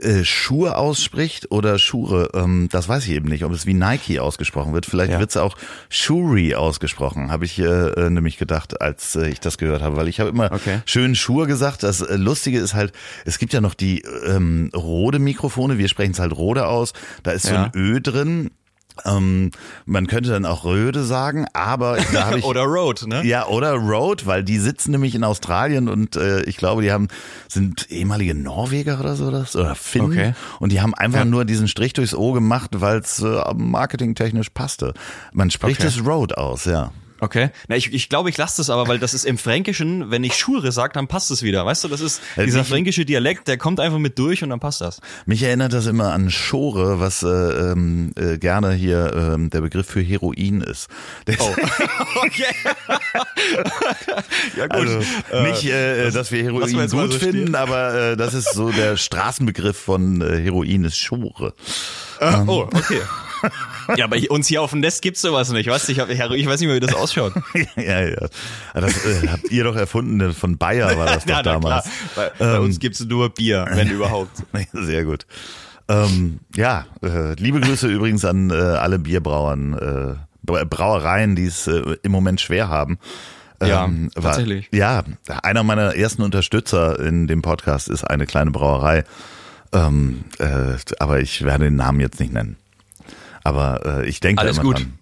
äh, 0.00 0.24
Schuhe 0.24 0.76
ausspricht 0.76 1.50
oder 1.50 1.78
Schure. 1.78 2.30
Ähm, 2.34 2.68
das 2.70 2.88
weiß 2.88 3.04
ich 3.06 3.10
eben 3.12 3.28
nicht, 3.28 3.44
ob 3.44 3.52
es 3.52 3.66
wie 3.66 3.74
Nike 3.74 4.18
ausgesprochen 4.20 4.72
wird. 4.72 4.86
Vielleicht 4.86 5.12
Ja. 5.12 5.18
wird 5.20 5.30
es 5.30 5.36
auch 5.36 5.56
Shuri 5.88 6.54
ausgesprochen, 6.54 7.30
habe 7.30 7.44
ich 7.44 7.58
äh, 7.58 7.64
äh, 7.64 8.10
nämlich 8.10 8.38
gedacht, 8.38 8.80
als 8.80 9.16
äh, 9.16 9.28
ich 9.28 9.40
das 9.40 9.58
gehört 9.58 9.82
habe, 9.82 9.96
weil 9.96 10.08
ich 10.08 10.20
habe 10.20 10.30
immer 10.30 10.50
Okay. 10.52 10.80
schön 10.86 11.14
Schuhe 11.14 11.46
gesagt. 11.46 11.82
Das 11.82 12.00
äh, 12.00 12.16
Lustige 12.16 12.58
ist 12.58 12.74
halt, 12.74 12.92
es 13.24 13.38
gibt 13.38 13.52
ja 13.52 13.60
noch 13.60 13.74
die 13.74 14.02
ähm, 14.26 14.70
Rode 14.74 15.18
Mikrofone, 15.18 15.78
wir 15.78 15.88
sprechen 15.88 16.12
es 16.12 16.18
halt 16.18 16.36
Rode 16.36 16.66
aus, 16.66 16.92
da 17.22 17.30
ist 17.32 17.46
so 17.46 17.52
Ja. 17.54 17.64
ein 17.64 17.70
Ö 17.74 18.00
drin. 18.00 18.50
Ähm, 19.04 19.50
man 19.86 20.06
könnte 20.06 20.30
dann 20.30 20.44
auch 20.46 20.64
Röde 20.64 21.04
sagen, 21.04 21.46
aber 21.52 21.98
da 22.12 22.26
habe 22.26 22.38
ich 22.40 22.44
Oder 22.44 22.62
Road, 22.64 23.06
ne? 23.06 23.24
ja 23.24 23.46
oder 23.46 23.72
Road, 23.74 24.26
weil 24.26 24.42
die 24.44 24.58
sitzen 24.58 24.90
nämlich 24.92 25.14
in 25.14 25.24
Australien 25.24 25.88
und 25.88 26.16
äh, 26.16 26.42
ich 26.42 26.56
glaube, 26.56 26.82
die 26.82 26.92
haben 26.92 27.08
sind 27.48 27.90
ehemalige 27.90 28.34
Norweger 28.34 28.98
oder 29.00 29.14
so 29.16 29.30
das 29.30 29.54
oder 29.56 29.74
Finnen 29.74 30.06
Okay. 30.12 30.34
und 30.60 30.72
die 30.72 30.80
haben 30.80 30.94
einfach 30.94 31.20
Ja. 31.20 31.24
nur 31.24 31.44
diesen 31.44 31.68
Strich 31.68 31.92
durchs 31.92 32.14
O 32.14 32.32
gemacht, 32.32 32.70
weil 32.80 32.98
es 32.98 33.20
äh, 33.22 33.40
marketingtechnisch 33.54 34.50
passte. 34.50 34.94
Man 35.32 35.50
spricht 35.50 35.80
Okay. 35.80 35.88
es 35.88 36.04
Road 36.06 36.36
aus, 36.36 36.64
ja. 36.64 36.90
Okay. 37.20 37.50
Na, 37.66 37.76
ich, 37.76 37.92
ich 37.92 38.08
glaube, 38.08 38.30
ich 38.30 38.36
lasse 38.36 38.58
das 38.58 38.70
aber, 38.70 38.86
weil 38.86 38.98
das 38.98 39.12
ist 39.14 39.24
im 39.24 39.38
Fränkischen, 39.38 40.10
wenn 40.10 40.22
ich 40.24 40.36
Schure 40.36 40.70
sage, 40.72 40.92
dann 40.94 41.08
passt 41.08 41.30
es 41.32 41.42
wieder. 41.42 41.66
Weißt 41.66 41.82
du, 41.84 41.88
das 41.88 42.00
ist 42.00 42.20
Äh, 42.36 42.44
dieser 42.44 42.60
mich- 42.60 42.68
fränkische 42.68 43.04
Dialekt, 43.04 43.48
der 43.48 43.58
kommt 43.58 43.80
einfach 43.80 43.98
mit 43.98 44.18
durch 44.18 44.42
und 44.44 44.50
dann 44.50 44.60
passt 44.60 44.80
das. 44.80 45.00
Mich 45.26 45.42
erinnert 45.42 45.72
das 45.72 45.86
immer 45.86 46.12
an 46.12 46.30
Schore, 46.30 47.00
was 47.00 47.22
äh, 47.22 47.26
ähm, 47.28 48.12
äh, 48.16 48.38
gerne 48.38 48.72
hier 48.72 49.12
ähm, 49.34 49.50
der 49.50 49.62
Begriff 49.62 49.86
für 49.86 50.00
Heroin 50.00 50.60
ist. 50.60 50.88
Der 51.26 51.36
Oh. 51.40 51.54
okay. 52.24 52.44
ja 54.56 54.66
gut. 54.66 54.72
Also 54.72 55.00
Äh, 55.32 55.42
nicht, 55.50 55.64
äh, 55.64 56.10
dass 56.10 56.30
wir 56.32 56.44
lassen 56.52 56.52
wir 56.52 56.62
Heroin 56.62 56.72
mal 56.76 56.88
gut 56.88 57.12
so 57.12 57.18
finden, 57.18 57.42
stehen. 57.42 57.54
aber 57.54 57.94
äh, 58.12 58.16
das 58.16 58.34
ist 58.34 58.52
so 58.54 58.70
der 58.70 58.96
Straßenbegriff 58.96 59.76
von 59.76 60.20
äh, 60.20 60.40
Heroin 60.40 60.84
ist 60.84 60.98
Schore. 60.98 61.54
äh, 62.20 62.34
oh, 62.46 62.68
okay. 62.72 63.00
ja, 63.96 64.04
aber 64.04 64.16
uns 64.30 64.46
hier 64.48 64.62
auf 64.62 64.70
dem 64.70 64.80
Nest 64.80 65.02
gibt's 65.02 65.20
sowas 65.22 65.50
nicht, 65.50 65.68
weißt 65.68 65.88
du? 65.88 65.92
Ich, 65.92 66.00
hab, 66.00 66.10
ich 66.10 66.18
weiß 66.20 66.60
nicht 66.60 66.66
mehr, 66.66 66.76
wie 66.76 66.80
das 66.80 66.94
ausschaut. 66.94 67.32
ja, 67.76 68.00
ja. 68.02 68.26
Das 68.74 69.04
äh, 69.06 69.28
habt 69.28 69.50
ihr 69.50 69.64
doch 69.64 69.76
erfunden, 69.76 70.32
von 70.34 70.58
Bayer 70.58 70.96
war 70.98 71.06
das 71.06 71.24
doch 71.26 71.30
ja, 71.36 71.42
damals. 71.42 71.86
Bei, 72.14 72.30
bei 72.38 72.58
uns 72.60 72.78
gibt's 72.78 73.00
nur 73.04 73.30
Bier, 73.30 73.66
wenn 73.72 73.90
überhaupt. 73.92 74.30
Sehr 74.72 75.04
gut. 75.04 75.26
Ähm, 75.88 76.40
ja, 76.54 76.84
äh, 77.02 77.32
liebe 77.34 77.60
Grüße 77.60 77.88
übrigens 77.88 78.24
an 78.24 78.50
äh, 78.50 78.54
alle 78.54 78.98
Bierbrauern, 78.98 79.72
äh, 79.74 80.14
Bra- 80.44 80.64
Brauereien, 80.64 81.34
die 81.34 81.46
es 81.46 81.66
äh, 81.66 81.96
im 82.02 82.12
Moment 82.12 82.40
schwer 82.42 82.68
haben. 82.68 82.98
Ja, 83.62 83.86
Ähm, 83.86 84.10
war- 84.14 84.22
tatsächlich. 84.32 84.68
Ja, 84.72 85.02
einer 85.42 85.62
meiner 85.62 85.96
ersten 85.96 86.22
Unterstützer 86.22 87.00
in 87.00 87.26
dem 87.26 87.42
Podcast 87.42 87.88
ist 87.88 88.04
eine 88.04 88.26
kleine 88.26 88.50
Brauerei. 88.50 89.04
Ähm, 89.72 90.24
äh, 90.38 90.76
aber 90.98 91.20
ich 91.20 91.44
werde 91.44 91.64
den 91.64 91.76
Namen 91.76 92.00
jetzt 92.00 92.20
nicht 92.20 92.32
nennen. 92.32 92.56
Aber 93.48 94.02
äh, 94.02 94.08
ich 94.08 94.20
denke 94.20 94.42
Alles 94.42 94.58
immer 94.58 94.64
gut. 94.64 94.76
dran. 94.76 94.98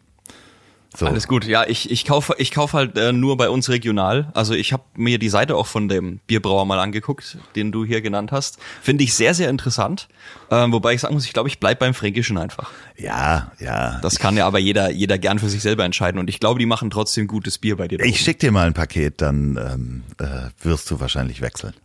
So. 0.96 1.04
Alles 1.04 1.28
gut, 1.28 1.44
ja, 1.44 1.66
ich, 1.66 1.90
ich 1.90 2.06
kaufe 2.06 2.34
ich 2.38 2.50
kauf 2.52 2.72
halt 2.72 2.96
äh, 2.96 3.12
nur 3.12 3.36
bei 3.36 3.50
uns 3.50 3.68
regional. 3.68 4.30
Also 4.32 4.54
ich 4.54 4.72
habe 4.72 4.82
mir 4.94 5.18
die 5.18 5.28
Seite 5.28 5.54
auch 5.54 5.66
von 5.66 5.90
dem 5.90 6.20
Bierbrauer 6.26 6.64
mal 6.64 6.78
angeguckt, 6.78 7.36
den 7.54 7.70
du 7.70 7.84
hier 7.84 8.00
genannt 8.00 8.32
hast. 8.32 8.58
Finde 8.80 9.04
ich 9.04 9.12
sehr, 9.12 9.34
sehr 9.34 9.50
interessant. 9.50 10.08
Ähm, 10.50 10.72
wobei 10.72 10.94
ich 10.94 11.02
sagen 11.02 11.12
muss, 11.12 11.26
ich 11.26 11.34
glaube, 11.34 11.50
ich 11.50 11.60
bleib 11.60 11.80
beim 11.80 11.92
Fränkischen 11.92 12.38
einfach. 12.38 12.70
Ja, 12.96 13.52
ja. 13.58 13.98
Das 14.00 14.18
kann 14.18 14.38
ja 14.38 14.46
aber 14.46 14.58
jeder, 14.58 14.90
jeder 14.90 15.18
gern 15.18 15.38
für 15.38 15.50
sich 15.50 15.60
selber 15.60 15.84
entscheiden. 15.84 16.18
Und 16.18 16.30
ich 16.30 16.40
glaube, 16.40 16.58
die 16.60 16.66
machen 16.66 16.88
trotzdem 16.88 17.26
gutes 17.26 17.58
Bier 17.58 17.76
bei 17.76 17.88
dir. 17.88 17.98
da 17.98 18.04
Ich 18.06 18.12
oben. 18.12 18.18
schick 18.24 18.38
dir 18.38 18.50
mal 18.50 18.66
ein 18.66 18.72
Paket, 18.72 19.20
dann 19.20 19.58
ähm, 19.58 20.02
äh, 20.18 20.48
wirst 20.64 20.90
du 20.90 20.98
wahrscheinlich 21.00 21.42
wechseln. 21.42 21.74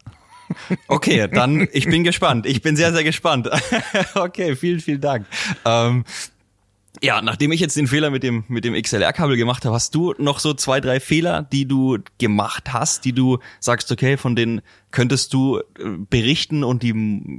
Okay, 0.90 1.30
dann 1.32 1.70
ich 1.72 1.86
bin 1.86 2.04
gespannt. 2.04 2.46
Ich 2.46 2.62
bin 2.62 2.76
sehr, 2.76 2.92
sehr 2.92 3.06
gespannt. 3.06 3.50
okay, 4.16 4.58
vielen, 4.58 4.82
vielen 4.82 5.00
Dank. 5.00 5.26
Ähm, 5.64 6.04
Ja, 7.00 7.22
nachdem 7.22 7.52
ich 7.52 7.62
jetzt 7.62 7.78
den 7.78 7.88
Fehler 7.88 8.10
mit 8.10 8.22
dem, 8.22 8.44
mit 8.50 8.66
dem 8.66 8.74
XLR-Kabel 8.74 9.38
gemacht 9.38 9.64
habe, 9.64 9.74
hast 9.74 9.96
du 9.96 10.14
noch 10.18 10.40
so 10.40 10.54
zwei, 10.54 10.82
drei 10.82 11.00
Fehler, 11.00 11.44
die 11.44 11.66
du 11.66 12.00
gemacht 12.18 12.74
hast, 12.74 13.06
die 13.06 13.14
du 13.14 13.40
sagst, 13.60 13.92
okay, 13.92 14.18
von 14.18 14.36
denen 14.36 14.62
könntest 14.92 15.34
du 15.34 15.60
äh, 15.60 15.64
berichten 16.10 16.66
und 16.66 16.84
die 16.84 16.94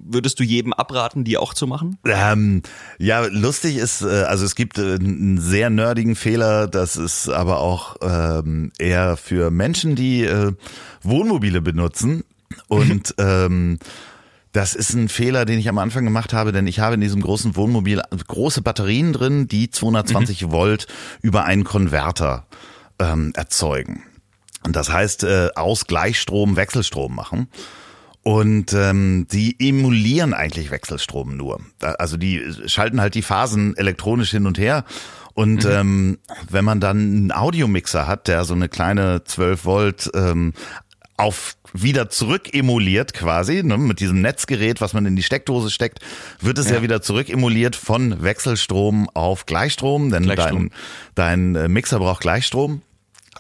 würdest 0.07 0.41
du 0.41 0.43
jedem 0.43 0.73
abraten, 0.73 1.25
die 1.25 1.37
auch 1.37 1.53
zu 1.53 1.67
machen? 1.67 1.99
Ähm, 2.07 2.63
ja, 2.99 3.27
lustig 3.27 3.77
ist, 3.77 4.01
äh, 4.01 4.23
also 4.23 4.47
es 4.47 4.55
gibt 4.55 4.79
äh, 4.79 4.95
einen 4.95 5.39
sehr 5.39 5.69
nerdigen 5.69 6.17
Fehler, 6.17 6.67
das 6.67 6.97
ist 6.97 7.29
aber 7.29 7.59
auch 7.59 7.97
ähm, 8.01 8.73
eher 8.79 9.19
für 9.19 9.51
Menschen, 9.51 9.97
die 9.97 10.25
äh, 10.25 10.53
Wohnmobile 11.03 11.61
benutzen 11.61 12.25
und 12.69 13.15
ähm, 13.19 13.79
das 14.53 14.75
ist 14.75 14.93
ein 14.93 15.09
Fehler, 15.09 15.45
den 15.45 15.59
ich 15.59 15.69
am 15.69 15.79
Anfang 15.79 16.05
gemacht 16.05 16.33
habe, 16.33 16.53
denn 16.53 16.67
ich 16.67 16.79
habe 16.79 16.95
in 16.95 17.01
diesem 17.01 17.23
großen 17.23 17.57
Wohnmobil 17.57 18.03
große 18.27 18.61
Batterien 18.61 19.13
drin, 19.13 19.49
die 19.49 19.71
220 19.71 20.43
mhm. 20.43 20.53
Volt 20.53 20.87
über 21.23 21.45
einen 21.45 21.65
Konverter 21.65 22.47
ähm, 22.99 23.33
erzeugen. 23.35 24.03
Und 24.65 24.77
das 24.77 24.93
heißt, 24.93 25.25
äh, 25.25 25.49
aus 25.57 25.87
Gleichstrom 25.87 26.57
Wechselstrom 26.57 27.15
machen. 27.15 27.49
Und 28.23 28.73
ähm, 28.73 29.27
die 29.33 29.57
emulieren 29.59 30.33
eigentlich 30.33 30.71
Wechselstrom 30.71 31.37
nur. 31.37 31.61
Also 31.81 32.17
die 32.17 32.41
schalten 32.67 33.01
halt 33.01 33.17
die 33.17 33.23
Phasen 33.23 33.77
elektronisch 33.77 34.31
hin 34.31 34.47
und 34.47 34.59
her. 34.59 34.85
Und 35.35 35.65
mhm. 35.65 35.71
ähm, 35.71 36.19
wenn 36.49 36.65
man 36.65 36.79
dann 36.79 36.99
einen 36.99 37.33
Audiomixer 37.33 38.07
hat, 38.07 38.29
der 38.29 38.45
so 38.45 38.55
eine 38.55 38.69
kleine 38.69 39.25
12 39.25 39.65
Volt 39.65 40.11
ähm, 40.15 40.53
auf 41.17 41.57
wieder 41.73 42.11
zurück 42.11 42.55
emuliert 42.55 43.15
quasi, 43.15 43.63
ne, 43.63 43.79
mit 43.79 44.01
diesem 44.01 44.21
Netzgerät, 44.21 44.81
was 44.81 44.93
man 44.93 45.07
in 45.07 45.17
die 45.17 45.23
Steckdose 45.23 45.71
steckt, 45.71 46.01
wird 46.41 46.59
es 46.59 46.69
ja, 46.69 46.77
ja 46.77 46.83
wieder 46.83 47.03
zurück 47.03 47.29
emuliert 47.29 47.77
von 47.77 48.23
Wechselstrom 48.23 49.09
auf 49.15 49.47
Gleichstrom, 49.47 50.11
denn 50.11 50.25
Gleichstrom. 50.25 50.71
dein, 51.15 51.55
dein 51.55 51.65
äh, 51.65 51.69
Mixer 51.69 51.99
braucht 51.99 52.21
Gleichstrom. 52.21 52.83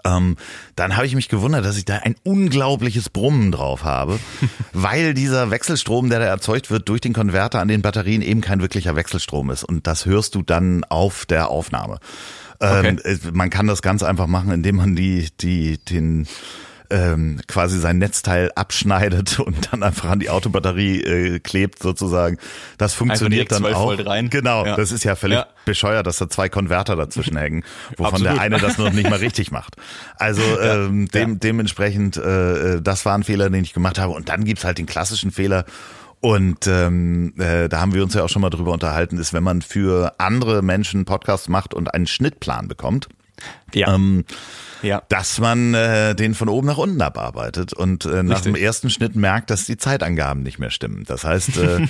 Ähm, 0.04 0.36
dann 0.74 0.96
habe 0.96 1.06
ich 1.06 1.14
mich 1.14 1.28
gewundert, 1.28 1.64
dass 1.64 1.76
ich 1.76 1.84
da 1.84 1.98
ein 1.98 2.16
unglaubliches 2.24 3.08
Brummen 3.08 3.52
drauf 3.52 3.84
habe, 3.84 4.18
weil 4.72 5.14
dieser 5.14 5.50
Wechselstrom, 5.50 6.10
der 6.10 6.18
da 6.18 6.24
erzeugt 6.26 6.70
wird 6.70 6.88
durch 6.88 7.00
den 7.00 7.12
Konverter 7.12 7.60
an 7.60 7.68
den 7.68 7.82
Batterien, 7.82 8.22
eben 8.22 8.40
kein 8.40 8.60
wirklicher 8.60 8.96
Wechselstrom 8.96 9.50
ist. 9.50 9.64
Und 9.64 9.86
das 9.86 10.06
hörst 10.06 10.34
du 10.34 10.42
dann 10.42 10.84
auf 10.84 11.26
der 11.26 11.48
Aufnahme. 11.50 11.98
Ähm, 12.60 12.98
okay. 12.98 13.18
Man 13.32 13.50
kann 13.50 13.66
das 13.66 13.82
ganz 13.82 14.02
einfach 14.02 14.26
machen, 14.26 14.50
indem 14.50 14.76
man 14.76 14.96
die, 14.96 15.28
die, 15.40 15.78
den 15.78 16.26
ähm, 16.92 17.40
quasi 17.48 17.78
sein 17.78 17.98
Netzteil 17.98 18.52
abschneidet 18.54 19.38
und 19.40 19.72
dann 19.72 19.82
einfach 19.82 20.10
an 20.10 20.20
die 20.20 20.30
Autobatterie 20.30 21.00
äh, 21.00 21.38
klebt 21.40 21.82
sozusagen. 21.82 22.38
Das 22.78 22.94
funktioniert 22.94 23.50
dann 23.50 23.64
auch. 23.66 23.96
Genau, 24.30 24.66
ja. 24.66 24.76
das 24.76 24.92
ist 24.92 25.04
ja 25.04 25.16
völlig 25.16 25.38
ja. 25.38 25.46
bescheuert, 25.64 26.06
dass 26.06 26.18
da 26.18 26.28
zwei 26.28 26.48
Konverter 26.48 26.94
dazwischen 26.96 27.36
hängen, 27.36 27.64
wovon 27.96 28.14
Absolut. 28.14 28.34
der 28.34 28.40
eine 28.40 28.58
das 28.58 28.78
noch 28.78 28.92
nicht 28.92 29.08
mal 29.08 29.18
richtig 29.18 29.50
macht. 29.50 29.76
Also 30.16 30.42
ähm, 30.62 31.08
dem, 31.08 31.40
dementsprechend, 31.40 32.16
äh, 32.16 32.74
äh, 32.76 32.82
das 32.82 33.04
war 33.06 33.16
ein 33.16 33.24
Fehler, 33.24 33.50
den 33.50 33.64
ich 33.64 33.72
gemacht 33.72 33.98
habe. 33.98 34.12
Und 34.12 34.28
dann 34.28 34.44
gibt's 34.44 34.64
halt 34.64 34.78
den 34.78 34.86
klassischen 34.86 35.30
Fehler, 35.30 35.64
und 36.24 36.68
ähm, 36.68 37.34
äh, 37.36 37.68
da 37.68 37.80
haben 37.80 37.94
wir 37.94 38.04
uns 38.04 38.14
ja 38.14 38.22
auch 38.22 38.28
schon 38.28 38.42
mal 38.42 38.50
drüber 38.50 38.70
unterhalten, 38.70 39.18
ist, 39.18 39.32
wenn 39.32 39.42
man 39.42 39.60
für 39.60 40.14
andere 40.18 40.62
Menschen 40.62 41.04
Podcasts 41.04 41.48
macht 41.48 41.74
und 41.74 41.92
einen 41.92 42.06
Schnittplan 42.06 42.68
bekommt. 42.68 43.08
Ja. 43.74 43.94
Ähm, 43.94 44.24
ja. 44.82 45.02
dass 45.08 45.38
man 45.38 45.74
äh, 45.74 46.14
den 46.14 46.34
von 46.34 46.48
oben 46.48 46.66
nach 46.66 46.78
unten 46.78 47.00
abarbeitet 47.00 47.72
und 47.72 48.04
äh, 48.04 48.22
nach 48.22 48.40
dem 48.40 48.54
ersten 48.54 48.90
Schnitt 48.90 49.14
merkt, 49.16 49.50
dass 49.50 49.64
die 49.64 49.76
Zeitangaben 49.76 50.42
nicht 50.42 50.58
mehr 50.58 50.70
stimmen. 50.70 51.04
Das 51.06 51.24
heißt, 51.24 51.56
äh, 51.58 51.86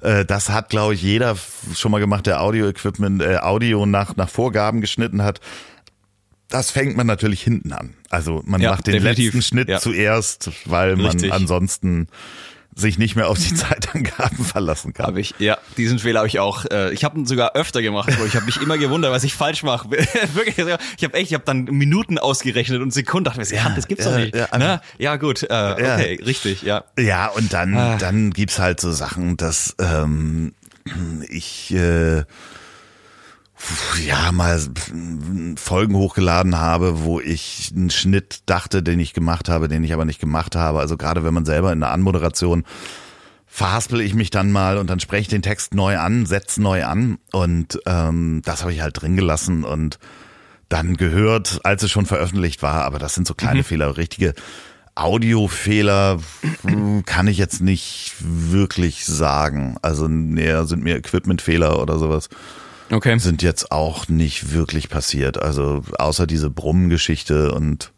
äh, 0.00 0.24
das 0.24 0.48
hat, 0.48 0.70
glaube 0.70 0.94
ich, 0.94 1.02
jeder 1.02 1.36
schon 1.74 1.92
mal 1.92 2.00
gemacht, 2.00 2.26
der 2.26 2.40
Audio-Equipment, 2.42 3.22
äh, 3.22 3.38
Audio 3.38 3.86
nach, 3.86 4.16
nach 4.16 4.28
Vorgaben 4.28 4.80
geschnitten 4.80 5.22
hat. 5.22 5.40
Das 6.48 6.70
fängt 6.70 6.96
man 6.96 7.06
natürlich 7.06 7.42
hinten 7.42 7.72
an. 7.72 7.94
Also 8.08 8.42
man 8.44 8.60
ja, 8.60 8.70
macht 8.70 8.86
den 8.86 8.94
definitiv. 8.94 9.26
letzten 9.26 9.42
Schnitt 9.42 9.68
ja. 9.68 9.78
zuerst, 9.78 10.50
weil 10.64 10.96
man 10.96 11.12
Richtig. 11.12 11.32
ansonsten 11.32 12.08
sich 12.80 12.98
nicht 12.98 13.16
mehr 13.16 13.28
auf 13.28 13.38
die 13.38 13.54
Zeitangaben 13.54 14.44
verlassen 14.44 14.92
kann. 14.92 15.06
Habe 15.06 15.20
ich, 15.20 15.34
ja, 15.38 15.58
diesen 15.76 15.98
Fehler 15.98 16.20
habe 16.20 16.28
ich 16.28 16.38
auch. 16.38 16.64
Äh, 16.66 16.92
ich 16.92 17.04
habe 17.04 17.18
ihn 17.18 17.26
sogar 17.26 17.54
öfter 17.54 17.82
gemacht, 17.82 18.10
ich 18.26 18.34
habe 18.34 18.46
mich 18.46 18.60
immer 18.60 18.78
gewundert, 18.78 19.12
was 19.12 19.24
ich 19.24 19.34
falsch 19.34 19.62
mache. 19.62 19.90
Wirklich, 20.34 20.58
ich 20.58 21.04
habe 21.04 21.14
echt, 21.14 21.30
ich 21.30 21.34
habe 21.34 21.44
dann 21.44 21.64
Minuten 21.64 22.18
ausgerechnet 22.18 22.80
und 22.80 22.92
Sekunden 22.92 23.24
dachte 23.24 23.40
mir, 23.40 23.46
ja, 23.46 23.70
das 23.74 23.86
gibt's 23.86 24.04
ja, 24.04 24.10
doch 24.10 24.18
nicht. 24.18 24.34
Ja, 24.34 24.48
Na, 24.58 24.82
ja 24.98 25.16
gut, 25.16 25.42
äh, 25.42 25.46
okay, 25.46 26.18
ja. 26.18 26.24
richtig, 26.24 26.62
ja. 26.62 26.84
Ja, 26.98 27.28
und 27.28 27.52
dann, 27.52 27.76
ah. 27.76 27.96
dann 27.98 28.30
gibt's 28.30 28.58
halt 28.58 28.80
so 28.80 28.90
Sachen, 28.92 29.36
dass 29.36 29.76
ähm, 29.78 30.54
ich 31.28 31.72
äh, 31.74 32.24
ja, 34.04 34.32
mal 34.32 34.58
Folgen 35.56 35.94
hochgeladen 35.94 36.58
habe, 36.58 37.04
wo 37.04 37.20
ich 37.20 37.72
einen 37.74 37.90
Schnitt 37.90 38.40
dachte, 38.46 38.82
den 38.82 39.00
ich 39.00 39.12
gemacht 39.12 39.48
habe, 39.48 39.68
den 39.68 39.84
ich 39.84 39.92
aber 39.92 40.04
nicht 40.04 40.20
gemacht 40.20 40.56
habe. 40.56 40.80
Also 40.80 40.96
gerade 40.96 41.24
wenn 41.24 41.34
man 41.34 41.44
selber 41.44 41.72
in 41.72 41.80
der 41.80 41.90
Anmoderation 41.90 42.64
verhaspel 43.46 44.00
ich 44.00 44.14
mich 44.14 44.30
dann 44.30 44.52
mal 44.52 44.78
und 44.78 44.88
dann 44.88 45.00
spreche 45.00 45.22
ich 45.22 45.28
den 45.28 45.42
Text 45.42 45.74
neu 45.74 45.98
an, 45.98 46.24
setze 46.24 46.62
neu 46.62 46.84
an 46.84 47.18
und 47.32 47.80
ähm, 47.84 48.42
das 48.44 48.62
habe 48.62 48.72
ich 48.72 48.80
halt 48.80 49.02
drin 49.02 49.16
gelassen 49.16 49.64
und 49.64 49.98
dann 50.68 50.96
gehört, 50.96 51.60
als 51.64 51.82
es 51.82 51.90
schon 51.90 52.06
veröffentlicht 52.06 52.62
war, 52.62 52.84
aber 52.84 53.00
das 53.00 53.14
sind 53.14 53.26
so 53.26 53.34
kleine 53.34 53.58
mhm. 53.58 53.64
Fehler, 53.64 53.96
richtige 53.96 54.34
Audiofehler 54.94 56.20
kann 57.06 57.26
ich 57.26 57.38
jetzt 57.38 57.60
nicht 57.60 58.14
wirklich 58.20 59.06
sagen. 59.06 59.76
Also 59.82 60.08
näher 60.08 60.66
sind 60.66 60.82
mir 60.82 60.96
Equipmentfehler 60.96 61.80
oder 61.80 61.98
sowas 61.98 62.28
okay. 62.90 63.18
sind 63.18 63.42
jetzt 63.42 63.72
auch 63.72 64.08
nicht 64.08 64.52
wirklich 64.52 64.88
passiert. 64.88 65.40
Also 65.40 65.82
außer 65.98 66.26
diese 66.26 66.50
Brummengeschichte 66.50 67.52
und 67.52 67.92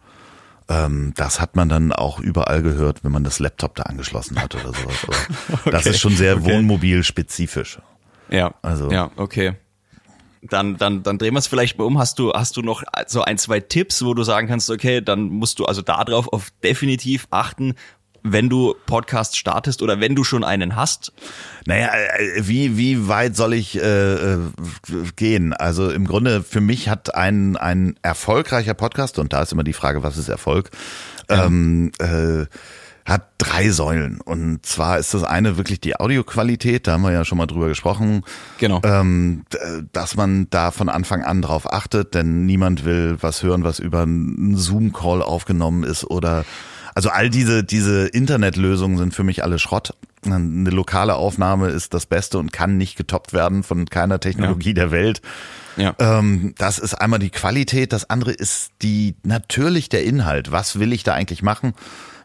ähm, 0.69 1.13
das 1.17 1.41
hat 1.41 1.57
man 1.57 1.69
dann 1.69 1.93
auch 1.93 2.21
überall 2.21 2.63
gehört, 2.63 3.05
wenn 3.05 3.13
man 3.13 3.25
das 3.25 3.39
Laptop 3.39 3.75
da 3.75 3.85
angeschlossen 3.85 4.41
hat 4.41 4.55
oder 4.55 4.73
sowas. 4.73 5.07
okay. 5.53 5.59
Das 5.71 5.87
ist 5.87 6.01
schon 6.01 6.17
sehr 6.17 6.37
okay. 6.37 6.53
wohnmobilspezifisch. 6.53 7.79
Ja. 8.31 8.55
Also. 8.63 8.91
Ja, 8.91 9.11
okay. 9.17 9.55
Dann, 10.43 10.77
dann, 10.77 11.05
dann 11.05 11.19
drehen 11.19 11.35
wir 11.35 11.39
es 11.39 11.47
vielleicht 11.47 11.79
mal 11.79 11.85
um. 11.85 11.99
Hast 11.99 12.19
du, 12.19 12.33
hast 12.33 12.57
du 12.57 12.63
noch 12.63 12.83
so 13.07 13.23
ein, 13.23 13.39
zwei 13.39 13.61
Tipps, 13.61 14.05
wo 14.05 14.13
du 14.13 14.25
sagen 14.25 14.49
kannst, 14.49 14.71
okay, 14.71 15.01
dann 15.01 15.29
musst 15.29 15.59
du 15.61 15.67
also 15.67 15.83
darauf 15.83 16.33
auf 16.33 16.49
definitiv 16.65 17.29
achten, 17.31 17.75
wenn 18.23 18.49
du 18.49 18.75
Podcast 18.87 19.37
startest 19.37 19.83
oder 19.83 20.01
wenn 20.01 20.15
du 20.15 20.25
schon 20.25 20.45
einen 20.45 20.77
hast? 20.77 21.13
Naja, 21.67 21.89
äh, 21.89 22.47
wie, 22.47 22.77
wie 22.77 23.09
weit 23.09 23.37
soll 23.37 23.55
ich 23.55 23.77
äh, 23.81 24.35
äh, 24.35 24.39
gehen? 25.17 25.53
Also 25.53 25.91
im 25.91 26.07
Grunde 26.07 26.43
für 26.43 26.61
mich 26.61 26.89
hat 26.89 27.15
ein, 27.15 27.57
ein 27.57 27.97
erfolgreicher 28.03 28.75
Podcast, 28.75 29.19
und 29.19 29.33
da 29.33 29.43
ist 29.43 29.53
immer 29.53 29.65
die 29.65 29.73
Frage, 29.73 30.03
was 30.03 30.17
ist 30.17 30.29
Erfolg, 30.29 30.71
ähm, 31.29 31.93
äh, 31.99 32.47
hat 33.05 33.29
drei 33.39 33.71
Säulen. 33.71 34.21
Und 34.21 34.65
zwar 34.65 34.99
ist 34.99 35.15
das 35.15 35.25
eine 35.25 35.57
wirklich 35.57 35.81
die 35.81 35.97
Audioqualität, 35.97 36.87
da 36.87 36.93
haben 36.93 37.03
wir 37.03 37.13
ja 37.13 37.25
schon 37.25 37.39
mal 37.39 37.47
drüber 37.47 37.69
gesprochen. 37.69 38.23
Genau. 38.59 38.81
Ähm, 38.85 39.45
dass 39.93 40.17
man 40.17 40.49
da 40.51 40.71
von 40.71 40.89
Anfang 40.89 41.25
an 41.25 41.43
drauf 41.43 41.73
achtet, 41.73 42.15
denn 42.15 42.47
niemand 42.47 42.85
will 42.85 43.17
was 43.21 43.43
hören, 43.43 43.65
was 43.65 43.81
über 43.81 44.03
einen 44.03 44.57
Zoom-Call 44.57 45.23
aufgenommen 45.23 45.83
ist 45.83 46.05
oder 46.05 46.45
also 46.95 47.11
all 47.11 47.31
diese, 47.31 47.65
diese 47.65 48.07
Internetlösungen 48.07 48.99
sind 48.99 49.15
für 49.15 49.25
mich 49.25 49.43
alle 49.43 49.59
Schrott. 49.59 49.95
Eine 50.25 50.71
lokale 50.71 51.15
Aufnahme 51.17 51.69
ist 51.69 51.95
das 51.95 52.07
Beste 52.07 52.39
und 52.39 52.53
kann 52.53 52.77
nicht 52.77 52.97
getoppt 52.97 53.33
werden 53.33 53.63
von 53.63 53.87
keiner 53.87 54.21
Technologie 54.21 54.69
ja. 54.71 54.75
der 54.75 54.91
Welt. 54.93 55.21
Ja. 55.77 55.95
Ähm, 55.99 56.55
das 56.59 56.79
ist 56.79 56.95
einmal 56.95 57.19
die 57.19 57.31
Qualität, 57.31 57.93
das 57.93 58.09
andere 58.09 58.33
ist 58.33 58.71
die 58.83 59.17
natürlich 59.25 59.89
der 59.89 60.05
Inhalt. 60.05 60.53
Was 60.53 60.79
will 60.79 60.93
ich 60.93 61.03
da 61.03 61.15
eigentlich 61.15 61.43
machen, 61.43 61.75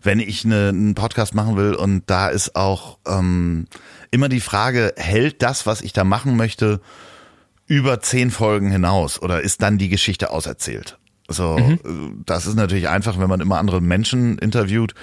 wenn 0.03 0.19
ich 0.19 0.45
eine, 0.45 0.69
einen 0.69 0.95
Podcast 0.95 1.33
machen 1.33 1.55
will? 1.55 1.73
Und 1.73 2.03
da 2.07 2.27
ist 2.27 2.55
auch 2.55 2.97
ähm, 3.07 3.67
immer 4.11 4.29
die 4.29 4.41
Frage, 4.41 4.93
hält 4.97 5.41
das, 5.41 5.65
was 5.65 5.81
ich 5.81 5.93
da 5.93 6.03
machen 6.03 6.35
möchte, 6.35 6.81
über 7.67 7.99
zehn 7.99 8.31
Folgen 8.31 8.71
hinaus 8.71 9.21
oder 9.21 9.41
ist 9.41 9.61
dann 9.61 9.77
die 9.77 9.89
Geschichte 9.89 10.29
auserzählt? 10.29 10.97
So, 11.27 11.57
mhm. 11.57 12.23
das 12.25 12.47
ist 12.47 12.55
natürlich 12.55 12.87
einfach, 12.87 13.19
wenn 13.19 13.29
man 13.29 13.41
immer 13.41 13.57
andere 13.57 13.81
Menschen 13.81 14.37
interviewt, 14.37 14.93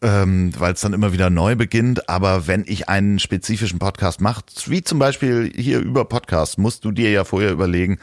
ähm, 0.00 0.52
weil 0.58 0.72
es 0.72 0.80
dann 0.80 0.92
immer 0.92 1.12
wieder 1.12 1.30
neu 1.30 1.54
beginnt. 1.54 2.08
Aber 2.08 2.46
wenn 2.46 2.64
ich 2.66 2.88
einen 2.88 3.18
spezifischen 3.18 3.78
Podcast 3.78 4.20
mache, 4.20 4.42
wie 4.66 4.82
zum 4.82 4.98
Beispiel 4.98 5.52
hier 5.54 5.78
über 5.78 6.04
Podcast, 6.04 6.58
musst 6.58 6.84
du 6.84 6.90
dir 6.90 7.10
ja 7.10 7.24
vorher 7.24 7.52
überlegen, 7.52 7.98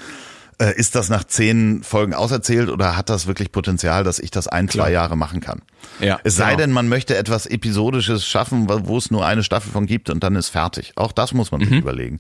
äh, 0.60 0.76
ist 0.76 0.96
das 0.96 1.10
nach 1.10 1.24
zehn 1.24 1.84
Folgen 1.84 2.14
auserzählt 2.14 2.70
oder 2.70 2.98
hat 2.98 3.10
das 3.10 3.28
wirklich 3.28 3.52
Potenzial, 3.52 4.04
dass 4.04 4.20
ich 4.20 4.30
das 4.30 4.48
ein, 4.48 4.68
zwei 4.68 4.92
Jahre 4.92 5.16
machen 5.16 5.40
kann? 5.40 5.62
Ja, 6.00 6.20
es 6.24 6.36
sei 6.36 6.52
genau. 6.52 6.58
denn, 6.58 6.72
man 6.72 6.90
möchte 6.90 7.16
etwas 7.16 7.46
Episodisches 7.46 8.26
schaffen, 8.26 8.68
wo 8.70 8.98
es 8.98 9.10
nur 9.10 9.26
eine 9.26 9.44
Staffel 9.44 9.72
von 9.72 9.86
gibt 9.86 10.10
und 10.10 10.24
dann 10.24 10.36
ist 10.36 10.50
fertig. 10.50 10.94
Auch 10.96 11.12
das 11.12 11.34
muss 11.34 11.52
man 11.52 11.62
mhm. 11.62 11.66
sich 11.66 11.78
überlegen. 11.80 12.20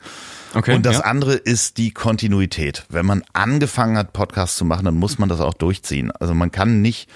Okay, 0.53 0.73
und 0.73 0.85
das 0.85 0.97
ja. 0.97 1.03
andere 1.03 1.33
ist 1.33 1.77
die 1.77 1.91
Kontinuität. 1.91 2.85
Wenn 2.89 3.05
man 3.05 3.23
angefangen 3.33 3.97
hat, 3.97 4.13
Podcasts 4.13 4.57
zu 4.57 4.65
machen, 4.65 4.85
dann 4.85 4.95
muss 4.95 5.19
man 5.19 5.29
das 5.29 5.41
auch 5.41 5.53
durchziehen. 5.53 6.11
Also 6.11 6.33
man 6.33 6.51
kann 6.51 6.81
nicht 6.81 7.09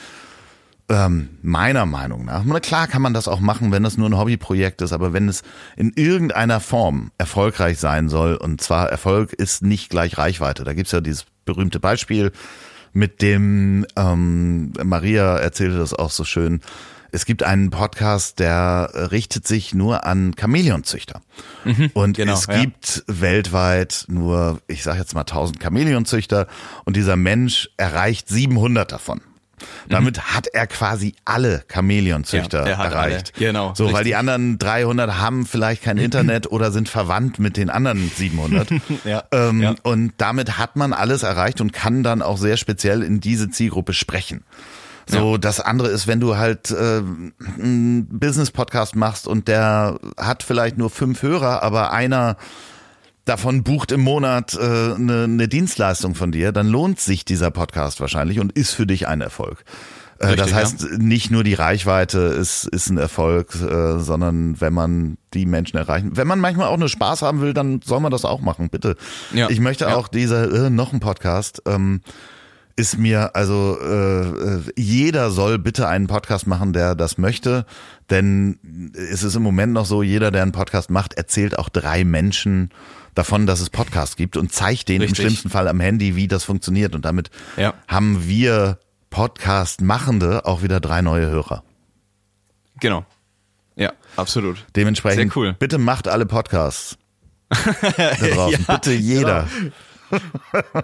ähm, 0.89 1.29
meiner 1.41 1.85
Meinung 1.85 2.25
nach, 2.25 2.43
na 2.45 2.59
klar 2.59 2.87
kann 2.87 3.01
man 3.01 3.13
das 3.13 3.27
auch 3.27 3.39
machen, 3.39 3.71
wenn 3.71 3.83
das 3.83 3.97
nur 3.97 4.09
ein 4.09 4.17
Hobbyprojekt 4.17 4.81
ist, 4.81 4.91
aber 4.91 5.13
wenn 5.13 5.29
es 5.29 5.43
in 5.75 5.93
irgendeiner 5.95 6.59
Form 6.59 7.11
erfolgreich 7.17 7.79
sein 7.79 8.09
soll, 8.09 8.35
und 8.35 8.61
zwar 8.61 8.89
Erfolg 8.89 9.33
ist 9.33 9.61
nicht 9.61 9.89
gleich 9.89 10.17
Reichweite. 10.17 10.63
Da 10.63 10.73
gibt's 10.73 10.91
ja 10.91 11.01
dieses 11.01 11.25
berühmte 11.45 11.79
Beispiel 11.79 12.31
mit 12.91 13.21
dem, 13.21 13.85
ähm, 13.95 14.73
Maria 14.83 15.37
erzählte 15.37 15.77
das 15.77 15.93
auch 15.93 16.11
so 16.11 16.23
schön, 16.23 16.61
es 17.11 17.25
gibt 17.25 17.43
einen 17.43 17.69
Podcast, 17.69 18.39
der 18.39 18.89
richtet 19.11 19.47
sich 19.47 19.75
nur 19.75 20.03
an 20.03 20.33
Chamäleonzüchter. 20.35 21.21
Mhm, 21.63 21.91
und 21.93 22.17
genau, 22.17 22.33
es 22.33 22.47
gibt 22.47 23.03
ja. 23.07 23.21
weltweit 23.21 24.05
nur, 24.07 24.59
ich 24.67 24.81
sage 24.81 24.99
jetzt 24.99 25.13
mal 25.13 25.21
1000 25.21 25.61
Chamäleonzüchter 25.61 26.47
und 26.85 26.95
dieser 26.95 27.15
Mensch 27.15 27.69
erreicht 27.77 28.29
700 28.29 28.91
davon. 28.91 29.21
Damit 29.89 30.17
mhm. 30.17 30.21
hat 30.21 30.47
er 30.47 30.67
quasi 30.67 31.15
alle 31.25 31.63
Chamäleonzüchter 31.71 32.67
ja, 32.67 32.83
erreicht. 32.83 33.33
Alle. 33.35 33.47
Genau. 33.47 33.73
So, 33.75 33.83
richtig. 33.83 33.97
weil 33.97 34.03
die 34.05 34.15
anderen 34.15 34.57
300 34.57 35.17
haben 35.19 35.45
vielleicht 35.45 35.83
kein 35.83 35.97
Internet 36.03 36.51
oder 36.51 36.71
sind 36.71 36.89
verwandt 36.89 37.39
mit 37.39 37.57
den 37.57 37.69
anderen 37.69 38.09
700. 38.09 38.69
ja, 39.05 39.23
ähm, 39.31 39.61
ja. 39.61 39.75
Und 39.83 40.13
damit 40.17 40.57
hat 40.57 40.75
man 40.75 40.93
alles 40.93 41.23
erreicht 41.23 41.61
und 41.61 41.73
kann 41.73 42.03
dann 42.03 42.21
auch 42.21 42.37
sehr 42.37 42.57
speziell 42.57 43.03
in 43.03 43.19
diese 43.19 43.49
Zielgruppe 43.49 43.93
sprechen. 43.93 44.43
So, 45.05 45.33
ja. 45.33 45.37
das 45.37 45.59
andere 45.59 45.89
ist, 45.89 46.07
wenn 46.07 46.19
du 46.19 46.37
halt 46.37 46.71
äh, 46.71 47.01
einen 47.57 48.07
Business-Podcast 48.09 48.95
machst 48.95 49.27
und 49.27 49.47
der 49.47 49.99
hat 50.17 50.43
vielleicht 50.43 50.77
nur 50.77 50.89
fünf 50.89 51.21
Hörer, 51.21 51.61
aber 51.61 51.91
einer 51.91 52.37
davon 53.25 53.63
bucht 53.63 53.91
im 53.91 54.01
Monat 54.01 54.55
äh, 54.55 54.59
eine, 54.59 55.23
eine 55.23 55.47
Dienstleistung 55.47 56.15
von 56.15 56.31
dir, 56.31 56.51
dann 56.51 56.67
lohnt 56.67 56.99
sich 56.99 57.25
dieser 57.25 57.51
Podcast 57.51 58.01
wahrscheinlich 58.01 58.39
und 58.39 58.51
ist 58.51 58.73
für 58.73 58.85
dich 58.85 59.07
ein 59.07 59.21
Erfolg. 59.21 59.63
Äh, 60.19 60.27
Richtig, 60.27 60.45
das 60.45 60.53
heißt, 60.53 60.81
ja. 60.83 60.97
nicht 60.97 61.31
nur 61.31 61.43
die 61.43 61.53
Reichweite 61.53 62.19
ist, 62.19 62.65
ist 62.67 62.89
ein 62.89 62.97
Erfolg, 62.97 63.55
äh, 63.55 63.99
sondern 63.99 64.59
wenn 64.61 64.73
man 64.73 65.17
die 65.33 65.45
Menschen 65.45 65.77
erreichen. 65.77 66.15
Wenn 66.15 66.27
man 66.27 66.39
manchmal 66.39 66.67
auch 66.67 66.77
nur 66.77 66.89
Spaß 66.89 67.21
haben 67.21 67.41
will, 67.41 67.53
dann 67.53 67.81
soll 67.83 67.99
man 67.99 68.11
das 68.11 68.25
auch 68.25 68.41
machen, 68.41 68.69
bitte. 68.69 68.95
Ja. 69.33 69.49
Ich 69.49 69.59
möchte 69.59 69.85
ja. 69.85 69.95
auch 69.95 70.07
dieser, 70.07 70.65
äh, 70.65 70.69
noch 70.69 70.93
ein 70.93 70.99
Podcast, 70.99 71.61
ähm, 71.65 72.01
ist 72.75 72.97
mir, 72.97 73.35
also 73.35 73.77
äh, 73.79 74.21
äh, 74.21 74.61
jeder 74.75 75.29
soll 75.29 75.59
bitte 75.59 75.87
einen 75.87 76.07
Podcast 76.07 76.47
machen, 76.47 76.73
der 76.73 76.95
das 76.95 77.17
möchte. 77.17 77.65
Denn 78.09 78.91
es 78.93 79.23
ist 79.23 79.35
im 79.35 79.43
Moment 79.43 79.73
noch 79.73 79.85
so, 79.85 80.01
jeder, 80.01 80.31
der 80.31 80.41
einen 80.41 80.51
Podcast 80.51 80.89
macht, 80.89 81.13
erzählt 81.13 81.57
auch 81.57 81.69
drei 81.69 82.03
Menschen 82.03 82.69
davon, 83.13 83.45
dass 83.45 83.59
es 83.59 83.69
Podcasts 83.69 84.15
gibt 84.15 84.37
und 84.37 84.51
zeigt 84.51 84.89
denen 84.89 85.01
Richtig. 85.01 85.19
im 85.19 85.25
schlimmsten 85.25 85.49
Fall 85.49 85.67
am 85.67 85.79
Handy, 85.79 86.15
wie 86.15 86.27
das 86.27 86.43
funktioniert. 86.43 86.95
Und 86.95 87.05
damit 87.05 87.29
ja. 87.57 87.73
haben 87.87 88.27
wir 88.27 88.79
Podcast-Machende 89.09 90.45
auch 90.45 90.63
wieder 90.63 90.79
drei 90.79 91.01
neue 91.01 91.29
Hörer. 91.29 91.63
Genau. 92.79 93.05
Ja, 93.75 93.93
absolut. 94.15 94.65
Dementsprechend, 94.75 95.33
Sehr 95.33 95.41
cool. 95.41 95.55
bitte 95.57 95.77
macht 95.77 96.07
alle 96.07 96.25
Podcasts. 96.25 96.97
da 97.49 98.13
draußen. 98.15 98.65
ja, 98.67 98.75
bitte 98.75 98.93
jeder. 98.93 99.47
Genau. 99.59 99.71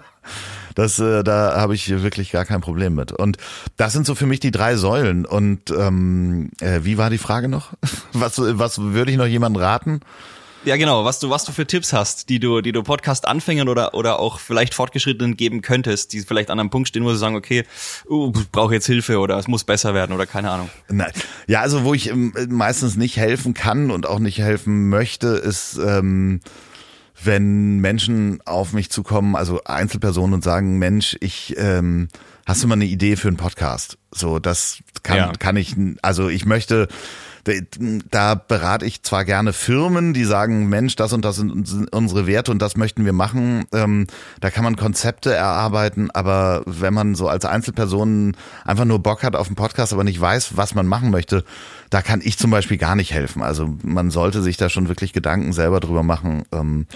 Das, 0.74 0.98
äh, 0.98 1.22
da 1.24 1.56
habe 1.56 1.74
ich 1.74 1.90
wirklich 1.90 2.30
gar 2.30 2.44
kein 2.44 2.60
Problem 2.60 2.94
mit. 2.94 3.12
Und 3.12 3.36
das 3.76 3.92
sind 3.92 4.06
so 4.06 4.14
für 4.14 4.26
mich 4.26 4.40
die 4.40 4.50
drei 4.50 4.76
Säulen. 4.76 5.26
Und 5.26 5.70
ähm, 5.70 6.50
äh, 6.60 6.80
wie 6.84 6.96
war 6.96 7.10
die 7.10 7.18
Frage 7.18 7.48
noch? 7.48 7.72
Was, 8.12 8.38
was 8.38 8.80
würde 8.80 9.10
ich 9.10 9.18
noch 9.18 9.26
jemandem 9.26 9.62
raten? 9.62 10.00
Ja, 10.64 10.76
genau, 10.76 11.06
was 11.06 11.18
du, 11.18 11.30
was 11.30 11.44
du 11.44 11.52
für 11.52 11.66
Tipps 11.66 11.94
hast, 11.94 12.28
die 12.28 12.38
du, 12.38 12.60
die 12.60 12.72
du 12.72 12.82
Podcast-Anfängern 12.82 13.68
oder, 13.68 13.94
oder 13.94 14.18
auch 14.18 14.38
vielleicht 14.38 14.74
Fortgeschrittenen 14.74 15.36
geben 15.36 15.62
könntest, 15.62 16.12
die 16.12 16.20
vielleicht 16.20 16.50
an 16.50 16.60
einem 16.60 16.68
Punkt 16.68 16.88
stehen, 16.88 17.02
wo 17.02 17.12
sie 17.12 17.18
sagen, 17.18 17.34
okay, 17.34 17.64
uh, 18.10 18.30
brauche 18.52 18.74
jetzt 18.74 18.84
Hilfe 18.84 19.20
oder 19.20 19.38
es 19.38 19.48
muss 19.48 19.64
besser 19.64 19.94
werden 19.94 20.14
oder 20.14 20.26
keine 20.26 20.50
Ahnung. 20.50 20.68
Nein. 20.88 21.12
Ja, 21.46 21.62
also 21.62 21.84
wo 21.84 21.94
ich 21.94 22.10
ähm, 22.10 22.34
meistens 22.50 22.96
nicht 22.96 23.16
helfen 23.16 23.54
kann 23.54 23.90
und 23.90 24.06
auch 24.06 24.18
nicht 24.18 24.38
helfen 24.38 24.90
möchte, 24.90 25.28
ist, 25.28 25.78
ähm, 25.78 26.40
wenn 27.24 27.78
Menschen 27.78 28.42
auf 28.44 28.74
mich 28.74 28.90
zukommen, 28.90 29.36
also 29.36 29.62
Einzelpersonen 29.64 30.34
und 30.34 30.44
sagen, 30.44 30.78
Mensch, 30.78 31.16
ich 31.20 31.54
ähm, 31.56 32.08
hast 32.44 32.62
du 32.62 32.68
mal 32.68 32.74
eine 32.74 32.84
Idee 32.84 33.16
für 33.16 33.28
einen 33.28 33.36
Podcast? 33.38 33.96
So, 34.10 34.38
das 34.38 34.80
kann, 35.02 35.16
ja. 35.16 35.32
kann 35.38 35.56
ich, 35.56 35.74
also 36.02 36.28
ich 36.28 36.44
möchte 36.44 36.88
da 38.10 38.34
berate 38.34 38.84
ich 38.84 39.02
zwar 39.02 39.24
gerne 39.24 39.52
Firmen, 39.52 40.12
die 40.12 40.24
sagen, 40.24 40.68
Mensch, 40.68 40.96
das 40.96 41.12
und 41.12 41.24
das 41.24 41.36
sind 41.36 41.92
unsere 41.92 42.26
Werte 42.26 42.50
und 42.50 42.60
das 42.60 42.76
möchten 42.76 43.04
wir 43.04 43.12
machen. 43.12 43.64
Ähm, 43.72 44.06
da 44.40 44.50
kann 44.50 44.64
man 44.64 44.76
Konzepte 44.76 45.34
erarbeiten, 45.34 46.10
aber 46.10 46.62
wenn 46.66 46.94
man 46.94 47.14
so 47.14 47.28
als 47.28 47.44
Einzelperson 47.44 48.36
einfach 48.64 48.84
nur 48.84 48.98
Bock 48.98 49.22
hat 49.22 49.36
auf 49.36 49.46
einen 49.46 49.56
Podcast, 49.56 49.92
aber 49.92 50.04
nicht 50.04 50.20
weiß, 50.20 50.56
was 50.56 50.74
man 50.74 50.86
machen 50.86 51.10
möchte, 51.10 51.44
da 51.90 52.02
kann 52.02 52.20
ich 52.22 52.38
zum 52.38 52.52
Beispiel 52.52 52.76
gar 52.76 52.94
nicht 52.94 53.12
helfen. 53.12 53.42
Also 53.42 53.74
man 53.82 54.12
sollte 54.12 54.42
sich 54.42 54.56
da 54.56 54.68
schon 54.70 54.86
wirklich 54.86 55.12
Gedanken 55.12 55.52
selber 55.52 55.80
drüber 55.80 56.04
machen, 56.04 56.44
ähm, 56.52 56.86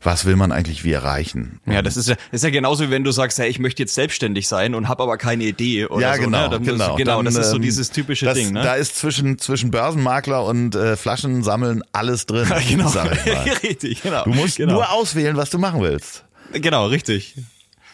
was 0.00 0.26
will 0.26 0.36
man 0.36 0.52
eigentlich 0.52 0.84
wie 0.84 0.92
erreichen. 0.92 1.60
Ja, 1.66 1.82
das 1.82 1.96
ist 1.96 2.08
ja, 2.08 2.14
das 2.14 2.40
ist 2.40 2.44
ja 2.44 2.50
genauso, 2.50 2.84
wie 2.84 2.90
wenn 2.90 3.02
du 3.02 3.10
sagst, 3.10 3.38
hey, 3.40 3.48
ich 3.48 3.58
möchte 3.58 3.82
jetzt 3.82 3.96
selbstständig 3.96 4.46
sein 4.46 4.76
und 4.76 4.88
habe 4.88 5.02
aber 5.02 5.18
keine 5.18 5.42
Idee 5.42 5.86
oder 5.86 6.02
ja, 6.02 6.14
so. 6.14 6.22
Genau, 6.22 6.48
ne? 6.48 6.60
genau, 6.60 6.88
das, 6.88 6.96
genau. 6.96 7.16
Dann, 7.16 7.24
das 7.24 7.34
ist 7.34 7.50
so 7.50 7.56
ähm, 7.56 7.62
dieses 7.62 7.90
typische 7.90 8.26
das, 8.26 8.38
Ding. 8.38 8.52
Ne? 8.52 8.62
Da 8.62 8.74
ist 8.74 8.96
zwischen 8.96 9.38
zwischen 9.38 9.72
Börsenmakler 9.72 10.44
und 10.44 10.76
äh, 10.76 10.96
Flaschen 10.96 11.42
sammeln 11.42 11.82
alles 11.90 12.26
drin. 12.26 12.46
genau, 12.68 12.90
richtig, 13.64 14.02
genau. 14.02 14.22
Du 14.22 14.30
musst 14.30 14.56
genau. 14.56 14.74
nur 14.74 14.92
auswählen, 14.92 15.36
was 15.36 15.50
du 15.50 15.58
machen 15.58 15.80
willst. 15.82 16.24
Genau, 16.52 16.86
richtig. 16.86 17.34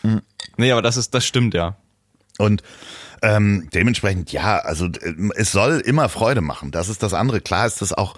Mhm. 0.02 0.20
Nee, 0.58 0.72
aber 0.72 0.82
das 0.82 0.98
ist, 0.98 1.14
das 1.14 1.24
stimmt 1.24 1.54
ja. 1.54 1.76
Und 2.36 2.62
ähm, 3.22 3.68
dementsprechend, 3.74 4.32
ja, 4.32 4.58
also 4.58 4.86
äh, 4.86 5.14
es 5.36 5.52
soll 5.52 5.80
immer 5.80 6.08
Freude 6.08 6.40
machen. 6.40 6.70
Das 6.70 6.88
ist 6.88 7.02
das 7.02 7.14
andere. 7.14 7.40
Klar 7.40 7.66
ist 7.66 7.82
das 7.82 7.92
auch 7.92 8.16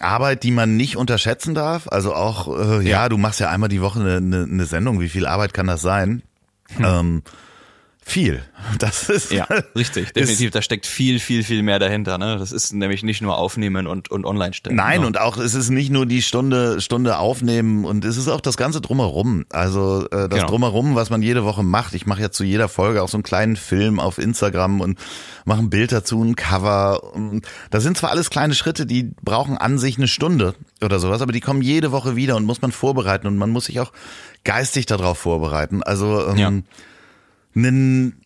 Arbeit, 0.00 0.42
die 0.42 0.50
man 0.50 0.76
nicht 0.76 0.96
unterschätzen 0.96 1.54
darf. 1.54 1.88
Also 1.88 2.14
auch, 2.14 2.48
äh, 2.48 2.76
ja. 2.76 3.02
ja, 3.02 3.08
du 3.08 3.18
machst 3.18 3.40
ja 3.40 3.50
einmal 3.50 3.68
die 3.68 3.80
Woche 3.80 4.00
eine, 4.00 4.16
eine, 4.16 4.42
eine 4.44 4.64
Sendung. 4.66 5.00
Wie 5.00 5.08
viel 5.08 5.26
Arbeit 5.26 5.52
kann 5.54 5.66
das 5.66 5.82
sein? 5.82 6.22
Hm. 6.76 6.84
Ähm, 6.84 7.22
viel. 8.10 8.42
Das 8.78 9.08
ist 9.08 9.32
ja 9.32 9.44
richtig, 9.76 10.12
definitiv. 10.12 10.48
Ist, 10.48 10.54
da 10.54 10.62
steckt 10.62 10.86
viel, 10.86 11.18
viel, 11.18 11.42
viel 11.44 11.62
mehr 11.62 11.78
dahinter. 11.78 12.18
Ne? 12.18 12.36
Das 12.38 12.52
ist 12.52 12.72
nämlich 12.72 13.02
nicht 13.02 13.22
nur 13.22 13.36
aufnehmen 13.36 13.86
und 13.86 14.10
und 14.10 14.24
online 14.24 14.52
stellen. 14.52 14.76
Nein, 14.76 14.96
genau. 14.96 15.06
und 15.06 15.20
auch 15.20 15.38
es 15.38 15.54
ist 15.54 15.70
nicht 15.70 15.90
nur 15.90 16.06
die 16.06 16.22
Stunde 16.22 16.80
Stunde 16.80 17.18
aufnehmen 17.18 17.84
und 17.84 18.04
es 18.04 18.16
ist 18.16 18.28
auch 18.28 18.40
das 18.40 18.56
ganze 18.56 18.80
drumherum. 18.80 19.46
Also 19.50 20.06
äh, 20.06 20.28
das 20.28 20.40
genau. 20.40 20.46
drumherum, 20.46 20.94
was 20.94 21.10
man 21.10 21.22
jede 21.22 21.44
Woche 21.44 21.62
macht. 21.62 21.94
Ich 21.94 22.06
mache 22.06 22.20
ja 22.20 22.30
zu 22.30 22.44
jeder 22.44 22.68
Folge 22.68 23.02
auch 23.02 23.08
so 23.08 23.16
einen 23.16 23.22
kleinen 23.22 23.56
Film 23.56 23.98
auf 23.98 24.18
Instagram 24.18 24.80
und 24.80 24.98
mache 25.44 25.60
ein 25.60 25.70
Bild 25.70 25.92
dazu, 25.92 26.22
ein 26.22 26.36
Cover. 26.36 27.00
Das 27.70 27.82
sind 27.82 27.96
zwar 27.96 28.10
alles 28.10 28.30
kleine 28.30 28.54
Schritte, 28.54 28.86
die 28.86 29.10
brauchen 29.22 29.56
an 29.56 29.78
sich 29.78 29.96
eine 29.96 30.08
Stunde 30.08 30.54
oder 30.82 30.98
sowas, 30.98 31.22
aber 31.22 31.32
die 31.32 31.40
kommen 31.40 31.62
jede 31.62 31.92
Woche 31.92 32.16
wieder 32.16 32.36
und 32.36 32.44
muss 32.44 32.62
man 32.62 32.72
vorbereiten 32.72 33.26
und 33.26 33.38
man 33.38 33.50
muss 33.50 33.66
sich 33.66 33.80
auch 33.80 33.92
geistig 34.44 34.86
darauf 34.86 35.18
vorbereiten. 35.18 35.82
Also 35.82 36.28
ähm, 36.28 36.36
ja 36.36 36.52
einen 37.54 38.20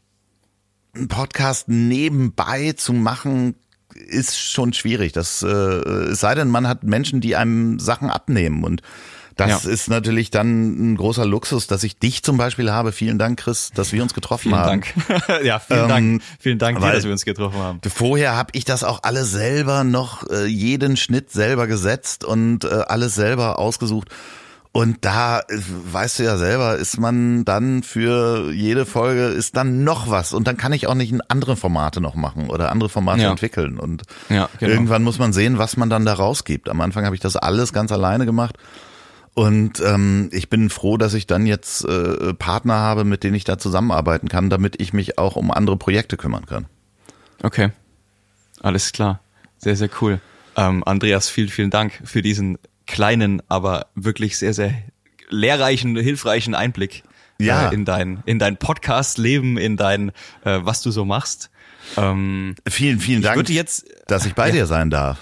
Podcast 1.08 1.68
nebenbei 1.68 2.72
zu 2.72 2.92
machen, 2.92 3.56
ist 3.94 4.38
schon 4.38 4.72
schwierig. 4.72 5.12
Das 5.12 5.42
äh, 5.42 5.46
es 5.46 6.20
sei 6.20 6.34
denn, 6.34 6.48
man 6.48 6.68
hat 6.68 6.84
Menschen, 6.84 7.20
die 7.20 7.36
einem 7.36 7.78
Sachen 7.78 8.10
abnehmen 8.10 8.64
und 8.64 8.82
das 9.36 9.64
ja. 9.64 9.70
ist 9.70 9.88
natürlich 9.88 10.30
dann 10.30 10.92
ein 10.92 10.96
großer 10.96 11.26
Luxus, 11.26 11.66
dass 11.66 11.82
ich 11.82 11.98
dich 11.98 12.22
zum 12.22 12.36
Beispiel 12.36 12.70
habe. 12.70 12.92
Vielen 12.92 13.18
Dank, 13.18 13.40
Chris, 13.40 13.72
dass 13.74 13.92
wir 13.92 14.02
uns 14.02 14.14
getroffen 14.14 14.50
vielen 14.50 14.56
haben. 14.56 14.82
Dank. 14.82 15.42
ja, 15.44 15.58
vielen 15.58 15.82
ähm, 15.82 15.88
Dank. 15.88 16.22
Vielen 16.38 16.58
Dank, 16.58 16.78
dir, 16.78 16.92
dass 16.92 17.04
wir 17.04 17.10
uns 17.10 17.24
getroffen 17.24 17.58
haben. 17.58 17.80
Vorher 17.88 18.36
habe 18.36 18.50
ich 18.52 18.64
das 18.64 18.84
auch 18.84 19.00
alles 19.02 19.32
selber 19.32 19.82
noch, 19.82 20.28
äh, 20.30 20.46
jeden 20.46 20.96
Schnitt 20.96 21.32
selber 21.32 21.66
gesetzt 21.66 22.24
und 22.24 22.64
äh, 22.64 22.68
alles 22.68 23.16
selber 23.16 23.58
ausgesucht. 23.58 24.08
Und 24.76 25.04
da, 25.04 25.42
weißt 25.48 26.18
du 26.18 26.24
ja 26.24 26.36
selber, 26.36 26.74
ist 26.74 26.98
man 26.98 27.44
dann 27.44 27.84
für 27.84 28.50
jede 28.50 28.86
Folge 28.86 29.26
ist 29.26 29.56
dann 29.56 29.84
noch 29.84 30.10
was. 30.10 30.32
Und 30.32 30.48
dann 30.48 30.56
kann 30.56 30.72
ich 30.72 30.88
auch 30.88 30.96
nicht 30.96 31.14
andere 31.28 31.54
Formate 31.54 32.00
noch 32.00 32.16
machen 32.16 32.50
oder 32.50 32.72
andere 32.72 32.88
Formate 32.88 33.22
ja. 33.22 33.30
entwickeln. 33.30 33.78
Und 33.78 34.02
ja, 34.30 34.48
genau. 34.58 34.72
irgendwann 34.72 35.04
muss 35.04 35.20
man 35.20 35.32
sehen, 35.32 35.58
was 35.58 35.76
man 35.76 35.90
dann 35.90 36.04
da 36.04 36.14
rausgibt. 36.14 36.68
Am 36.68 36.80
Anfang 36.80 37.04
habe 37.04 37.14
ich 37.14 37.20
das 37.20 37.36
alles 37.36 37.72
ganz 37.72 37.92
alleine 37.92 38.26
gemacht. 38.26 38.58
Und 39.32 39.78
ähm, 39.78 40.28
ich 40.32 40.50
bin 40.50 40.68
froh, 40.70 40.96
dass 40.96 41.14
ich 41.14 41.28
dann 41.28 41.46
jetzt 41.46 41.84
äh, 41.84 42.34
Partner 42.34 42.74
habe, 42.74 43.04
mit 43.04 43.22
denen 43.22 43.36
ich 43.36 43.44
da 43.44 43.58
zusammenarbeiten 43.58 44.26
kann, 44.26 44.50
damit 44.50 44.80
ich 44.80 44.92
mich 44.92 45.18
auch 45.18 45.36
um 45.36 45.52
andere 45.52 45.76
Projekte 45.76 46.16
kümmern 46.16 46.46
kann. 46.46 46.66
Okay, 47.44 47.70
alles 48.60 48.90
klar. 48.90 49.20
Sehr, 49.56 49.76
sehr 49.76 49.90
cool. 50.00 50.20
Ähm, 50.56 50.82
Andreas, 50.82 51.28
vielen, 51.28 51.48
vielen 51.48 51.70
Dank 51.70 52.00
für 52.04 52.22
diesen 52.22 52.58
kleinen, 52.86 53.42
aber 53.48 53.86
wirklich 53.94 54.38
sehr, 54.38 54.54
sehr 54.54 54.74
lehrreichen, 55.28 55.96
hilfreichen 55.96 56.54
Einblick 56.54 57.02
ja. 57.38 57.70
äh, 57.70 57.74
in 57.74 57.84
dein, 57.84 58.22
in 58.26 58.38
dein 58.38 58.56
Podcast-Leben, 58.56 59.56
in 59.58 59.76
dein, 59.76 60.10
äh, 60.44 60.60
was 60.62 60.82
du 60.82 60.90
so 60.90 61.04
machst. 61.04 61.50
Ähm, 61.96 62.54
vielen, 62.66 62.98
vielen 63.00 63.22
Dank, 63.22 63.48
jetzt, 63.48 63.86
dass 64.06 64.26
ich 64.26 64.34
bei 64.34 64.48
ja. 64.48 64.52
dir 64.52 64.66
sein 64.66 64.90
darf. 64.90 65.18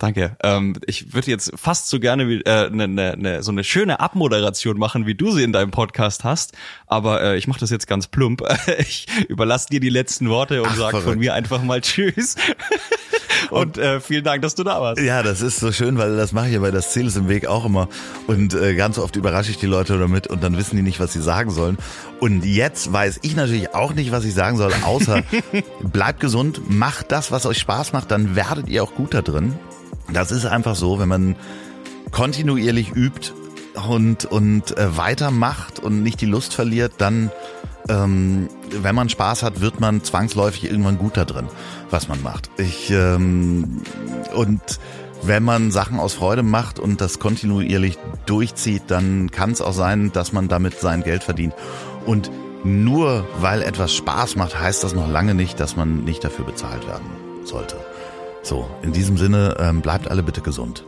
Danke. 0.00 0.34
Ähm, 0.42 0.76
ich 0.86 1.12
würde 1.12 1.30
jetzt 1.30 1.52
fast 1.56 1.90
so 1.90 2.00
gerne 2.00 2.22
äh, 2.22 2.70
ne, 2.70 2.88
ne, 2.88 3.14
ne, 3.18 3.42
so 3.42 3.50
eine 3.50 3.64
schöne 3.64 4.00
Abmoderation 4.00 4.78
machen, 4.78 5.06
wie 5.06 5.14
du 5.14 5.30
sie 5.30 5.42
in 5.42 5.52
deinem 5.52 5.70
Podcast 5.70 6.24
hast. 6.24 6.54
Aber 6.86 7.22
äh, 7.22 7.36
ich 7.36 7.46
mache 7.46 7.60
das 7.60 7.68
jetzt 7.68 7.86
ganz 7.86 8.06
plump. 8.06 8.42
ich 8.78 9.06
überlasse 9.28 9.68
dir 9.68 9.78
die 9.78 9.90
letzten 9.90 10.30
Worte 10.30 10.62
und 10.62 10.74
sag 10.74 10.96
von 10.96 11.18
mir 11.18 11.34
einfach 11.34 11.62
mal 11.62 11.82
Tschüss. 11.82 12.36
und 13.50 13.78
äh, 13.78 14.00
vielen 14.00 14.24
Dank, 14.24 14.42
dass 14.42 14.54
du 14.54 14.64
da 14.64 14.80
warst. 14.80 15.00
Ja, 15.00 15.22
das 15.22 15.40
ist 15.40 15.60
so 15.60 15.72
schön, 15.72 15.98
weil 15.98 16.16
das 16.16 16.32
mache 16.32 16.48
ich 16.48 16.54
ja 16.54 16.60
bei 16.60 16.70
das 16.70 16.92
Ziel 16.92 17.06
ist 17.06 17.16
im 17.16 17.28
Weg 17.28 17.46
auch 17.46 17.64
immer. 17.64 17.88
Und 18.26 18.54
äh, 18.54 18.74
ganz 18.74 18.98
oft 18.98 19.16
überrasche 19.16 19.50
ich 19.50 19.58
die 19.58 19.66
Leute 19.66 19.98
damit 19.98 20.26
und 20.26 20.42
dann 20.42 20.56
wissen 20.56 20.76
die 20.76 20.82
nicht, 20.82 21.00
was 21.00 21.12
sie 21.12 21.22
sagen 21.22 21.50
sollen. 21.50 21.78
Und 22.20 22.44
jetzt 22.44 22.92
weiß 22.92 23.20
ich 23.22 23.36
natürlich 23.36 23.74
auch 23.74 23.94
nicht, 23.94 24.12
was 24.12 24.24
ich 24.24 24.34
sagen 24.34 24.56
soll, 24.56 24.72
außer 24.84 25.22
bleibt 25.82 26.20
gesund, 26.20 26.62
macht 26.68 27.12
das, 27.12 27.32
was 27.32 27.46
euch 27.46 27.58
Spaß 27.58 27.92
macht, 27.92 28.10
dann 28.10 28.36
werdet 28.36 28.68
ihr 28.68 28.82
auch 28.82 28.94
gut 28.94 29.14
da 29.14 29.22
drin. 29.22 29.54
Das 30.12 30.32
ist 30.32 30.46
einfach 30.46 30.74
so, 30.74 30.98
wenn 30.98 31.08
man 31.08 31.36
kontinuierlich 32.10 32.94
übt 32.94 33.32
und, 33.88 34.24
und 34.24 34.76
äh, 34.76 34.96
weitermacht 34.96 35.78
und 35.78 36.02
nicht 36.02 36.20
die 36.20 36.26
Lust 36.26 36.54
verliert, 36.54 36.94
dann, 36.98 37.30
ähm, 37.90 38.48
wenn 38.70 38.94
man 38.94 39.08
Spaß 39.08 39.42
hat, 39.42 39.60
wird 39.60 39.80
man 39.80 40.02
zwangsläufig 40.04 40.64
irgendwann 40.64 40.98
gut 40.98 41.16
da 41.16 41.24
drin, 41.24 41.48
was 41.90 42.08
man 42.08 42.22
macht. 42.22 42.50
Ich, 42.56 42.90
ähm, 42.90 43.82
und 44.34 44.60
wenn 45.22 45.42
man 45.42 45.70
Sachen 45.70 45.98
aus 45.98 46.14
Freude 46.14 46.42
macht 46.42 46.78
und 46.78 47.00
das 47.00 47.18
kontinuierlich 47.18 47.98
durchzieht, 48.26 48.84
dann 48.86 49.30
kann 49.30 49.50
es 49.50 49.60
auch 49.60 49.72
sein, 49.72 50.12
dass 50.12 50.32
man 50.32 50.48
damit 50.48 50.80
sein 50.80 51.02
Geld 51.02 51.24
verdient. 51.24 51.54
Und 52.06 52.30
nur 52.64 53.26
weil 53.40 53.62
etwas 53.62 53.94
Spaß 53.94 54.36
macht, 54.36 54.58
heißt 54.58 54.84
das 54.84 54.94
noch 54.94 55.08
lange 55.08 55.34
nicht, 55.34 55.60
dass 55.60 55.76
man 55.76 56.04
nicht 56.04 56.24
dafür 56.24 56.44
bezahlt 56.44 56.86
werden 56.86 57.06
sollte. 57.44 57.76
So, 58.42 58.68
in 58.82 58.92
diesem 58.92 59.18
Sinne, 59.18 59.56
ähm, 59.58 59.80
bleibt 59.80 60.10
alle 60.10 60.22
bitte 60.22 60.40
gesund. 60.40 60.84